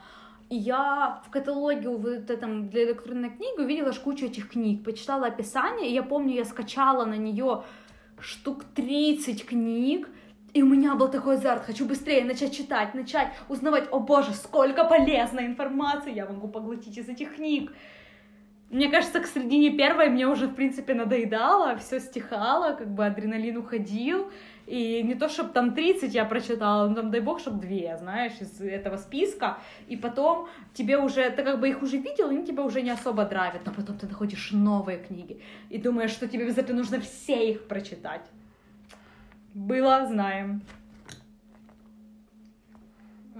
и 0.51 0.57
я 0.57 1.23
в 1.27 1.31
каталоге 1.31 1.89
вот 1.89 2.31
этом 2.31 2.69
для 2.69 2.85
электронной 2.85 3.31
книги 3.31 3.61
увидела 3.61 3.93
кучу 3.93 4.27
этих 4.27 4.51
книг, 4.51 4.85
почитала 4.85 5.27
описание, 5.27 5.91
и 5.91 5.95
я 5.95 6.03
помню, 6.03 6.35
я 6.35 6.45
скачала 6.45 7.05
на 7.05 7.15
нее 7.15 7.65
штук 8.21 8.65
30 8.75 9.47
книг, 9.47 10.09
и 10.53 10.63
у 10.63 10.67
меня 10.67 10.95
был 10.95 11.09
такой 11.09 11.35
азарт, 11.35 11.65
хочу 11.65 11.85
быстрее 11.85 12.25
начать 12.25 12.57
читать, 12.57 12.95
начать 12.95 13.33
узнавать, 13.49 13.89
о 13.91 13.99
боже, 13.99 14.33
сколько 14.33 14.85
полезной 14.85 15.47
информации 15.47 16.15
я 16.15 16.27
могу 16.27 16.47
поглотить 16.47 16.97
из 16.97 17.09
этих 17.09 17.35
книг. 17.35 17.73
Мне 18.71 18.89
кажется, 18.91 19.21
к 19.21 19.27
середине 19.27 19.71
первой 19.71 20.09
мне 20.09 20.27
уже, 20.27 20.49
в 20.49 20.55
принципе, 20.55 20.95
надоедало, 20.95 21.77
все 21.77 22.01
стихало, 22.01 22.75
как 22.75 22.89
бы 22.89 23.07
адреналин 23.07 23.59
уходил. 23.59 24.31
И 24.67 25.03
не 25.03 25.15
то, 25.15 25.29
чтобы 25.29 25.51
там 25.53 25.75
30 25.75 26.15
я 26.15 26.25
прочитала, 26.25 26.89
но 26.89 26.95
там, 26.95 27.11
дай 27.11 27.21
бог, 27.21 27.39
чтобы 27.39 27.61
две, 27.61 27.97
знаешь, 27.99 28.33
из 28.41 28.61
этого 28.61 28.97
списка. 28.97 29.59
И 29.89 29.97
потом 29.97 30.49
тебе 30.73 30.97
уже, 30.97 31.29
ты 31.31 31.43
как 31.43 31.61
бы 31.61 31.69
их 31.69 31.83
уже 31.83 31.99
видел, 31.99 32.31
они 32.31 32.45
тебя 32.45 32.63
уже 32.63 32.81
не 32.81 32.91
особо 32.91 33.27
драйвят. 33.27 33.67
Но 33.67 33.73
потом 33.73 33.99
ты 33.99 34.07
находишь 34.07 34.53
новые 34.53 34.99
книги 34.99 35.41
и 35.69 35.79
думаешь, 35.79 36.11
что 36.11 36.27
тебе 36.27 36.45
обязательно 36.45 36.79
нужно 36.79 37.01
все 37.01 37.51
их 37.51 37.69
прочитать. 37.69 38.23
Было, 39.53 40.07
знаем. 40.07 40.63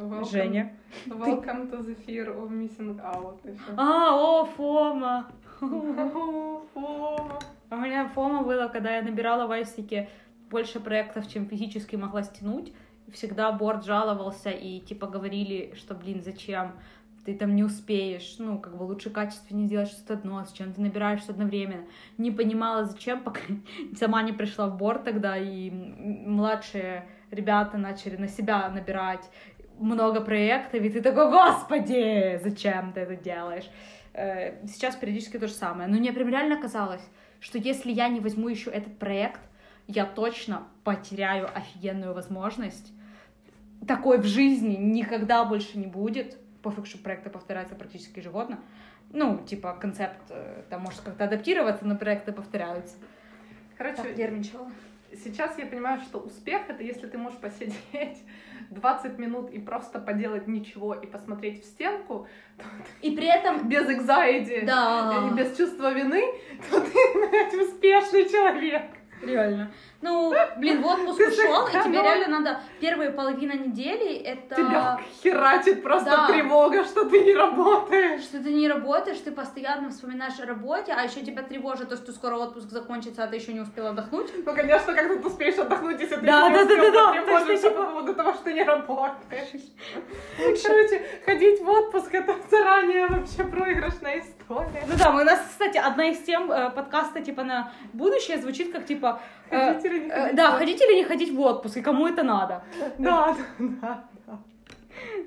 Welcome, 0.05 0.31
Женя. 0.31 0.73
Welcome 1.07 1.71
to 1.71 1.83
the 1.83 1.95
fear 1.95 2.29
of 2.29 2.51
missing 2.51 3.01
out. 3.01 3.41
А, 3.77 4.15
о, 4.15 4.45
Фома. 4.45 5.33
Фома. 5.59 7.39
У 7.71 7.77
меня 7.77 8.09
Фома 8.09 8.43
было, 8.43 8.69
когда 8.69 8.97
я 8.97 9.03
набирала 9.03 9.47
в 9.47 9.51
Айсике 9.51 10.11
больше 10.51 10.79
проектов, 10.79 11.27
чем 11.27 11.47
физически 11.47 11.97
могла 11.97 12.23
стянуть. 12.23 12.75
Всегда 13.13 13.51
борт 13.53 13.87
жаловался 13.87 14.51
и 14.51 14.81
типа 14.81 15.07
говорили, 15.07 15.73
что, 15.75 15.95
блин, 15.95 16.21
зачем? 16.23 16.73
ты 17.25 17.35
там 17.35 17.57
не 17.57 17.65
успеешь, 17.65 18.37
ну, 18.39 18.59
как 18.59 18.77
бы 18.77 18.83
лучше 18.83 19.09
качественнее 19.09 19.67
сделать 19.67 19.89
что-то 19.89 20.15
одно, 20.15 20.45
с 20.45 20.53
чем 20.53 20.73
ты 20.73 20.81
набираешь 20.83 21.21
что-то 21.21 21.33
одновременно. 21.33 21.85
Не 22.19 22.31
понимала, 22.31 22.85
зачем, 22.85 23.23
пока 23.23 23.41
сама 23.97 24.23
не 24.23 24.33
пришла 24.33 24.67
в 24.67 24.77
борт 24.77 25.05
тогда, 25.05 25.39
и 25.39 25.71
младшие 25.71 27.09
ребята 27.31 27.79
начали 27.79 28.17
на 28.17 28.29
себя 28.29 28.69
набирать 28.69 29.29
много 29.79 30.21
проектов, 30.21 30.81
и 30.81 30.89
ты 30.89 31.01
такой, 31.01 31.31
господи, 31.31 32.41
зачем 32.43 32.93
ты 32.93 33.01
это 33.01 33.17
делаешь? 33.17 33.69
Э, 34.13 34.67
сейчас 34.67 34.97
периодически 34.97 35.39
то 35.39 35.49
же 35.49 35.53
самое. 35.53 35.89
Но 35.89 35.99
мне 35.99 36.13
прям 36.13 36.29
реально 36.29 36.61
казалось, 36.61 37.03
что 37.41 37.59
если 37.59 37.91
я 37.91 38.09
не 38.09 38.21
возьму 38.21 38.49
еще 38.49 38.71
этот 38.71 38.99
проект, 38.99 39.41
я 39.87 40.07
точно 40.07 40.67
потеряю 40.85 41.49
офигенную 41.55 42.15
возможность. 42.15 42.93
Такой 43.87 44.19
в 44.19 44.25
жизни 44.25 44.77
никогда 44.77 45.45
больше 45.45 45.79
не 45.79 45.87
будет. 45.87 46.39
Пофиг, 46.63 46.87
что 46.87 46.99
проекты 46.99 47.29
повторяются 47.29 47.75
практически 47.75 48.21
ежегодно. 48.21 48.59
Ну, 49.11 49.39
типа, 49.45 49.75
концепт, 49.75 50.23
э, 50.31 50.63
там 50.71 50.83
может 50.83 51.01
как-то 51.01 51.25
адаптироваться, 51.25 51.85
но 51.85 51.97
проекты 51.97 52.33
повторяются. 52.33 52.97
Короче, 53.77 54.03
так, 54.03 54.17
нервничала 54.17 54.71
сейчас 55.17 55.59
я 55.59 55.67
понимаю, 55.67 56.01
что 56.01 56.19
успех— 56.19 56.63
это 56.69 56.83
если 56.83 57.07
ты 57.07 57.19
можешь 57.19 57.39
посидеть 57.39 58.23
20 58.71 59.19
минут 59.19 59.51
и 59.51 59.59
просто 59.59 59.99
поделать 59.99 60.47
ничего 60.47 60.95
и 60.95 61.07
посмотреть 61.07 61.63
в 61.63 61.67
стенку, 61.67 62.27
и 63.03 63.15
при 63.15 63.27
этом 63.27 63.69
без 63.69 63.87
anxiety 63.89 64.65
да. 64.65 65.29
и 65.31 65.35
без 65.35 65.57
чувства 65.57 65.93
вины, 65.93 66.25
то 66.71 66.81
ты, 66.81 66.99
блядь, 67.29 67.55
успешный 67.55 68.29
человек. 68.29 68.91
Реально. 69.23 69.71
Ну, 70.03 70.35
блин, 70.59 70.83
в 70.83 70.87
отпуск 70.87 71.19
ушел, 71.19 71.67
и 71.67 71.73
тебе 71.73 72.03
реально 72.03 72.41
надо 72.41 72.61
первые 72.79 73.11
половина 73.11 73.53
недели 73.53 74.17
это... 74.17 74.55
Тебя 74.55 75.01
херачит 75.23 75.83
просто 75.83 76.11
да. 76.11 76.27
тревога, 76.27 76.85
что 76.85 77.09
ты 77.09 77.21
не 77.21 77.35
работаешь. 77.35 78.21
Что 78.21 78.43
ты 78.43 78.53
не 78.53 78.69
работаешь, 78.69 79.19
ты 79.19 79.33
постоянно 79.33 79.89
вспоминаешь 79.89 80.39
о 80.41 80.47
работе, 80.47 80.93
а 80.93 81.03
еще 81.05 81.23
тебя 81.23 81.43
тревожит 81.43 81.89
то, 81.89 81.97
что 81.97 82.13
скоро 82.13 82.37
отпуск 82.37 82.69
закончится, 82.69 83.25
а 83.25 83.27
ты 83.29 83.37
еще 83.37 83.55
не 83.55 83.61
успела 83.61 83.91
отдохнуть. 83.91 84.31
Ну, 84.45 84.55
конечно, 84.55 84.93
как 84.93 85.09
ты 85.09 85.27
успеешь 85.27 85.59
отдохнуть, 85.59 85.99
если 85.99 86.17
ты 86.17 86.27
да, 86.27 86.51
не 86.51 86.55
да, 86.55 86.63
успел 86.63 86.77
да, 86.77 86.91
да, 86.91 87.07
потревожиться 87.09 87.71
да, 87.71 87.77
по 87.77 87.87
поводу 87.87 88.15
того, 88.15 88.33
что 88.35 88.45
ты 88.45 88.53
не 88.53 88.63
работаешь. 88.63 89.63
Короче, 90.37 91.03
ходить 91.25 91.63
в 91.63 91.69
отпуск 91.69 92.13
это 92.13 92.37
заранее 92.51 93.07
вообще 93.07 93.45
проигрышная 93.45 94.19
история. 94.19 94.34
Ну 94.49 94.97
да, 94.99 95.11
мы 95.11 95.23
у 95.23 95.25
нас, 95.25 95.41
кстати, 95.49 95.79
одна 95.79 96.09
из 96.09 96.19
тем 96.23 96.51
э, 96.51 96.71
подкаста 96.71 97.21
типа 97.23 97.45
на 97.45 97.73
будущее 97.93 98.39
звучит 98.39 98.73
как 98.73 98.85
типа 98.85 99.21
э, 99.51 99.75
ходить 99.75 99.85
или 99.85 99.99
не 100.05 100.11
э, 100.11 100.21
ходить. 100.21 100.37
Да, 100.37 100.53
ходить 100.53 100.83
или 100.83 100.97
не 100.97 101.05
ходить 101.05 101.35
в 101.35 101.41
отпуск, 101.41 101.79
и 101.79 101.83
кому 101.83 102.07
это 102.07 102.23
надо. 102.23 102.63
Да, 102.99 103.37
да, 103.59 104.05
да. 104.27 104.39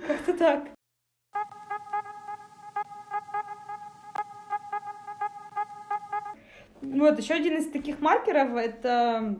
Как-то 0.05 0.33
так. 0.33 0.63
Вот, 6.81 7.17
еще 7.17 7.33
один 7.33 7.57
из 7.57 7.71
таких 7.71 7.99
маркеров— 7.99 8.55
это 8.55 9.35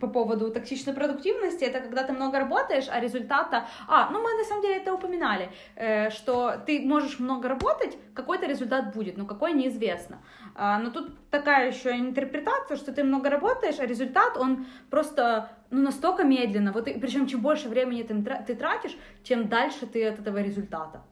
по 0.00 0.08
поводу 0.08 0.50
токсичной 0.50 0.94
продуктивности, 0.94 1.64
это 1.64 1.80
когда 1.80 2.02
ты 2.02 2.12
много 2.12 2.38
работаешь, 2.38 2.86
а 2.90 3.00
результата... 3.00 3.66
А, 3.88 4.10
ну 4.10 4.22
мы 4.22 4.34
на 4.34 4.44
самом 4.44 4.62
деле 4.62 4.76
это 4.76 4.92
упоминали, 4.92 5.50
э, 5.74 6.10
что 6.10 6.54
ты 6.66 6.80
можешь 6.80 7.18
много 7.18 7.48
работать, 7.48 7.96
какой-то 8.14 8.46
результат 8.46 8.94
будет, 8.94 9.16
но 9.16 9.26
какой 9.26 9.52
неизвестно. 9.52 10.18
А, 10.54 10.78
но 10.78 10.90
тут 10.90 11.10
такая 11.30 11.70
еще 11.70 11.90
интерпретация, 11.90 12.76
что 12.76 12.92
ты 12.92 13.04
много 13.04 13.30
работаешь, 13.30 13.78
а 13.78 13.86
результат, 13.86 14.36
он 14.36 14.66
просто 14.90 15.50
ну, 15.70 15.82
настолько 15.82 16.24
медленно, 16.24 16.72
вот, 16.72 16.84
причем 16.84 17.26
чем 17.26 17.40
больше 17.40 17.68
времени 17.68 18.02
ты, 18.02 18.14
ты 18.46 18.54
тратишь, 18.54 18.96
тем 19.22 19.48
дальше 19.48 19.86
ты 19.86 20.06
от 20.06 20.18
этого 20.18 20.38
результата 20.42 21.02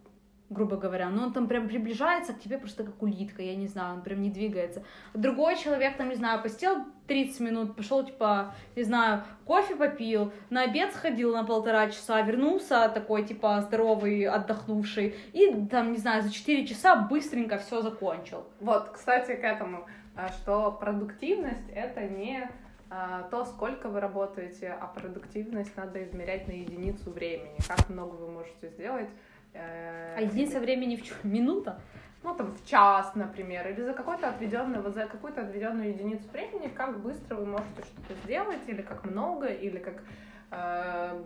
грубо 0.50 0.76
говоря, 0.76 1.08
но 1.08 1.24
он 1.24 1.32
там 1.32 1.48
прям 1.48 1.68
приближается 1.68 2.34
к 2.34 2.40
тебе 2.40 2.58
просто 2.58 2.84
как 2.84 3.02
улитка, 3.02 3.42
я 3.42 3.56
не 3.56 3.66
знаю, 3.66 3.96
он 3.96 4.02
прям 4.02 4.20
не 4.20 4.30
двигается. 4.30 4.84
Другой 5.14 5.56
человек 5.56 5.96
там, 5.96 6.10
не 6.10 6.14
знаю, 6.14 6.42
посидел 6.42 6.84
30 7.06 7.40
минут, 7.40 7.76
пошел, 7.76 8.04
типа, 8.04 8.54
не 8.76 8.82
знаю, 8.82 9.24
кофе 9.46 9.74
попил, 9.74 10.32
на 10.50 10.62
обед 10.62 10.92
сходил 10.92 11.32
на 11.32 11.44
полтора 11.44 11.88
часа, 11.90 12.20
вернулся 12.20 12.90
такой, 12.92 13.24
типа, 13.24 13.62
здоровый, 13.62 14.24
отдохнувший, 14.24 15.14
и 15.32 15.66
там, 15.66 15.92
не 15.92 15.98
знаю, 15.98 16.22
за 16.22 16.30
4 16.30 16.66
часа 16.66 16.96
быстренько 16.96 17.58
все 17.58 17.80
закончил. 17.80 18.44
Вот, 18.60 18.90
кстати, 18.90 19.34
к 19.34 19.44
этому, 19.44 19.86
а, 20.14 20.28
что 20.28 20.72
продуктивность— 20.72 21.68
это 21.74 22.02
не 22.02 22.50
а, 22.90 23.22
то, 23.30 23.44
сколько 23.44 23.88
вы 23.88 24.00
работаете, 24.00 24.76
а 24.78 24.86
продуктивность 24.86 25.76
надо 25.76 26.04
измерять 26.04 26.46
на 26.46 26.52
единицу 26.52 27.10
времени, 27.10 27.56
как 27.66 27.88
много 27.88 28.14
вы 28.14 28.30
можете 28.30 28.68
сделать 28.68 29.08
а 29.54 30.20
единица 30.20 30.60
времени 30.60 30.96
в 30.96 31.02
чем? 31.02 31.16
Минута? 31.22 31.78
Ну, 32.22 32.34
там, 32.34 32.52
в 32.52 32.66
час, 32.66 33.14
например, 33.14 33.68
или 33.68 33.82
за 33.82 33.92
какой-то 33.92 34.28
отведенный, 34.28 34.80
вот 34.80 34.94
за 34.94 35.06
какую-то 35.06 35.42
отведенную 35.42 35.90
единицу 35.90 36.24
времени, 36.32 36.68
как 36.68 37.00
быстро 37.00 37.36
вы 37.36 37.44
можете 37.44 37.82
что-то 37.82 38.14
сделать, 38.24 38.60
или 38.66 38.80
как 38.80 39.04
много, 39.04 39.48
или 39.48 39.78
как 39.78 40.02
э, 40.50 41.22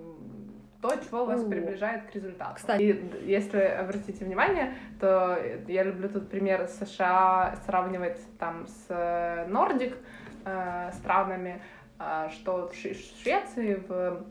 то, 0.83 0.97
чего 0.97 1.25
вас 1.25 1.41
О. 1.41 1.49
приближает 1.49 2.11
к 2.11 2.15
результату. 2.15 2.57
Кстати. 2.57 2.83
И 2.83 3.31
если 3.31 3.61
обратите 3.61 4.25
внимание, 4.25 4.75
то 5.01 5.39
я 5.69 5.85
люблю 5.85 6.09
тут 6.09 6.29
пример 6.31 6.67
США 6.67 7.57
сравнивать 7.65 8.21
там 8.39 8.67
с 8.67 9.47
Нордик 9.49 9.97
э, 10.45 10.91
странами, 10.95 11.63
э, 12.01 12.29
что 12.33 12.69
в 12.69 12.75
Швеции, 12.75 13.75
в 13.89 14.25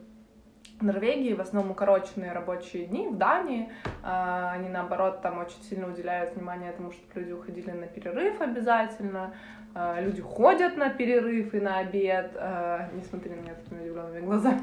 в 0.79 0.83
Норвегии 0.83 1.33
в 1.33 1.41
основном 1.41 1.71
укороченные 1.71 2.31
рабочие 2.31 2.85
дни, 2.85 3.07
в 3.07 3.17
Дании. 3.17 3.69
Э, 4.03 4.49
они, 4.53 4.69
наоборот, 4.69 5.21
там 5.21 5.39
очень 5.39 5.61
сильно 5.63 5.87
уделяют 5.87 6.35
внимание 6.35 6.71
тому, 6.71 6.91
чтобы 6.91 7.21
люди 7.21 7.31
уходили 7.31 7.71
на 7.71 7.87
перерыв 7.87 8.39
обязательно, 8.39 9.33
э, 9.73 10.03
люди 10.03 10.21
ходят 10.21 10.77
на 10.77 10.89
перерыв 10.89 11.53
и 11.53 11.59
на 11.59 11.79
обед, 11.79 12.31
э, 12.35 12.89
не 12.93 13.03
смотри 13.03 13.31
на 13.31 13.41
меня 13.41 13.55
такими 13.55 13.81
удивленными 13.81 14.25
глазами, 14.25 14.61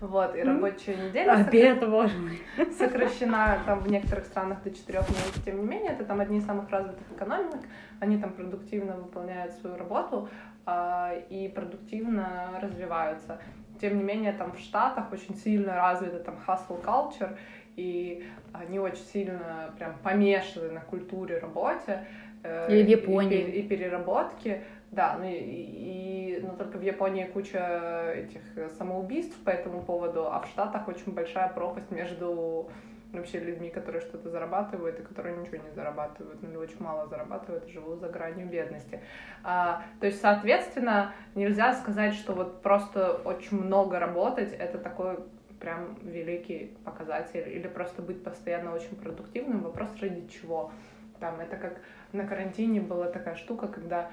вот, 0.00 0.34
и 0.34 0.42
рабочая 0.42 0.96
неделя 0.96 1.32
обед, 1.32 1.88
боже 1.88 2.16
мой. 2.18 2.40
сокращена 2.72 3.58
там 3.66 3.80
в 3.80 3.90
некоторых 3.90 4.24
странах 4.26 4.62
до 4.62 4.70
четырех 4.70 5.08
минут, 5.08 5.44
тем 5.44 5.60
не 5.60 5.66
менее, 5.66 5.92
это 5.92 6.04
там 6.04 6.20
одни 6.20 6.38
из 6.38 6.46
самых 6.46 6.70
развитых 6.70 7.04
экономик, 7.14 7.60
они 8.00 8.18
там 8.18 8.32
продуктивно 8.32 8.96
выполняют 8.96 9.52
свою 9.54 9.76
работу 9.76 10.28
э, 10.66 11.22
и 11.28 11.48
продуктивно 11.48 12.58
развиваются 12.60 13.40
тем 13.80 13.96
не 13.96 14.02
менее, 14.02 14.32
там 14.32 14.52
в 14.52 14.58
Штатах 14.58 15.10
очень 15.12 15.34
сильно 15.34 15.74
развита 15.74 16.18
там 16.18 16.38
hustle 16.46 16.84
culture, 16.84 17.36
и 17.76 18.26
они 18.52 18.78
очень 18.78 19.04
сильно 19.04 19.72
прям 19.78 19.94
помешаны 20.02 20.70
на 20.70 20.80
культуре 20.80 21.38
работе. 21.38 22.04
Э, 22.42 22.68
Или 22.70 22.84
в 22.84 22.88
Японии. 22.88 23.40
И, 23.40 23.50
и, 23.50 23.60
и 23.60 23.68
переработки. 23.68 24.62
Да, 24.90 25.16
ну 25.18 25.24
и, 25.24 25.36
и 25.36 26.40
но 26.42 26.56
только 26.56 26.78
в 26.78 26.82
Японии 26.82 27.24
куча 27.24 28.12
этих 28.14 28.42
самоубийств 28.76 29.36
по 29.44 29.50
этому 29.50 29.82
поводу, 29.82 30.26
а 30.26 30.40
в 30.40 30.46
Штатах 30.48 30.88
очень 30.88 31.12
большая 31.12 31.48
пропасть 31.48 31.90
между 31.90 32.68
вообще 33.12 33.40
людьми, 33.40 33.70
которые 33.70 34.00
что-то 34.00 34.30
зарабатывают 34.30 34.98
и 35.00 35.02
которые 35.02 35.36
ничего 35.36 35.56
не 35.56 35.70
зарабатывают, 35.74 36.42
ну 36.42 36.48
или 36.48 36.56
очень 36.56 36.80
мало 36.80 37.08
зарабатывают 37.08 37.66
и 37.66 37.72
живут 37.72 38.00
за 38.00 38.08
гранью 38.08 38.46
бедности. 38.46 39.00
А, 39.42 39.82
то 39.98 40.06
есть, 40.06 40.20
соответственно, 40.20 41.12
нельзя 41.34 41.72
сказать, 41.74 42.14
что 42.14 42.34
вот 42.34 42.62
просто 42.62 43.14
очень 43.24 43.60
много 43.60 43.98
работать— 43.98 44.52
это 44.58 44.78
такой 44.78 45.18
прям 45.58 45.98
великий 46.02 46.76
показатель, 46.84 47.46
или 47.48 47.68
просто 47.68 48.00
быть 48.00 48.22
постоянно 48.24 48.74
очень 48.74 48.96
продуктивным, 48.96 49.62
вопрос 49.62 49.90
ради 50.00 50.26
чего. 50.28 50.72
Там 51.18 51.38
это 51.38 51.56
как 51.56 51.80
на 52.12 52.26
карантине 52.26 52.80
была 52.80 53.08
такая 53.08 53.34
штука, 53.34 53.68
когда, 53.68 54.02
э, 54.02 54.04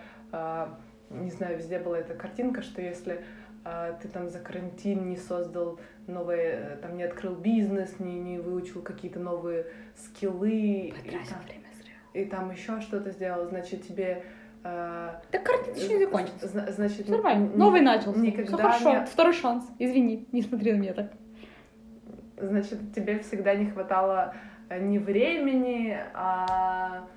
не 1.09 1.32
знаю, 1.32 1.57
везде 1.57 1.80
была 1.80 1.99
эта 1.99 2.13
картинка, 2.13 2.61
что 2.61 2.82
если 2.82 3.23
э, 3.63 3.93
ты 4.01 4.07
там 4.07 4.30
за 4.30 4.39
карантин 4.39 5.09
не 5.09 5.17
создал 5.17 5.80
новые, 6.05 6.73
э, 6.73 6.78
там 6.82 6.97
не 6.97 7.03
открыл 7.03 7.36
бизнес, 7.36 7.99
не, 7.99 8.19
не 8.19 8.39
выучил 8.39 8.82
какие-то 8.82 9.19
новые 9.19 9.67
скиллы. 9.95 10.49
И 10.49 10.91
там, 11.11 11.41
время 11.45 11.69
зря. 11.82 11.93
И 12.21 12.25
там 12.25 12.51
еще 12.51 12.82
что-то 12.82 13.11
сделал, 13.11 13.47
значит, 13.47 13.88
тебе 13.88 14.23
так 14.63 15.43
картина 15.43 15.75
еще 15.75 15.93
не 15.93 16.05
закончится. 16.05 16.47
Значит, 16.73 17.07
нормально. 17.07 17.51
Новый 17.55 17.80
начался. 17.80 18.19
Никогда 18.19 18.47
Все 18.47 18.57
хорошо. 18.57 18.99
Не... 18.99 19.05
Второй 19.05 19.34
шанс. 19.34 19.65
Извини, 19.80 20.28
не 20.34 20.41
смотри 20.41 20.73
на 20.73 20.78
меня 20.78 20.93
так. 20.93 21.13
Значит, 22.38 22.93
тебе 22.93 23.19
всегда 23.19 23.55
не 23.55 23.67
хватало 23.67 24.36
э, 24.69 24.80
не 24.80 24.99
времени, 24.99 25.97
а 26.13 27.07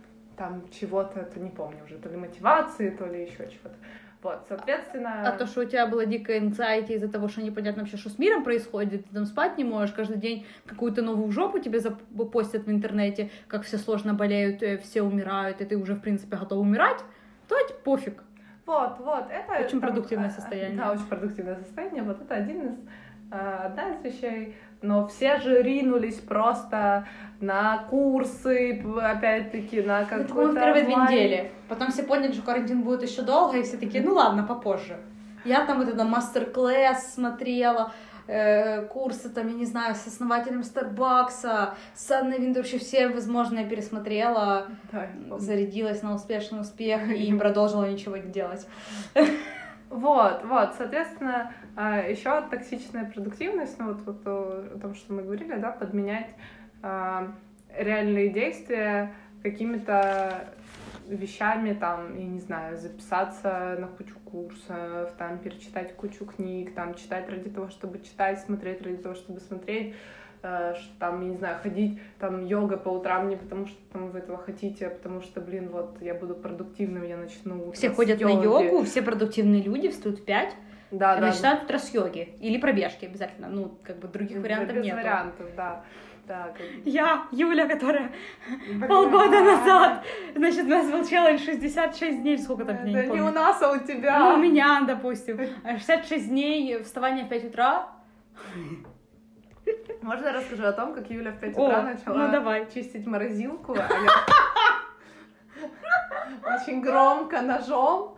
там 0.40 0.62
чего-то, 0.70 1.20
это 1.20 1.38
не 1.38 1.50
помню 1.50 1.84
уже, 1.84 1.98
то 1.98 2.08
ли 2.08 2.16
мотивации, 2.16 2.88
то 2.88 3.04
ли 3.04 3.24
еще 3.24 3.46
чего-то. 3.50 3.76
Вот, 4.22 4.46
соответственно... 4.48 5.28
А 5.28 5.32
то, 5.32 5.46
что 5.46 5.60
у 5.60 5.64
тебя 5.64 5.86
была 5.86 6.06
дикая 6.06 6.40
anxiety 6.40 6.94
из-за 6.94 7.10
того, 7.10 7.28
что 7.28 7.42
непонятно 7.42 7.82
вообще, 7.82 7.98
что 7.98 8.08
с 8.08 8.18
миром 8.18 8.42
происходит, 8.42 9.04
ты 9.06 9.14
там 9.14 9.26
спать 9.26 9.58
не 9.58 9.64
можешь, 9.64 9.94
каждый 9.94 10.16
день 10.16 10.46
какую-то 10.64 11.02
новую 11.02 11.30
жопу 11.30 11.58
тебе 11.58 11.80
запостят 11.80 12.64
в 12.64 12.70
интернете, 12.70 13.30
как 13.48 13.64
все 13.64 13.76
сложно 13.76 14.14
болеют, 14.14 14.62
э, 14.62 14.78
все 14.78 15.02
умирают, 15.02 15.60
и 15.60 15.66
ты 15.66 15.76
уже, 15.76 15.94
в 15.94 16.00
принципе, 16.00 16.38
готов 16.38 16.60
умирать, 16.60 17.04
то 17.46 17.58
типа, 17.68 17.78
пофиг. 17.84 18.22
Вот, 18.64 18.98
вот, 18.98 19.24
это... 19.30 19.62
Очень 19.62 19.80
там, 19.80 19.80
продуктивное 19.80 20.30
состояние. 20.30 20.78
Да, 20.78 20.92
очень 20.92 21.06
продуктивное 21.06 21.56
состояние, 21.56 22.02
вот 22.02 22.18
это 22.22 22.34
один 22.34 22.66
из, 22.66 22.78
э, 23.30 23.66
одна 23.66 23.90
из 23.90 24.04
вещей, 24.04 24.56
но 24.82 25.06
все 25.06 25.38
же 25.38 25.62
ринулись 25.62 26.16
просто 26.16 27.06
на 27.40 27.78
курсы, 27.90 28.82
опять-таки, 29.00 29.82
на 29.82 30.04
какой-то... 30.04 30.52
Это 30.52 30.60
первые 30.60 30.84
две 30.84 30.94
недели. 30.96 31.52
Потом 31.68 31.90
все 31.90 32.02
поняли, 32.02 32.32
что 32.32 32.42
карантин 32.42 32.82
будет 32.82 33.02
еще 33.02 33.22
долго, 33.22 33.58
и 33.58 33.62
все 33.62 33.76
такие, 33.76 34.02
ну 34.02 34.14
ладно, 34.14 34.42
попозже. 34.42 34.98
Я 35.44 35.64
там 35.64 35.78
вот 35.78 35.88
это 35.88 36.04
мастер-класс 36.04 37.14
смотрела, 37.14 37.92
э, 38.26 38.82
курсы, 38.86 39.30
там, 39.30 39.48
я 39.48 39.54
не 39.54 39.64
знаю, 39.64 39.94
с 39.94 40.06
основателем 40.06 40.62
Старбакса, 40.62 41.74
с 41.94 42.10
Анной 42.10 42.38
Винт, 42.38 42.56
вообще 42.56 42.78
все 42.78 43.08
возможные 43.08 43.66
пересмотрела, 43.66 44.68
да, 44.92 45.08
зарядилась 45.38 46.02
на 46.02 46.14
успешный 46.14 46.60
успех 46.60 47.08
и 47.10 47.32
продолжила 47.38 47.84
ничего 47.90 48.16
не 48.16 48.30
делать. 48.30 48.66
Вот, 49.90 50.44
вот, 50.44 50.74
соответственно, 50.78 51.52
а, 51.74 51.98
еще 51.98 52.40
токсичная 52.48 53.10
продуктивность, 53.10 53.76
ну 53.80 53.88
вот, 53.92 54.02
вот 54.06 54.22
о 54.24 54.78
том, 54.80 54.94
что 54.94 55.12
мы 55.12 55.22
говорили, 55.22 55.56
да, 55.56 55.72
подменять 55.72 56.28
э, 56.82 57.28
реальные 57.76 58.28
действия 58.28 59.12
какими-то 59.42 60.54
вещами, 61.08 61.72
там, 61.72 62.16
я 62.16 62.24
не 62.24 62.38
знаю, 62.38 62.78
записаться 62.78 63.76
на 63.80 63.88
кучу 63.88 64.16
курсов, 64.20 65.12
там, 65.18 65.38
перечитать 65.38 65.96
кучу 65.96 66.24
книг, 66.24 66.72
там, 66.74 66.94
читать 66.94 67.28
ради 67.28 67.50
того, 67.50 67.68
чтобы 67.68 67.98
читать, 67.98 68.38
смотреть 68.40 68.82
ради 68.82 68.98
того, 68.98 69.16
чтобы 69.16 69.40
смотреть, 69.40 69.96
э, 70.42 70.74
там, 70.98 71.22
я 71.22 71.28
не 71.28 71.36
знаю, 71.36 71.56
ходить, 71.62 71.98
там, 72.18 72.44
йога 72.44 72.76
по 72.76 72.88
утрам 72.88 73.28
не 73.28 73.36
потому, 73.36 73.66
что 73.66 73.78
там 73.92 74.10
вы 74.10 74.18
этого 74.18 74.38
хотите, 74.38 74.86
а 74.86 74.90
потому 74.90 75.22
что, 75.22 75.40
блин, 75.40 75.68
вот, 75.70 76.00
я 76.00 76.14
буду 76.14 76.34
продуктивным, 76.34 77.04
я 77.04 77.16
начну 77.16 77.72
Все 77.72 77.90
ходят 77.90 78.20
йоги. 78.20 78.32
на 78.32 78.42
йогу, 78.42 78.84
все 78.84 79.02
продуктивные 79.02 79.62
люди 79.62 79.88
встают 79.88 80.20
в 80.20 80.24
пять, 80.24 80.54
да, 80.90 81.16
да. 81.16 81.28
начинают 81.28 81.64
утро 81.64 81.78
с 81.78 81.92
йоги. 81.94 82.34
Или 82.40 82.58
пробежки 82.58 83.04
обязательно. 83.04 83.48
Ну, 83.48 83.78
как 83.82 83.98
бы 83.98 84.08
других 84.08 84.38
вариантов 84.38 84.76
нет. 84.78 84.96
вариантов, 84.96 85.46
да. 85.56 85.84
Да, 86.26 86.54
как... 86.56 86.64
Я, 86.84 87.26
Юля, 87.32 87.66
которая 87.66 88.12
Блин, 88.68 88.86
полгода 88.86 89.40
назад, 89.40 90.04
значит, 90.36 90.64
у 90.64 90.68
нас 90.68 90.88
был 90.88 91.04
челлендж 91.04 91.40
66 91.40 92.22
дней, 92.22 92.38
сколько 92.38 92.64
там 92.64 92.76
дней, 92.84 92.94
Да 92.94 93.06
не, 93.06 93.14
не 93.14 93.20
у 93.20 93.32
нас, 93.32 93.60
а 93.62 93.72
у 93.72 93.78
тебя. 93.78 94.18
Ну, 94.18 94.34
у 94.34 94.36
меня, 94.36 94.82
допустим. 94.86 95.40
66 95.64 96.28
дней 96.28 96.82
вставания 96.84 97.24
в 97.24 97.28
5 97.28 97.44
утра. 97.46 97.88
Можно 100.02 100.26
я 100.26 100.32
расскажу 100.32 100.64
о 100.64 100.72
том, 100.72 100.94
как 100.94 101.10
Юля 101.10 101.32
в 101.32 101.38
5 101.38 101.58
утра 101.58 101.82
начала 101.82 102.14
ну, 102.16 102.32
давай. 102.32 102.66
чистить 102.72 103.06
морозилку, 103.06 103.74
а 103.74 103.88
очень 106.54 106.80
громко 106.80 107.42
ножом, 107.42 108.16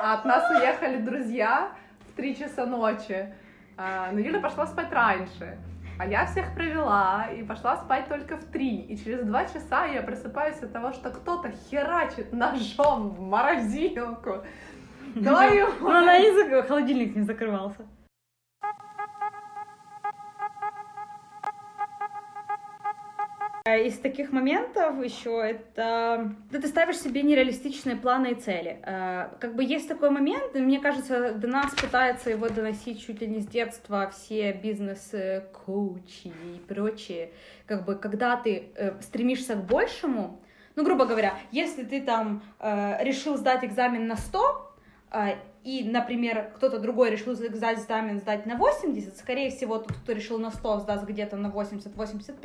а 0.00 0.14
от 0.14 0.24
нас 0.24 0.48
уехали 0.50 0.98
друзья 0.98 1.72
в 2.08 2.16
3 2.16 2.36
часа 2.36 2.66
ночи. 2.66 3.34
А, 3.76 4.10
но 4.12 4.20
Юля 4.20 4.40
пошла 4.40 4.66
спать 4.66 4.92
раньше. 4.92 5.58
А 5.98 6.06
я 6.06 6.26
всех 6.26 6.54
провела 6.54 7.26
и 7.34 7.42
пошла 7.42 7.76
спать 7.78 8.08
только 8.08 8.36
в 8.36 8.44
три. 8.44 8.82
И 8.82 8.98
через 8.98 9.24
два 9.24 9.46
часа 9.46 9.86
я 9.86 10.02
просыпаюсь 10.02 10.62
от 10.62 10.72
того, 10.72 10.92
что 10.92 11.10
кто-то 11.10 11.50
херачит 11.50 12.32
ножом 12.32 13.10
в 13.10 13.20
морозилку. 13.20 14.44
Твою 15.14 15.68
Ну, 15.80 15.88
она 15.88 16.18
не 16.18 16.62
холодильник 16.62 17.16
не 17.16 17.22
закрывался. 17.22 17.86
Из 23.74 23.98
таких 23.98 24.32
моментов 24.32 25.02
еще 25.02 25.42
это... 25.42 26.34
Да 26.50 26.60
ты 26.60 26.68
ставишь 26.68 26.98
себе 26.98 27.22
нереалистичные 27.22 27.96
планы 27.96 28.32
и 28.32 28.34
цели. 28.34 28.80
Э, 28.82 29.28
как 29.40 29.56
бы 29.56 29.64
есть 29.64 29.88
такой 29.88 30.10
момент, 30.10 30.54
мне 30.54 30.78
кажется, 30.78 31.32
до 31.32 31.48
нас 31.48 31.74
пытаются 31.74 32.30
его 32.30 32.48
доносить 32.48 33.04
чуть 33.04 33.20
ли 33.20 33.26
не 33.26 33.40
с 33.40 33.46
детства 33.46 34.10
все 34.10 34.52
бизнес-коучи 34.52 36.28
и 36.28 36.60
прочие. 36.68 37.32
Как 37.66 37.84
бы, 37.84 37.96
когда 37.96 38.36
ты 38.36 38.70
э, 38.74 39.00
стремишься 39.00 39.54
к 39.54 39.64
большему, 39.66 40.40
ну, 40.76 40.84
грубо 40.84 41.06
говоря, 41.06 41.34
если 41.52 41.84
ты 41.84 42.02
там 42.02 42.42
решил 42.60 43.38
сдать 43.38 43.64
экзамен 43.64 44.06
на 44.06 44.16
100, 44.16 44.76
и, 45.66 45.82
например, 45.82 46.52
кто-то 46.54 46.78
другой 46.78 47.10
решил 47.10 47.34
сдать 47.34 47.78
экзамен 47.78 48.20
сдать 48.20 48.46
на 48.46 48.54
80, 48.54 49.16
скорее 49.16 49.50
всего, 49.50 49.78
тот, 49.78 49.96
кто 49.96 50.12
решил 50.12 50.38
на 50.38 50.52
100, 50.52 50.78
сдаст 50.78 51.04
где-то 51.04 51.36
на 51.36 51.48
80-85, 51.48 52.36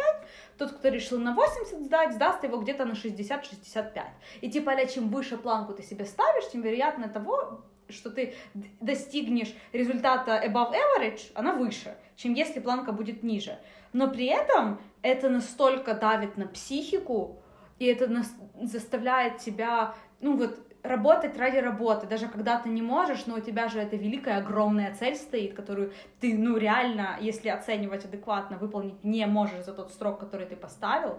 тот, 0.58 0.72
кто 0.72 0.88
решил 0.88 1.20
на 1.20 1.36
80 1.36 1.84
сдать, 1.84 2.14
сдаст 2.14 2.44
его 2.44 2.58
где-то 2.58 2.84
на 2.84 2.94
60-65. 2.94 4.02
И 4.42 4.50
типа, 4.50 4.72
а 4.72 4.86
чем 4.88 5.10
выше 5.10 5.38
планку 5.38 5.74
ты 5.74 5.84
себе 5.84 6.06
ставишь, 6.06 6.50
тем 6.50 6.64
вероятно 6.64 7.10
того, 7.10 7.62
что 7.90 8.10
ты 8.10 8.34
достигнешь 8.80 9.54
результата 9.72 10.42
above 10.44 10.74
average, 10.74 11.32
она 11.36 11.54
выше, 11.54 11.96
чем 12.16 12.34
если 12.34 12.60
планка 12.60 12.92
будет 12.92 13.22
ниже. 13.22 13.60
Но 13.94 14.10
при 14.10 14.26
этом 14.26 14.82
это 15.04 15.30
настолько 15.30 15.94
давит 15.94 16.38
на 16.38 16.48
психику, 16.48 17.40
и 17.78 17.86
это 17.86 18.24
заставляет 18.64 19.38
тебя, 19.38 19.94
ну 20.22 20.38
вот, 20.38 20.58
работать 20.84 21.38
ради 21.38 21.58
работы, 21.58 22.08
даже 22.08 22.28
когда 22.28 22.58
ты 22.60 22.70
не 22.70 22.82
можешь, 22.82 23.26
но 23.26 23.36
у 23.36 23.40
тебя 23.40 23.68
же 23.68 23.80
эта 23.80 23.96
великая, 23.96 24.38
огромная 24.38 24.94
цель 24.96 25.16
стоит, 25.16 25.54
которую 25.54 25.92
ты, 26.20 26.38
ну, 26.38 26.58
реально, 26.58 27.18
если 27.20 27.50
оценивать 27.50 28.06
адекватно, 28.06 28.58
выполнить 28.58 29.04
не 29.04 29.26
можешь 29.28 29.66
за 29.66 29.74
тот 29.74 29.92
срок, 29.94 30.20
который 30.20 30.46
ты 30.46 30.56
поставил, 30.56 31.18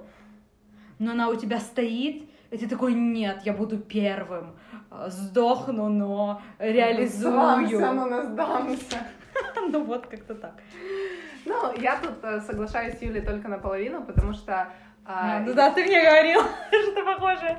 но 0.99 1.13
она 1.13 1.29
у 1.29 1.37
тебя 1.37 1.59
стоит, 1.61 2.29
и 2.51 2.59
ты 2.59 2.69
такой, 2.69 2.95
нет, 2.95 3.43
я 3.45 3.53
буду 3.53 3.79
первым, 3.79 4.57
сдохну, 5.07 5.89
но 5.89 6.43
реализую. 6.59 7.33
Сдамся, 7.33 7.93
но 7.93 8.09
не 8.09 8.23
сдамся. 8.23 8.99
Ну 9.71 9.85
вот, 9.85 10.07
как-то 10.07 10.35
так. 10.35 10.55
Ну, 11.47 11.75
я 11.81 11.97
тут 11.97 12.23
э, 12.23 12.41
соглашаюсь 12.41 12.99
с 12.99 13.03
Юлей 13.03 13.23
только 13.23 13.49
наполовину, 13.49 14.05
потому 14.05 14.35
что 14.35 14.69
а, 15.05 15.41
ну 15.41 15.53
да, 15.53 15.71
ты 15.71 15.83
мне 15.83 16.01
говорил, 16.01 16.41
что 16.93 17.05
похоже. 17.05 17.57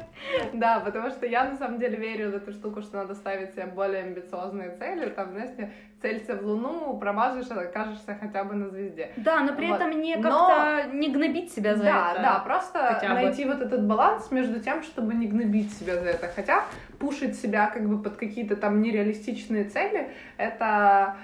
Да, 0.54 0.80
потому 0.80 1.10
что 1.10 1.26
я 1.26 1.44
на 1.44 1.58
самом 1.58 1.78
деле 1.78 1.98
верю 1.98 2.32
в 2.32 2.36
эту 2.36 2.54
штуку, 2.54 2.82
что 2.82 2.98
надо 2.98 3.16
ставить 3.16 3.52
себе 3.52 3.66
более 3.66 4.04
амбициозные 4.04 4.72
цели. 4.78 5.10
Там, 5.10 5.32
знаете, 5.32 5.72
целься 6.02 6.36
в 6.36 6.46
Луну, 6.46 6.98
промажешь, 6.98 7.52
окажешься 7.52 8.18
хотя 8.20 8.46
бы 8.46 8.56
на 8.56 8.70
звезде. 8.70 9.12
Да, 9.18 9.42
но 9.42 9.54
при 9.56 9.68
вот. 9.68 9.76
этом 9.76 10.00
не 10.00 10.14
как-то 10.16 10.86
но... 10.88 10.94
не 10.94 11.10
гнобить 11.12 11.52
себя 11.52 11.76
за 11.76 11.84
да, 11.84 12.12
это. 12.12 12.22
Да, 12.22 12.34
да, 12.34 12.40
просто 12.40 13.02
найти 13.10 13.44
вот 13.44 13.62
этот 13.62 13.86
баланс 13.86 14.32
между 14.32 14.62
тем, 14.62 14.82
чтобы 14.82 15.14
не 15.14 15.28
гнобить 15.28 15.74
себя 15.74 16.00
за 16.00 16.10
это. 16.10 16.30
Хотя 16.34 16.64
пушить 16.98 17.38
себя 17.38 17.68
как 17.68 17.90
бы 17.90 18.02
под 18.02 18.16
какие-то 18.16 18.56
там 18.56 18.82
нереалистичные 18.82 19.66
цели, 19.66 20.12
это 20.38 21.18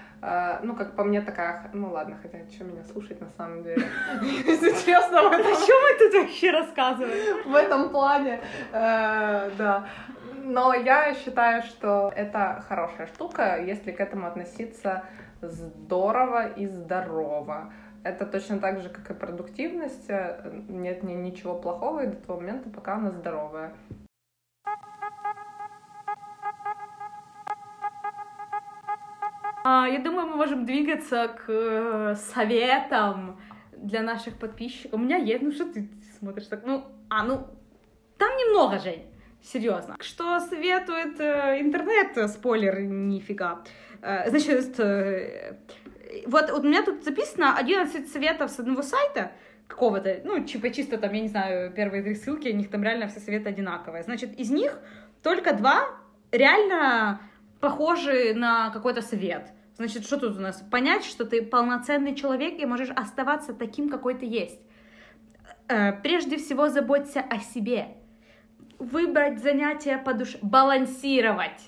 ну, 0.63 0.76
как 0.76 0.95
по 0.95 1.03
мне, 1.03 1.22
такая... 1.22 1.70
Ну, 1.74 1.91
ладно, 1.91 2.17
хотя, 2.22 2.39
что 2.49 2.65
меня 2.65 2.84
слушать 2.84 3.22
на 3.22 3.30
самом 3.38 3.63
деле? 3.63 3.86
Если 4.22 4.70
честно. 4.86 5.20
О 5.20 5.32
чем 5.32 5.78
мы 5.82 5.99
тут 5.99 6.13
вообще 6.22 6.51
рассказываем? 6.51 7.49
В 7.49 7.55
этом 7.55 7.89
плане, 7.89 8.41
э, 8.72 9.51
да. 9.57 9.88
Но 10.43 10.74
я 10.74 11.13
считаю, 11.13 11.63
что 11.63 12.11
это 12.15 12.63
хорошая 12.67 13.07
штука, 13.07 13.61
если 13.61 13.91
к 13.91 13.99
этому 13.99 14.28
относиться 14.28 15.03
здорово 15.41 16.47
и 16.47 16.67
здорово. 16.67 17.72
Это 18.03 18.26
точно 18.26 18.59
так 18.59 18.82
же, 18.82 18.89
как 18.89 19.09
и 19.11 19.13
продуктивность. 19.13 20.09
Нет 20.70 21.03
ничего 21.03 21.55
плохого 21.55 22.03
и 22.03 22.07
до 22.07 22.15
того 22.15 22.39
момента, 22.39 22.70
пока 22.70 22.95
она 22.95 23.11
здоровая. 23.11 23.74
Я 29.88 29.99
думаю, 29.99 30.28
мы 30.28 30.36
можем 30.36 30.65
двигаться 30.65 31.28
к 31.28 31.45
э, 31.47 32.15
советам 32.15 33.39
для 33.76 34.01
наших 34.01 34.38
подписчиков. 34.38 34.93
У 34.93 34.97
меня 34.97 35.17
есть, 35.17 35.41
ну 35.41 35.51
что 35.51 35.65
ты 35.65 35.89
смотришь 36.20 36.47
так? 36.47 36.63
Ну, 36.65 36.86
а, 37.09 37.24
ну, 37.24 37.47
там 38.17 38.30
немного, 38.38 38.80
Жень. 38.80 39.05
Серьезно. 39.41 39.95
Что 39.99 40.39
советует 40.39 41.20
э, 41.20 41.61
интернет? 41.61 42.30
Спойлер, 42.30 42.82
нифига. 42.82 43.63
Э, 44.01 44.30
значит, 44.30 44.78
вот, 46.26 46.51
вот 46.51 46.65
у 46.65 46.67
меня 46.67 46.84
тут 46.84 47.03
записано 47.03 47.57
11 47.57 48.11
советов 48.11 48.51
с 48.51 48.59
одного 48.59 48.82
сайта, 48.82 49.32
какого-то, 49.67 50.22
ну, 50.24 50.43
типа 50.43 50.72
чисто 50.72 50.97
там, 50.97 51.13
я 51.13 51.22
не 51.22 51.28
знаю, 51.28 51.72
первые 51.72 52.03
три 52.03 52.15
ссылки, 52.15 52.49
у 52.49 52.55
них 52.55 52.70
там 52.70 52.84
реально 52.84 53.07
все 53.07 53.20
советы 53.20 53.49
одинаковые. 53.49 54.03
Значит, 54.03 54.38
из 54.39 54.49
них 54.49 54.78
только 55.22 55.53
два 55.53 55.88
реально 56.32 57.22
похожи 57.59 58.34
на 58.34 58.72
какой-то 58.72 59.01
совет. 59.01 59.51
Значит, 59.80 60.03
что 60.03 60.17
тут 60.17 60.38
у 60.38 60.41
нас? 60.41 60.61
Понять, 60.69 61.05
что 61.05 61.23
ты 61.23 61.41
полноценный 61.41 62.13
человек 62.13 62.59
и 62.59 62.65
можешь 62.65 62.89
оставаться 62.89 63.53
таким, 63.53 63.88
какой 63.88 64.13
ты 64.13 64.25
есть. 64.25 64.59
Э, 65.69 65.93
прежде 65.93 66.36
всего, 66.36 66.67
заботься 66.67 67.21
о 67.21 67.39
себе. 67.39 67.95
Выбрать 68.77 69.41
занятие 69.41 69.97
по 69.97 70.13
душе. 70.13 70.38
Балансировать. 70.41 71.61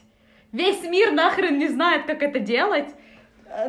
Весь 0.51 0.83
мир 0.83 1.13
нахрен 1.13 1.57
не 1.57 1.69
знает, 1.69 2.05
как 2.05 2.21
это 2.21 2.39
делать, 2.39 2.93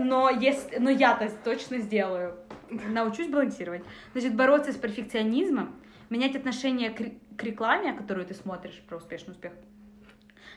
но, 0.00 0.28
если, 0.28 0.78
но 0.78 0.90
я-то 0.90 1.30
точно 1.44 1.78
сделаю. 1.78 2.36
Научусь 2.68 3.28
балансировать. 3.28 3.84
Значит, 4.10 4.34
бороться 4.34 4.72
с 4.72 4.76
перфекционизмом, 4.76 5.76
менять 6.10 6.34
отношение 6.34 6.90
к, 6.90 7.00
к 7.36 7.44
рекламе, 7.44 7.92
которую 7.92 8.26
ты 8.26 8.34
смотришь 8.34 8.82
про 8.88 8.96
успешный 8.96 9.30
успех, 9.30 9.52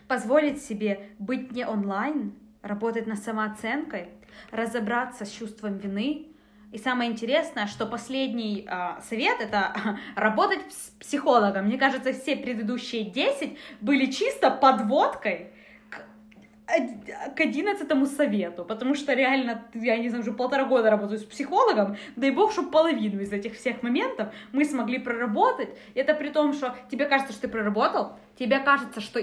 позволить 0.08 0.64
себе 0.64 1.12
быть 1.20 1.52
не 1.52 1.68
онлайн, 1.68 2.34
работать 2.66 3.08
над 3.08 3.20
самооценкой, 3.20 4.10
разобраться 4.52 5.24
с 5.26 5.32
чувством 5.32 5.78
вины. 5.78 6.28
И 6.72 6.78
самое 6.78 7.10
интересное, 7.12 7.68
что 7.68 7.86
последний 7.86 8.68
э, 8.68 9.02
совет 9.02 9.40
это 9.40 9.74
работать 10.16 10.60
с 10.70 10.90
психологом. 11.00 11.66
Мне 11.66 11.78
кажется, 11.78 12.12
все 12.12 12.36
предыдущие 12.36 13.06
10 13.06 13.58
были 13.82 14.08
чисто 14.08 14.52
подводкой 14.52 15.52
к 17.36 17.40
одиннадцатому 17.40 18.08
совету, 18.08 18.66
потому 18.66 18.96
что 18.96 19.14
реально, 19.14 19.64
я 19.76 19.98
не 19.98 20.10
знаю, 20.10 20.24
уже 20.24 20.34
полтора 20.34 20.66
года 20.66 20.90
работаю 20.90 21.20
с 21.20 21.24
психологом, 21.24 21.96
дай 22.16 22.32
бог, 22.32 22.52
чтобы 22.52 22.72
половину 22.72 23.22
из 23.22 23.32
этих 23.32 23.54
всех 23.54 23.84
моментов 23.84 24.34
мы 24.52 24.66
смогли 24.66 24.98
проработать. 24.98 25.70
Это 25.94 26.16
при 26.16 26.30
том, 26.30 26.54
что 26.54 26.76
тебе 26.90 27.06
кажется, 27.06 27.34
что 27.34 27.44
ты 27.44 27.48
проработал, 27.50 28.18
тебе 28.38 28.60
кажется, 28.60 29.00
что 29.00 29.22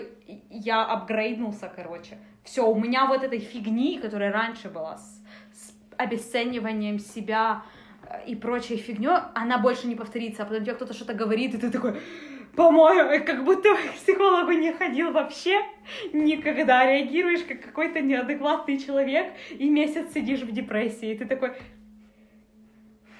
я 0.51 0.84
апгрейднулся, 0.84 1.70
короче. 1.74 2.16
Все, 2.45 2.68
у 2.68 2.78
меня 2.78 3.07
вот 3.07 3.22
этой 3.22 3.38
фигни, 3.38 3.99
которая 3.99 4.32
раньше 4.32 4.68
была 4.68 4.99
с, 4.99 5.22
с 5.53 5.74
обесцениванием 5.97 6.99
себя 6.99 7.62
э, 8.09 8.26
и 8.26 8.34
прочей 8.34 8.76
фигней, 8.76 9.16
она 9.34 9.59
больше 9.59 9.86
не 9.86 9.95
повторится, 9.95 10.43
а 10.43 10.47
потом 10.47 10.64
тебе 10.64 10.74
кто-то 10.74 10.93
что-то 10.93 11.14
говорит, 11.14 11.55
и 11.55 11.59
ты 11.59 11.70
такой, 11.70 12.01
по-моему, 12.57 13.24
как 13.24 13.45
будто 13.45 13.74
к 13.76 13.95
психологу 13.95 14.53
не 14.53 14.72
ходил 14.72 15.12
вообще 15.12 15.62
никогда. 16.12 16.84
Реагируешь 16.84 17.45
как 17.45 17.62
какой-то 17.62 18.01
неадекватный 18.01 18.78
человек 18.78 19.32
и 19.51 19.68
месяц 19.68 20.12
сидишь 20.12 20.40
в 20.40 20.53
депрессии. 20.53 21.12
И 21.12 21.18
ты 21.18 21.26
такой... 21.26 21.53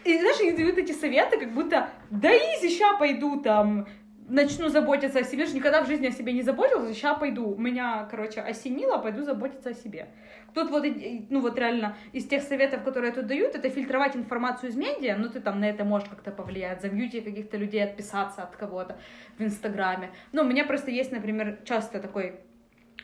И 0.05 0.19
знаешь, 0.19 0.41
они 0.41 0.51
дают 0.51 0.79
эти 0.79 0.91
советы, 0.91 1.39
как 1.39 1.53
будто, 1.53 1.89
да 2.11 2.29
изи, 2.35 2.77
ща 2.77 2.97
пойду 2.99 3.41
там, 3.41 3.87
начну 4.29 4.69
заботиться 4.69 5.21
о 5.21 5.25
себе, 5.25 5.47
что 5.47 5.57
никогда 5.57 5.83
в 5.83 5.87
жизни 5.87 6.07
о 6.07 6.13
себе 6.13 6.33
не 6.33 6.43
заботился, 6.43 6.93
сейчас 6.95 7.19
пойду, 7.19 7.55
меня, 7.57 8.07
короче, 8.11 8.41
осенило, 8.41 8.99
пойду 8.99 9.23
заботиться 9.23 9.71
о 9.71 9.75
себе. 9.75 10.09
Тут 10.55 10.71
вот, 10.71 10.85
ну 11.31 11.41
вот 11.41 11.59
реально, 11.59 11.97
из 12.13 12.27
тех 12.27 12.43
советов, 12.43 12.83
которые 12.85 13.13
тут 13.13 13.27
дают, 13.27 13.55
это 13.55 13.71
фильтровать 13.71 14.17
информацию 14.17 14.71
из 14.71 14.77
медиа, 14.77 15.17
ну 15.17 15.29
ты 15.29 15.41
там 15.41 15.61
на 15.61 15.69
это 15.69 15.85
можешь 15.85 16.09
как-то 16.09 16.31
повлиять, 16.31 16.83
замьютить 16.83 17.25
каких-то 17.25 17.57
людей, 17.57 17.83
отписаться 17.83 18.43
от 18.43 18.57
кого-то 18.57 18.99
в 19.39 19.43
Инстаграме. 19.43 20.11
Ну, 20.33 20.43
у 20.43 20.45
меня 20.45 20.65
просто 20.65 20.91
есть, 20.91 21.13
например, 21.13 21.59
часто 21.65 22.01
такой 22.01 22.41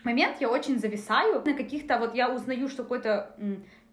момент, 0.04 0.36
я 0.40 0.48
очень 0.48 0.78
зависаю 0.78 1.42
на 1.44 1.54
каких-то, 1.54 1.98
вот 1.98 2.14
я 2.14 2.32
узнаю, 2.32 2.68
что 2.68 2.82
какой-то 2.82 3.34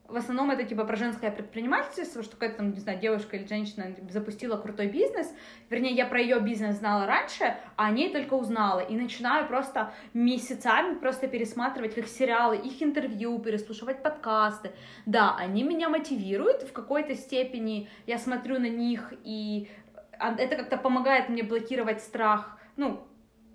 в 0.07 0.15
основном 0.17 0.51
это 0.51 0.63
типа 0.63 0.85
про 0.85 0.95
женское 0.95 1.31
предпринимательство, 1.31 2.21
что 2.23 2.33
какая-то 2.33 2.57
там, 2.57 2.71
не 2.71 2.79
знаю, 2.79 2.99
девушка 2.99 3.37
или 3.37 3.47
женщина 3.47 3.95
запустила 4.09 4.57
крутой 4.57 4.87
бизнес. 4.87 5.27
Вернее, 5.69 5.93
я 5.93 6.05
про 6.05 6.21
ее 6.21 6.39
бизнес 6.39 6.77
знала 6.77 7.05
раньше, 7.05 7.55
а 7.75 7.87
о 7.87 7.91
ней 7.91 8.11
только 8.11 8.35
узнала. 8.35 8.79
И 8.79 8.95
начинаю 8.95 9.47
просто 9.47 9.93
месяцами 10.13 10.95
просто 10.95 11.27
пересматривать 11.27 11.97
их 11.97 12.07
сериалы, 12.07 12.57
их 12.57 12.81
интервью, 12.83 13.39
переслушивать 13.39 14.03
подкасты. 14.03 14.71
Да, 15.05 15.35
они 15.37 15.63
меня 15.63 15.89
мотивируют 15.89 16.63
в 16.63 16.71
какой-то 16.71 17.15
степени. 17.15 17.89
Я 18.05 18.17
смотрю 18.19 18.59
на 18.59 18.69
них, 18.69 19.13
и 19.23 19.69
это 20.11 20.55
как-то 20.55 20.77
помогает 20.77 21.29
мне 21.29 21.43
блокировать 21.43 22.01
страх, 22.01 22.57
ну, 22.77 23.05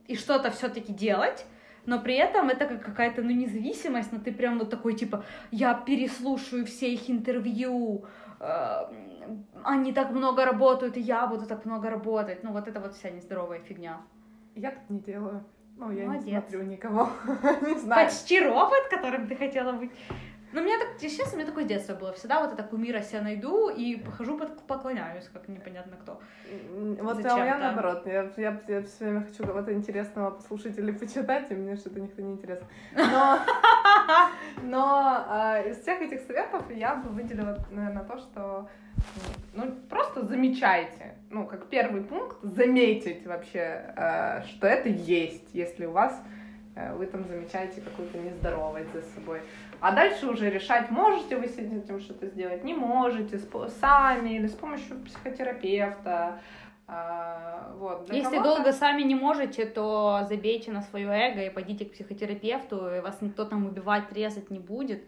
и 0.06 0.16
что-то 0.16 0.50
все-таки 0.50 0.92
делать 0.92 1.46
но 1.86 2.00
при 2.00 2.14
этом 2.14 2.48
это 2.48 2.66
как 2.66 2.84
какая-то, 2.84 3.22
ну, 3.22 3.30
независимость, 3.30 4.12
но 4.12 4.18
ты 4.18 4.32
прям 4.32 4.58
вот 4.58 4.70
такой, 4.70 4.94
типа, 4.94 5.24
я 5.50 5.74
переслушаю 5.74 6.64
все 6.66 6.92
их 6.92 7.10
интервью, 7.10 8.04
э, 8.40 8.84
они 9.64 9.92
так 9.92 10.10
много 10.10 10.44
работают, 10.44 10.96
и 10.96 11.00
я 11.00 11.26
буду 11.26 11.46
так 11.46 11.64
много 11.64 11.90
работать. 11.90 12.42
Ну, 12.42 12.52
вот 12.52 12.68
это 12.68 12.80
вот 12.80 12.94
вся 12.94 13.10
нездоровая 13.10 13.60
фигня. 13.60 14.00
Я 14.54 14.70
так 14.70 14.88
не 14.88 15.00
делаю. 15.00 15.44
Ну, 15.76 15.90
я 15.92 16.06
Молодец. 16.06 16.26
не 16.26 16.32
смотрю 16.32 16.62
никого. 16.62 17.08
не 17.62 17.78
знаю. 17.78 18.06
Почти 18.06 18.40
робот, 18.40 18.88
которым 18.90 19.26
ты 19.26 19.36
хотела 19.36 19.72
быть. 19.72 19.90
Ну, 20.52 20.60
у 20.60 20.64
меня 20.64 20.78
так, 20.78 21.00
честно, 21.00 21.34
у 21.34 21.36
меня 21.36 21.46
такое 21.46 21.64
детство 21.64 21.94
было. 21.94 22.12
Всегда 22.12 22.40
вот 22.40 22.52
это 22.52 22.62
кумира 22.64 23.00
себя 23.02 23.22
найду 23.22 23.68
и 23.68 23.96
похожу, 23.96 24.38
поклоняюсь, 24.66 25.28
как 25.32 25.46
непонятно 25.48 25.96
кто. 25.96 26.20
Вот 27.00 27.16
Зачем, 27.16 27.30
а 27.30 27.34
у 27.34 27.40
меня 27.40 27.58
наоборот. 27.58 28.06
Я, 28.06 28.30
я, 28.36 28.60
я 28.66 28.82
все 28.82 29.04
время 29.04 29.24
хочу 29.24 29.44
кого-то 29.44 29.72
интересного 29.72 30.30
послушать 30.32 30.76
или 30.78 30.90
почитать, 30.90 31.50
и 31.50 31.54
мне 31.54 31.76
что-то 31.76 32.00
никто 32.00 32.20
не 32.22 32.32
интересно. 32.32 32.66
Но, 32.96 33.38
но 34.64 35.24
а, 35.28 35.60
из 35.60 35.78
всех 35.82 36.00
этих 36.00 36.20
советов 36.22 36.64
я 36.70 36.96
бы 36.96 37.10
выделила, 37.10 37.56
наверное, 37.70 38.04
то, 38.04 38.18
что 38.18 38.68
ну, 39.54 39.72
просто 39.88 40.24
замечайте. 40.24 41.14
Ну, 41.30 41.46
как 41.46 41.68
первый 41.68 42.02
пункт, 42.02 42.38
заметить 42.42 43.26
вообще, 43.26 43.94
э, 43.96 44.42
что 44.44 44.66
это 44.66 44.88
есть, 44.88 45.54
если 45.54 45.86
у 45.86 45.92
вас 45.92 46.12
э, 46.12 46.39
вы 46.96 47.06
там 47.06 47.24
замечаете 47.24 47.80
какую-то 47.80 48.18
нездоровость 48.18 48.92
за 48.92 49.02
собой. 49.02 49.40
А 49.80 49.92
дальше 49.92 50.26
уже 50.26 50.50
решать, 50.50 50.90
можете 50.90 51.36
вы 51.36 51.48
с 51.48 51.58
этим 51.58 52.00
что-то 52.00 52.26
сделать, 52.26 52.64
не 52.64 52.74
можете, 52.74 53.40
сами 53.80 54.36
или 54.36 54.46
с 54.46 54.54
помощью 54.54 54.98
психотерапевта. 55.04 56.40
А, 56.92 57.72
вот. 57.78 58.12
Если 58.12 58.38
долго 58.38 58.72
сами 58.72 59.02
не 59.02 59.14
можете, 59.14 59.64
то 59.64 60.26
забейте 60.28 60.72
на 60.72 60.82
свое 60.82 61.08
эго 61.08 61.44
и 61.44 61.50
пойдите 61.50 61.84
к 61.84 61.92
психотерапевту, 61.92 62.94
и 62.94 63.00
вас 63.00 63.18
никто 63.20 63.44
там 63.44 63.66
убивать, 63.66 64.12
резать 64.12 64.50
не 64.50 64.58
будет. 64.58 65.02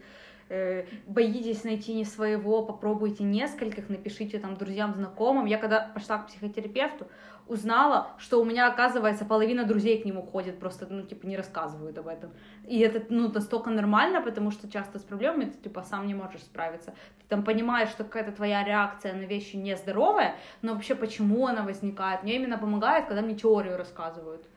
Э, 0.49 0.85
боитесь 1.07 1.63
найти 1.63 1.93
не 1.93 2.05
своего, 2.05 2.63
попробуйте 2.63 3.23
нескольких, 3.23 3.89
напишите 3.89 4.39
там 4.39 4.55
друзьям, 4.55 4.93
знакомым. 4.93 5.45
Я 5.45 5.57
когда 5.57 5.91
пошла 5.93 6.19
к 6.19 6.27
психотерапевту, 6.27 7.07
узнала, 7.47 8.07
что 8.17 8.41
у 8.41 8.45
меня, 8.45 8.67
оказывается, 8.67 9.25
половина 9.25 9.65
друзей 9.65 10.01
к 10.01 10.05
нему 10.05 10.21
ходит, 10.21 10.59
просто, 10.59 10.87
ну, 10.89 11.03
типа, 11.03 11.25
не 11.25 11.37
рассказывают 11.37 11.97
об 11.97 12.07
этом. 12.07 12.31
И 12.67 12.79
это, 12.79 13.03
ну, 13.09 13.31
настолько 13.31 13.69
нормально, 13.69 14.21
потому 14.21 14.51
что 14.51 14.69
часто 14.69 14.99
с 14.99 15.03
проблемами 15.03 15.45
ты, 15.45 15.57
типа, 15.57 15.83
сам 15.83 16.07
не 16.07 16.13
можешь 16.13 16.41
справиться. 16.41 16.91
Ты 17.19 17.25
там 17.27 17.43
понимаешь, 17.43 17.89
что 17.89 18.03
какая-то 18.03 18.31
твоя 18.31 18.63
реакция 18.63 19.13
на 19.13 19.23
вещи 19.23 19.55
нездоровая, 19.55 20.35
но 20.61 20.73
вообще 20.73 20.95
почему 20.95 21.47
она 21.47 21.63
возникает. 21.63 22.23
Мне 22.23 22.35
именно 22.35 22.57
помогает, 22.57 23.05
когда 23.05 23.21
мне 23.21 23.35
теорию 23.35 23.77
рассказывают 23.77 24.47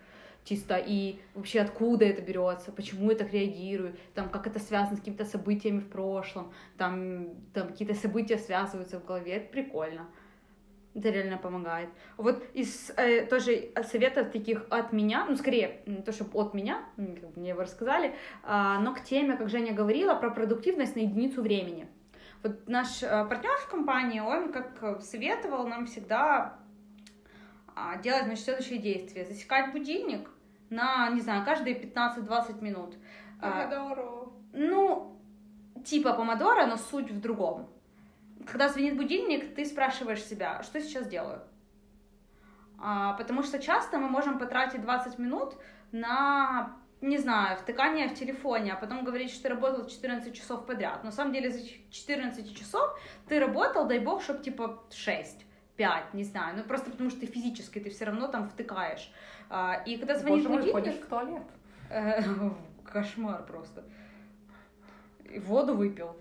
чисто 0.47 0.77
и 0.77 1.19
вообще 1.35 1.61
откуда 1.61 2.05
это 2.05 2.23
берется, 2.23 2.71
почему 2.73 3.11
я 3.11 3.17
так 3.17 3.33
реагирую, 3.33 3.97
там 4.15 4.29
как 4.29 4.47
это 4.47 4.61
связано 4.61 4.97
с 4.97 5.01
какими-то 5.01 5.25
событиями 5.25 5.81
в 5.81 5.89
прошлом, 5.89 6.53
там, 6.79 7.31
там 7.53 7.69
какие-то 7.69 7.95
события 7.95 8.39
связываются 8.39 9.01
в 9.01 9.05
голове, 9.05 9.33
это 9.33 9.51
прикольно. 9.51 10.07
Это 10.97 11.11
реально 11.11 11.37
помогает. 11.37 11.91
Вот 12.17 12.43
из 12.55 12.91
э, 12.97 13.27
тоже 13.27 13.71
советов 13.85 14.31
таких 14.31 14.65
от 14.71 14.95
меня, 14.95 15.27
ну, 15.29 15.37
скорее, 15.37 15.83
не 15.85 16.01
то, 16.01 16.11
чтобы 16.11 16.31
от 16.41 16.55
меня, 16.55 16.81
как 16.97 17.31
бы 17.31 17.41
мне 17.41 17.51
его 17.51 17.61
рассказали, 17.61 18.15
э, 18.45 18.79
но 18.81 18.95
к 18.95 19.03
теме, 19.05 19.37
как 19.37 19.51
Женя 19.51 19.75
говорила, 19.75 20.15
про 20.15 20.31
продуктивность 20.31 20.97
на 20.97 21.01
единицу 21.01 21.43
времени. 21.43 21.87
Вот 22.43 22.67
наш 22.67 23.03
э, 23.03 23.27
партнер 23.27 23.59
в 23.59 23.69
компании, 23.69 24.21
он 24.21 24.53
как 24.53 25.03
советовал 25.03 25.67
нам 25.67 25.85
всегда 25.85 26.61
э, 27.77 28.01
делать, 28.03 28.25
значит, 28.25 28.45
следующие 28.45 28.79
действия. 28.79 29.27
Засекать 29.27 29.73
будильник, 29.73 30.31
на, 30.71 31.11
не 31.11 31.21
знаю, 31.21 31.45
каждые 31.45 31.79
15-20 31.79 32.63
минут. 32.63 32.95
Помодоро. 33.39 34.01
А, 34.01 34.33
ну, 34.55 35.21
типа 35.85 36.15
помодоро, 36.15 36.65
но 36.65 36.79
суть 36.79 37.11
в 37.11 37.21
другом. 37.21 37.69
Когда 38.47 38.69
звонит 38.69 38.97
будильник, 38.97 39.55
ты 39.55 39.65
спрашиваешь 39.65 40.23
себя, 40.23 40.63
что 40.63 40.81
сейчас 40.81 41.09
делаю? 41.09 41.43
А, 42.79 43.15
потому 43.15 43.43
что 43.43 43.59
часто 43.59 43.99
мы 43.99 44.09
можем 44.09 44.39
потратить 44.39 44.83
20 44.83 45.19
минут 45.19 45.55
на, 45.93 46.77
не 47.01 47.19
знаю, 47.19 47.57
втыкание 47.57 48.09
в 48.09 48.15
телефоне, 48.15 48.73
а 48.73 48.77
потом 48.77 49.05
говорить, 49.05 49.31
что 49.31 49.45
ты 49.45 49.49
работал 49.49 49.87
14 49.87 50.35
часов 50.35 50.67
подряд. 50.67 50.99
Но 51.03 51.07
на 51.11 51.13
самом 51.13 51.33
деле 51.33 51.51
за 51.51 51.61
14 51.91 52.57
часов 52.57 52.99
ты 53.29 53.41
работал, 53.41 53.87
дай 53.87 53.99
бог, 53.99 54.23
чтобы 54.23 54.43
типа 54.43 54.85
6 54.93 55.47
5, 55.77 56.15
не 56.15 56.25
знаю, 56.25 56.57
ну 56.57 56.65
просто 56.65 56.91
потому 56.91 57.11
что 57.11 57.21
ты 57.21 57.27
физически, 57.27 57.79
ты 57.79 57.91
все 57.91 58.07
равно 58.07 58.29
там 58.29 58.49
втыкаешь. 58.49 59.13
А, 59.49 59.83
и 59.85 59.99
когда 59.99 60.17
звонит 60.17 60.45
Боже 60.45 60.49
будильник... 60.49 60.73
ходишь 60.73 60.95
в 60.95 61.07
туалет. 61.07 61.43
Э, 61.89 62.21
кошмар 62.85 63.47
просто. 63.47 63.85
И 65.31 65.39
воду 65.39 65.77
выпил. 65.77 66.17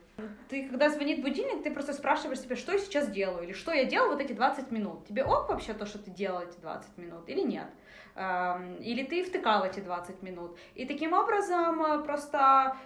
Ты, 0.50 0.70
когда 0.70 0.90
звонит 0.90 1.22
будильник, 1.22 1.64
ты 1.64 1.72
просто 1.72 1.94
спрашиваешь 1.94 2.40
себя, 2.40 2.56
что 2.56 2.72
я 2.72 2.80
сейчас 2.80 3.10
делаю, 3.10 3.44
или 3.44 3.54
что 3.54 3.74
я 3.74 3.84
делал 3.84 4.10
вот 4.10 4.22
эти 4.22 4.32
20 4.32 4.72
минут. 4.72 5.06
Тебе 5.08 5.26
ок 5.26 5.50
вообще 5.50 5.74
то, 5.74 5.86
что 5.86 6.00
ты 6.00 6.12
делал 6.12 6.42
эти 6.42 6.58
20 6.60 6.98
минут, 6.98 7.28
или 7.28 7.42
нет? 7.42 7.68
Или 8.16 9.04
ты 9.04 9.24
втыкал 9.26 9.66
эти 9.66 9.82
20 9.82 10.22
минут. 10.22 10.58
И 10.74 10.86
таким 10.86 11.12
образом 11.12 11.84
э, 11.84 12.04
просто 12.06 12.78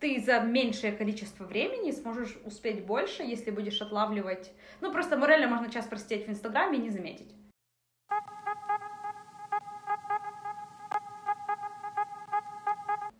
ты 0.00 0.18
за 0.20 0.40
меньшее 0.40 0.92
количество 0.92 1.44
времени 1.44 1.90
сможешь 1.90 2.38
успеть 2.44 2.86
больше, 2.86 3.22
если 3.22 3.50
будешь 3.50 3.82
отлавливать... 3.82 4.52
Ну, 4.80 4.90
просто 4.90 5.18
морально 5.18 5.48
можно 5.48 5.70
час 5.70 5.86
просидеть 5.86 6.26
в 6.26 6.30
Инстаграме 6.30 6.78
и 6.78 6.82
не 6.82 6.90
заметить. 6.90 7.34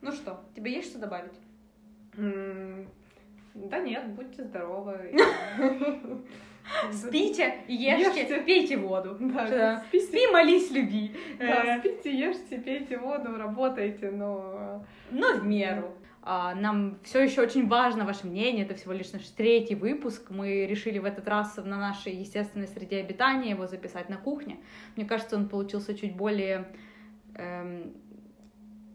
Ну 0.00 0.12
что, 0.12 0.44
тебе 0.54 0.72
есть 0.72 0.90
что 0.90 0.98
добавить? 0.98 1.34
Да 2.16 3.78
нет, 3.80 4.08
будьте 4.14 4.44
здоровы. 4.44 5.14
Спите, 6.92 7.54
ешьте, 7.68 8.42
пейте 8.42 8.76
воду. 8.76 9.16
Спи, 9.16 10.26
молись, 10.32 10.70
люби. 10.70 11.14
Да, 11.38 11.76
э, 11.76 11.78
спите, 11.78 12.18
ешьте, 12.18 12.58
пейте 12.58 12.98
воду, 12.98 13.36
работайте, 13.36 14.10
но... 14.10 14.84
Но 15.10 15.34
в 15.34 15.46
меру. 15.46 15.94
А, 16.28 16.56
нам 16.56 16.98
все 17.04 17.22
еще 17.22 17.40
очень 17.42 17.68
важно 17.68 18.04
ваше 18.04 18.26
мнение, 18.26 18.64
это 18.64 18.74
всего 18.74 18.92
лишь 18.92 19.12
наш 19.12 19.28
третий 19.28 19.76
выпуск. 19.76 20.30
Мы 20.30 20.66
решили 20.66 20.98
в 20.98 21.04
этот 21.04 21.28
раз 21.28 21.56
на 21.56 21.78
нашей 21.78 22.16
естественной 22.16 22.66
среде 22.66 22.98
обитания 22.98 23.50
его 23.50 23.68
записать 23.68 24.08
на 24.08 24.16
кухне. 24.16 24.58
Мне 24.96 25.06
кажется, 25.06 25.36
он 25.36 25.48
получился 25.48 25.96
чуть 25.96 26.16
более 26.16 26.66
эм, 27.36 27.94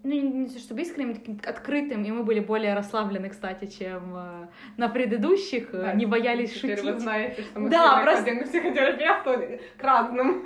ну, 0.03 0.15
не 0.15 0.47
знаю, 0.47 0.59
чтобы 0.59 0.81
искренним, 0.81 1.13
таким 1.13 1.39
открытым, 1.45 2.03
и 2.03 2.11
мы 2.11 2.23
были 2.23 2.39
более 2.39 2.73
расслаблены, 2.73 3.29
кстати, 3.29 3.67
чем 3.67 4.15
э, 4.15 4.47
на 4.77 4.89
предыдущих, 4.89 5.71
да, 5.71 5.93
не 5.93 6.07
боялись 6.07 6.53
теперь 6.53 6.77
шутить. 6.77 6.93
вы 6.93 6.99
знаете, 6.99 7.41
что 7.43 7.59
мы 7.59 7.69
да, 7.69 8.01
просто... 8.01 8.23
ходим 8.23 8.39
к 8.39 8.43
психотерапевту 8.45 9.59
к 9.77 9.83
разным. 9.83 10.43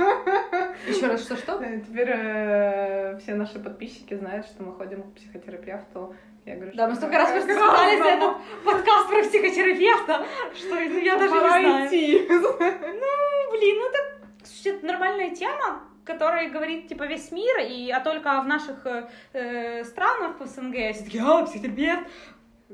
Еще 0.87 1.07
раз, 1.07 1.23
что-что? 1.23 1.61
Э, 1.61 1.79
теперь 1.87 2.09
э, 2.09 3.17
все 3.19 3.35
наши 3.35 3.59
подписчики 3.59 4.13
знают, 4.13 4.45
что 4.45 4.63
мы 4.63 4.73
ходим 4.73 5.03
к 5.03 5.13
психотерапевту. 5.15 6.15
Я 6.45 6.57
говорю, 6.57 6.71
да, 6.75 6.87
мы 6.89 6.95
столько 6.95 7.17
раз 7.17 7.33
рассказали 7.33 7.97
за 7.97 8.07
этот 8.09 8.35
подкаст 8.63 9.09
про 9.09 9.23
психотерапевта, 9.23 10.25
что 10.53 10.75
ну, 10.75 10.99
я 10.99 11.17
даже 11.17 11.33
Пора 11.33 11.59
не 11.59 11.67
знаю. 11.67 12.55
Ну, 12.59 13.51
блин, 13.51 13.77
ну 13.79 13.89
это, 13.89 14.69
это 14.69 14.85
нормальная 14.85 15.33
тема, 15.33 15.81
который 16.05 16.49
говорит, 16.49 16.87
типа, 16.87 17.03
весь 17.03 17.31
мир, 17.31 17.59
и, 17.67 17.89
а 17.91 17.99
только 17.99 18.41
в 18.41 18.47
наших 18.47 18.85
э, 18.85 19.09
э 19.33 19.83
странах, 19.83 20.39
в 20.39 20.45
СНГ, 20.45 20.93
все 20.93 21.03
такие, 21.03 21.23
а, 21.23 21.43
психотерапевт, 21.45 22.07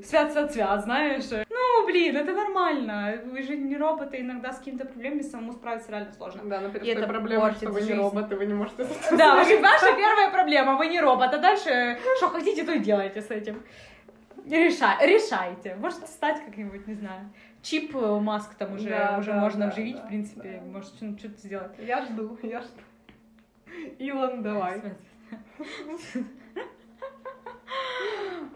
свят, 0.04 0.32
свят, 0.32 0.52
свят, 0.52 0.84
знаешь. 0.84 1.24
Ну, 1.50 1.86
блин, 1.86 2.16
это 2.16 2.34
нормально. 2.34 3.22
Вы 3.26 3.42
же 3.42 3.58
не 3.58 3.78
роботы, 3.78 4.22
иногда 4.22 4.52
с 4.52 4.60
какими-то 4.60 4.86
проблемами 4.86 5.22
самому 5.22 5.54
справиться 5.54 5.92
реально 5.92 6.12
сложно. 6.14 6.42
Да, 6.46 6.62
но 6.62 6.70
первая 6.70 7.08
проблема, 7.08 7.52
что 7.54 7.70
вы 7.70 7.82
не 7.82 7.94
робот, 7.94 8.32
и 8.32 8.36
вы 8.36 8.46
не 8.46 8.54
можете 8.54 8.86
Да, 9.18 9.36
ваша, 9.36 9.96
первая 9.96 10.30
проблема, 10.32 10.76
вы 10.76 10.88
не 10.88 11.00
робот, 11.00 11.34
а 11.34 11.38
дальше 11.38 11.98
что 12.18 12.30
хотите, 12.30 12.64
то 12.64 12.74
и 12.74 12.80
делайте 12.80 13.22
с 13.22 13.32
этим. 13.32 13.64
Решай, 14.50 15.08
решайте. 15.08 15.76
Можете 15.76 16.08
стать 16.08 16.44
как-нибудь, 16.44 16.88
не 16.88 16.96
знаю. 16.96 17.32
Чип 17.62 17.96
э, 17.96 18.20
Маск 18.20 18.56
там 18.56 18.74
уже, 18.74 18.90
да, 18.90 19.18
уже 19.20 19.34
да, 19.34 19.40
можно 19.40 19.66
да, 19.66 19.72
вживить, 19.72 19.98
да, 19.98 20.02
в 20.02 20.08
принципе, 20.08 20.62
да. 20.64 20.72
может 20.72 20.96
что-то 20.96 21.38
сделать. 21.38 21.72
Я 21.78 22.04
жду, 22.06 22.36
я 22.42 22.62
жду. 22.62 22.82
Илон, 24.00 24.44
давай. 24.44 24.82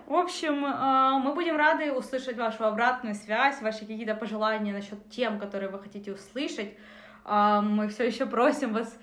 В 0.06 0.14
общем, 0.14 0.64
э, 0.66 1.20
мы 1.20 1.34
будем 1.34 1.56
рады 1.56 1.92
услышать 1.92 2.38
вашу 2.38 2.66
обратную 2.66 3.16
связь, 3.16 3.62
ваши 3.62 3.80
какие-то 3.80 4.14
пожелания 4.14 4.72
насчет 4.72 5.10
тем, 5.10 5.40
которые 5.40 5.70
вы 5.70 5.80
хотите 5.80 6.12
услышать. 6.12 6.74
Э, 7.26 7.62
мы 7.62 7.88
все 7.88 8.06
еще 8.06 8.28
просим 8.28 8.74
вас 8.74 9.00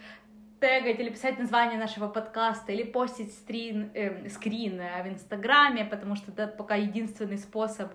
тегать 0.60 1.00
или 1.00 1.10
писать 1.10 1.40
название 1.40 1.78
нашего 1.78 2.08
подкаста, 2.08 2.70
или 2.70 2.84
постить 2.84 3.32
стрин, 3.32 3.90
э, 3.94 4.28
скрин 4.28 4.78
в 4.78 5.08
Инстаграме, 5.08 5.84
потому 5.84 6.14
что 6.14 6.30
это 6.30 6.46
пока 6.46 6.76
единственный 6.76 7.38
способ 7.38 7.90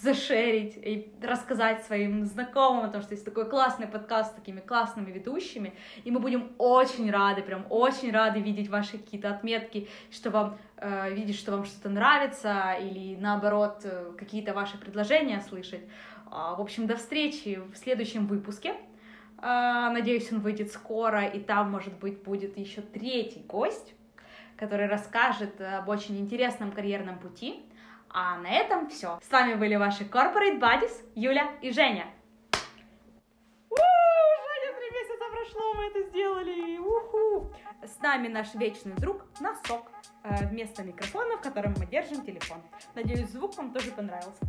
зашерить 0.00 0.76
и 0.76 1.12
рассказать 1.20 1.84
своим 1.84 2.24
знакомым 2.24 2.84
о 2.84 2.88
том, 2.88 3.02
что 3.02 3.14
есть 3.14 3.24
такой 3.24 3.48
классный 3.48 3.86
подкаст 3.86 4.32
с 4.32 4.34
такими 4.34 4.60
классными 4.60 5.10
ведущими, 5.10 5.74
и 6.04 6.10
мы 6.10 6.20
будем 6.20 6.52
очень 6.58 7.10
рады, 7.10 7.42
прям 7.42 7.66
очень 7.68 8.12
рады 8.12 8.40
видеть 8.40 8.68
ваши 8.68 8.98
какие-то 8.98 9.30
отметки, 9.30 9.88
что 10.10 10.30
вам 10.30 10.58
э, 10.76 11.12
видеть, 11.14 11.36
что 11.36 11.52
вам 11.52 11.64
что-то 11.64 11.88
нравится, 11.88 12.76
или 12.80 13.16
наоборот 13.16 13.80
э, 13.84 14.12
какие-то 14.16 14.54
ваши 14.54 14.78
предложения 14.78 15.40
слышать. 15.40 15.82
Э, 16.26 16.54
в 16.56 16.60
общем, 16.60 16.86
до 16.86 16.96
встречи 16.96 17.60
в 17.72 17.76
следующем 17.76 18.26
выпуске. 18.26 18.74
Э, 19.38 19.90
надеюсь, 19.92 20.30
он 20.32 20.40
выйдет 20.40 20.70
скоро, 20.70 21.26
и 21.26 21.40
там, 21.40 21.72
может 21.72 21.98
быть, 21.98 22.22
будет 22.22 22.56
еще 22.56 22.82
третий 22.82 23.42
гость, 23.48 23.94
который 24.56 24.86
расскажет 24.86 25.60
об 25.60 25.88
очень 25.88 26.18
интересном 26.18 26.70
карьерном 26.70 27.18
пути. 27.18 27.64
А 28.20 28.36
на 28.36 28.48
этом 28.48 28.88
все. 28.88 29.20
С 29.22 29.30
вами 29.30 29.54
были 29.54 29.76
ваши 29.76 30.02
Corporate 30.02 30.58
Buddies, 30.58 30.90
Юля 31.14 31.52
и 31.62 31.70
Женя. 31.70 32.06
Женя, 33.70 34.76
три 34.76 34.90
месяца 34.90 35.24
прошло, 35.30 35.74
мы 35.74 35.84
это 35.84 36.02
сделали. 36.08 36.78
Уху. 36.78 37.54
С 37.80 38.00
нами 38.00 38.26
наш 38.26 38.54
вечный 38.54 38.94
друг 38.94 39.22
Носок. 39.38 39.84
Э, 40.24 40.48
вместо 40.48 40.82
микрофона, 40.82 41.36
в 41.36 41.42
котором 41.42 41.74
мы 41.78 41.86
держим 41.86 42.24
телефон. 42.24 42.60
Надеюсь, 42.96 43.30
звук 43.30 43.56
вам 43.56 43.72
тоже 43.72 43.92
понравился. 43.92 44.40